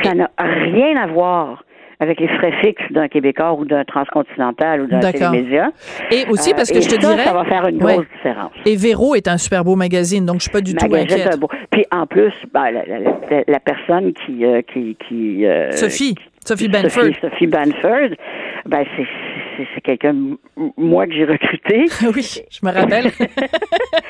ça 0.02 0.14
n'a 0.14 0.30
rien 0.38 0.96
à 0.96 1.06
voir 1.06 1.62
avec 1.98 2.20
les 2.20 2.28
frais 2.28 2.52
fixes 2.62 2.84
d'un 2.90 3.08
Québécois 3.08 3.54
ou 3.54 3.64
d'un 3.64 3.82
transcontinental 3.84 4.82
ou 4.82 4.86
d'un 4.86 5.00
télémédia. 5.00 5.70
Et 6.10 6.26
aussi, 6.28 6.52
parce 6.52 6.70
que 6.70 6.76
Euh, 6.76 6.80
je 6.82 6.88
te 6.88 7.00
ça, 7.00 7.10
dirais... 7.14 7.24
ça 7.24 7.32
va 7.32 7.44
faire 7.46 7.66
une 7.68 7.82
Ouais. 7.82 7.94
grosse 7.94 8.06
différence. 8.16 8.52
Et 8.66 8.76
Véro 8.76 9.14
est 9.14 9.26
un 9.28 9.38
super 9.38 9.64
beau 9.64 9.76
magazine, 9.76 10.26
donc 10.26 10.36
je 10.36 10.42
suis 10.42 10.50
pas 10.50 10.60
du 10.60 10.74
tout 10.74 10.86
Magazine, 10.86 11.12
inquiète. 11.12 11.28
c'est 11.30 11.34
un 11.34 11.38
beau. 11.38 11.48
Puis 11.70 11.86
en 11.90 12.06
plus, 12.06 12.34
ben, 12.52 12.70
la, 12.70 12.84
la- 12.84 12.98
la- 12.98 13.44
la 13.46 13.60
personne 13.60 14.12
qui 14.12 14.44
euh, 14.44 14.60
qui 14.60 14.96
qui 15.08 15.46
euh, 15.46 15.70
Sophie, 15.72 16.14
Sophie 16.44 16.68
Benford. 16.68 16.90
Sophie, 17.04 17.18
Sophie 17.22 17.46
Banford, 17.46 18.10
ben 18.66 18.84
c'est 18.96 19.06
c'est- 19.74 19.80
quelqu'un 19.80 20.14
moi 20.76 21.06
que 21.06 21.12
j'ai 21.12 21.24
recruté. 21.24 21.84
oui, 22.14 22.42
je 22.50 22.66
me 22.66 22.72
rappelle. 22.72 23.06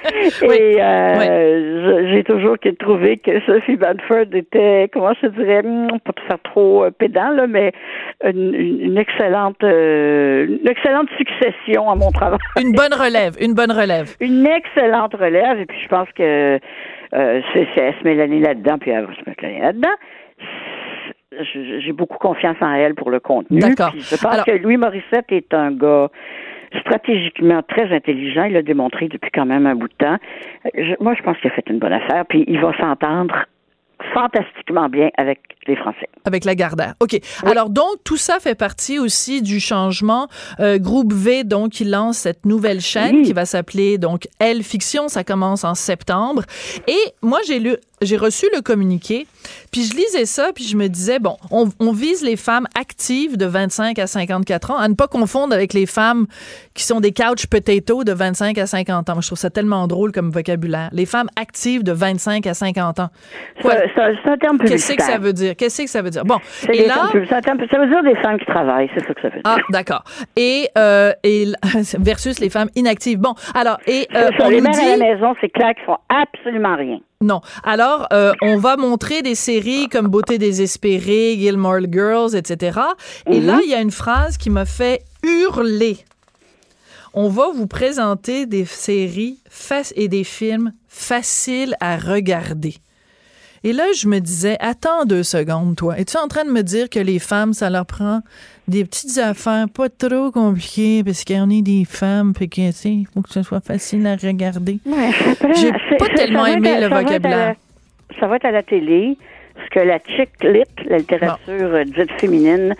Et 0.42 0.80
euh, 0.80 2.04
je- 2.06 2.14
j'ai 2.14 2.24
toujours 2.24 2.56
trouvé 2.78 3.16
que 3.18 3.40
Sophie 3.46 3.76
Banford 3.76 4.32
était, 4.34 4.88
comment 4.92 5.12
je 5.22 5.28
dirais, 5.28 5.62
hmm, 5.62 5.98
pas 6.04 6.12
te 6.12 6.20
faire 6.22 6.38
trop 6.42 6.84
euh, 6.84 6.90
pédant, 6.90 7.30
là, 7.30 7.46
mais 7.46 7.72
une, 8.24 8.96
excellente, 8.98 9.62
euh, 9.62 10.46
une 10.62 10.68
excellente 10.68 11.08
succession 11.18 11.90
à 11.90 11.94
mon 11.94 12.10
travail. 12.10 12.38
Une 12.60 12.72
bonne 12.72 12.94
relève, 12.94 13.34
une 13.40 13.54
bonne 13.54 13.72
relève. 13.72 14.14
Une 14.20 14.46
excellente 14.46 15.14
relève, 15.14 15.60
et 15.60 15.66
puis 15.66 15.78
je 15.82 15.88
pense 15.88 16.08
que 16.16 16.58
euh, 17.14 17.40
c'est- 17.52 17.66
elle 17.76 17.94
se 17.94 18.04
met 18.04 18.14
l'année 18.14 18.40
là-dedans, 18.40 18.78
puis 18.78 18.90
elle 18.90 19.04
va 19.06 19.14
se 19.14 19.28
mettre 19.28 19.42
l'année 19.42 19.60
là-dedans. 19.60 19.94
J'ai 21.32 21.92
beaucoup 21.92 22.18
confiance 22.18 22.56
en 22.60 22.72
elle 22.72 22.94
pour 22.94 23.10
le 23.10 23.18
contenu. 23.20 23.58
D'accord. 23.58 23.92
Je 23.96 24.16
pense 24.16 24.24
Alors- 24.32 24.44
que 24.44 24.52
Louis 24.52 24.76
Morissette 24.76 25.26
est 25.30 25.52
un 25.52 25.72
gars 25.72 26.08
stratégiquement 26.80 27.62
très 27.62 27.92
intelligent. 27.94 28.44
Il 28.44 28.52
l'a 28.52 28.62
démontré 28.62 29.08
depuis 29.08 29.30
quand 29.32 29.46
même 29.46 29.66
un 29.66 29.74
bout 29.74 29.88
de 29.88 29.94
temps. 29.94 30.16
Je- 30.74 30.94
moi, 31.02 31.14
je 31.18 31.22
pense 31.22 31.36
qu'il 31.38 31.50
a 31.50 31.54
fait 31.54 31.64
une 31.68 31.78
bonne 31.80 31.92
affaire, 31.92 32.24
puis 32.28 32.44
il 32.46 32.60
va 32.60 32.72
s'entendre 32.78 33.34
fantastiquement 34.14 34.88
bien 34.88 35.08
avec 35.16 35.40
les 35.66 35.74
Français. 35.74 36.08
Avec 36.26 36.44
la 36.44 36.54
Gardère. 36.54 36.94
OK. 37.00 37.16
Alors, 37.44 37.70
donc, 37.70 37.96
tout 38.04 38.18
ça 38.18 38.38
fait 38.40 38.54
partie 38.56 38.98
aussi 38.98 39.42
du 39.42 39.58
changement. 39.58 40.28
Euh, 40.60 40.78
Groupe 40.78 41.12
V, 41.12 41.44
donc, 41.44 41.70
qui 41.72 41.84
lance 41.84 42.18
cette 42.18 42.44
nouvelle 42.44 42.80
chaîne 42.80 43.16
Oui. 43.16 43.22
qui 43.22 43.32
va 43.32 43.46
s'appeler, 43.46 43.96
donc, 43.98 44.28
Elle 44.38 44.62
Fiction. 44.62 45.08
Ça 45.08 45.24
commence 45.24 45.64
en 45.64 45.74
septembre. 45.74 46.42
Et 46.86 46.92
moi, 47.22 47.38
j'ai 47.48 47.58
lu, 47.58 47.74
j'ai 48.02 48.16
reçu 48.16 48.46
le 48.54 48.60
communiqué, 48.60 49.26
puis 49.72 49.82
je 49.84 49.94
lisais 49.94 50.26
ça, 50.26 50.50
puis 50.54 50.64
je 50.64 50.76
me 50.76 50.88
disais, 50.88 51.18
bon, 51.18 51.36
on, 51.50 51.68
on 51.80 51.92
vise 51.92 52.22
les 52.22 52.36
femmes 52.36 52.66
actives 52.78 53.36
de 53.36 53.46
25 53.46 53.98
à 53.98 54.06
54 54.06 54.70
ans, 54.70 54.76
à 54.76 54.88
ne 54.88 54.94
pas 54.94 55.08
confondre 55.08 55.54
avec 55.54 55.72
les 55.72 55.86
femmes 55.86 56.26
qui 56.74 56.84
sont 56.84 57.00
des 57.00 57.12
couch 57.12 57.46
potatoes 57.46 58.04
de 58.04 58.12
25 58.12 58.58
à 58.58 58.66
50 58.66 59.08
ans. 59.10 59.20
Je 59.20 59.26
trouve 59.28 59.38
ça 59.38 59.50
tellement 59.50 59.86
drôle 59.86 60.12
comme 60.12 60.30
vocabulaire. 60.30 60.90
Les 60.92 61.06
femmes 61.06 61.28
actives 61.40 61.82
de 61.82 61.92
25 61.92 62.46
à 62.46 62.54
50 62.54 63.00
ans. 63.00 63.08
C'est, 63.62 63.68
un- 63.70 64.36
terme 64.38 64.58
Qu'est-ce 64.58 64.92
que 64.92 65.02
ça 65.02 65.18
veut 65.18 65.32
dire? 65.32 65.56
Qu'est-ce 65.56 65.82
que 65.82 65.88
ça 65.88 66.02
veut 66.02 66.10
dire? 66.10 66.24
Bon, 66.24 66.38
et 66.70 66.86
là... 66.86 67.08
termes 67.40 67.60
ça 67.70 67.78
veut 67.78 67.88
dire 67.88 68.02
des 68.02 68.16
femmes 68.16 68.38
qui 68.38 68.46
travaillent, 68.46 68.90
c'est 68.94 69.06
ça 69.06 69.14
que 69.14 69.20
ça 69.22 69.28
veut 69.28 69.34
dire. 69.34 69.42
Ah, 69.44 69.56
d'accord. 69.70 70.04
Et, 70.36 70.68
euh, 70.76 71.12
et 71.22 71.46
versus 71.98 72.38
les 72.40 72.50
femmes 72.50 72.68
inactives. 72.74 73.18
Bon, 73.18 73.34
alors, 73.54 73.78
et 73.86 74.06
euh, 74.14 74.28
ça, 74.38 74.46
on 74.46 74.48
les 74.50 74.60
mères 74.60 74.78
à 74.78 74.84
la 74.84 74.94
dit... 74.96 75.00
maison, 75.00 75.34
c'est 75.40 75.48
clair 75.48 75.74
qu'ils 75.74 75.84
font 75.84 75.98
absolument 76.08 76.76
rien. 76.76 76.98
Non. 77.22 77.40
Alors, 77.64 78.06
euh, 78.12 78.32
on 78.42 78.58
va 78.58 78.76
montrer 78.76 79.22
des 79.22 79.34
séries 79.34 79.88
comme 79.88 80.06
Beauté 80.08 80.36
désespérée, 80.38 81.36
Gilmore 81.38 81.80
Girls, 81.90 82.34
etc. 82.36 82.78
Et 83.30 83.40
Mhm. 83.40 83.46
là, 83.46 83.60
il 83.64 83.70
y 83.70 83.74
a 83.74 83.80
une 83.80 83.90
phrase 83.90 84.36
qui 84.36 84.50
m'a 84.50 84.66
fait 84.66 85.02
hurler. 85.22 85.98
On 87.14 87.28
va 87.30 87.48
vous 87.54 87.66
présenter 87.66 88.44
des 88.44 88.66
séries 88.66 89.38
fac- 89.50 89.92
et 89.96 90.08
des 90.08 90.24
films 90.24 90.72
faciles 90.88 91.74
à 91.80 91.96
regarder. 91.96 92.74
Et 93.68 93.72
là, 93.72 93.82
je 94.00 94.06
me 94.06 94.20
disais, 94.20 94.56
attends 94.60 95.04
deux 95.06 95.24
secondes, 95.24 95.74
toi. 95.74 95.98
Es-tu 95.98 96.16
en 96.18 96.28
train 96.28 96.44
de 96.44 96.50
me 96.52 96.62
dire 96.62 96.88
que 96.88 97.00
les 97.00 97.18
femmes, 97.18 97.52
ça 97.52 97.68
leur 97.68 97.84
prend 97.84 98.20
des 98.68 98.84
petites 98.84 99.18
affaires 99.18 99.66
pas 99.68 99.88
trop 99.88 100.30
compliquées 100.30 101.02
parce 101.04 101.24
qu'on 101.24 101.50
est 101.50 101.62
des 101.62 101.84
femmes, 101.84 102.32
puis 102.32 102.48
que, 102.48 102.66
tu 102.68 102.72
sais, 102.72 102.90
il 102.90 103.06
faut 103.12 103.22
que 103.22 103.30
ce 103.30 103.42
soit 103.42 103.58
facile 103.60 104.06
à 104.06 104.14
regarder? 104.14 104.78
Ouais, 104.86 105.10
J'ai 105.56 105.72
pas 105.98 106.08
tellement 106.14 106.44
ça 106.44 106.52
aimé 106.52 106.76
le 106.76 106.82
ça 106.82 106.88
va 106.90 107.02
vocabulaire. 107.02 107.54
la- 108.10 108.16
Ça 108.20 108.28
va 108.28 108.36
être 108.36 108.44
à 108.44 108.52
la 108.52 108.62
télé, 108.62 109.18
parce 109.56 109.68
que 109.70 109.80
la 109.80 109.98
chick 109.98 110.30
lit, 110.44 110.62
la 110.88 110.98
littérature 110.98 111.74
euh, 111.74 111.82
dite 111.84 112.12
féminine, 112.20 112.72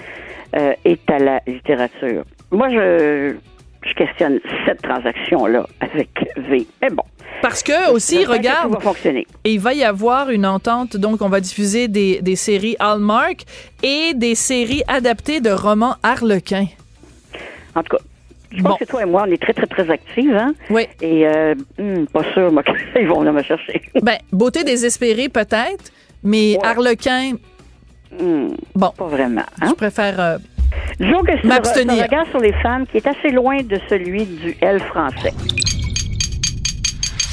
euh, 0.55 0.73
est 0.85 1.11
à 1.11 1.19
la 1.19 1.41
littérature. 1.49 2.23
Moi, 2.53 2.69
je, 2.71 3.35
je 3.87 3.95
questionne 3.95 4.41
cette 4.67 4.83
transaction-là 4.83 5.67
avec 5.81 6.09
V. 6.49 6.67
Mais 6.83 6.91
bon. 6.91 7.03
Parce 7.43 7.63
que 7.63 7.91
aussi, 7.93 8.25
que 8.25 8.31
regarde, 8.31 8.73
va 8.73 8.81
fonctionner. 8.81 9.27
il 9.45 9.61
va 9.61 9.75
y 9.75 9.85
avoir 9.85 10.31
une 10.31 10.47
entente, 10.47 10.97
donc 10.97 11.21
on 11.23 11.29
va 11.29 11.41
diffuser 11.41 11.87
des, 11.87 12.21
des 12.23 12.35
séries 12.37 12.77
Hallmark 12.79 13.45
et 13.83 14.15
des 14.15 14.35
séries 14.35 14.83
adaptées 14.89 15.41
de 15.41 15.51
romans 15.51 15.97
harlequins. 16.03 16.67
En 17.75 17.83
tout 17.83 17.97
cas, 17.97 18.03
je 18.53 18.63
Bon. 18.63 18.71
pense 18.71 18.79
que 18.79 18.85
toi 18.87 19.03
et 19.03 19.07
moi, 19.07 19.25
on 19.29 19.31
est 19.31 19.41
très, 19.43 19.53
très, 19.53 19.67
très 19.67 19.91
actives, 19.91 20.35
hein? 20.35 20.55
Oui. 20.71 20.87
Et, 21.03 21.27
euh, 21.27 21.55
hmm, 21.79 22.07
pas 22.07 22.23
sûr, 22.33 22.51
moi, 22.51 22.63
qu'ils 22.95 23.07
vont 23.07 23.19
venir 23.21 23.35
me 23.35 23.43
chercher. 23.43 23.83
Ben, 24.03 24.17
Beauté 24.33 24.65
désespérée 24.65 25.29
peut-être, 25.29 25.93
mais 26.23 26.57
Ouais. 26.57 26.65
harlequin, 26.65 27.33
Hmm, 28.19 28.55
bon, 28.75 28.91
pas 28.97 29.09
vraiment, 29.09 29.43
hein? 29.61 29.67
je 29.69 29.75
préfère... 29.75 30.19
euh, 30.21 30.39
Disons 30.99 31.23
que 31.23 31.33
c'est 31.41 31.45
un 31.45 31.49
M'abstenir. 31.49 32.03
regard 32.05 32.27
sur 32.31 32.39
les 32.41 32.53
femmes 32.63 32.87
qui 32.87 32.97
est 32.99 33.07
assez 33.07 33.31
loin 33.31 33.59
de 33.63 33.79
celui 33.89 34.25
du 34.25 34.57
L 34.61 34.81
français. 34.81 35.33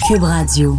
Cube 0.08 0.24
Radio. 0.24 0.76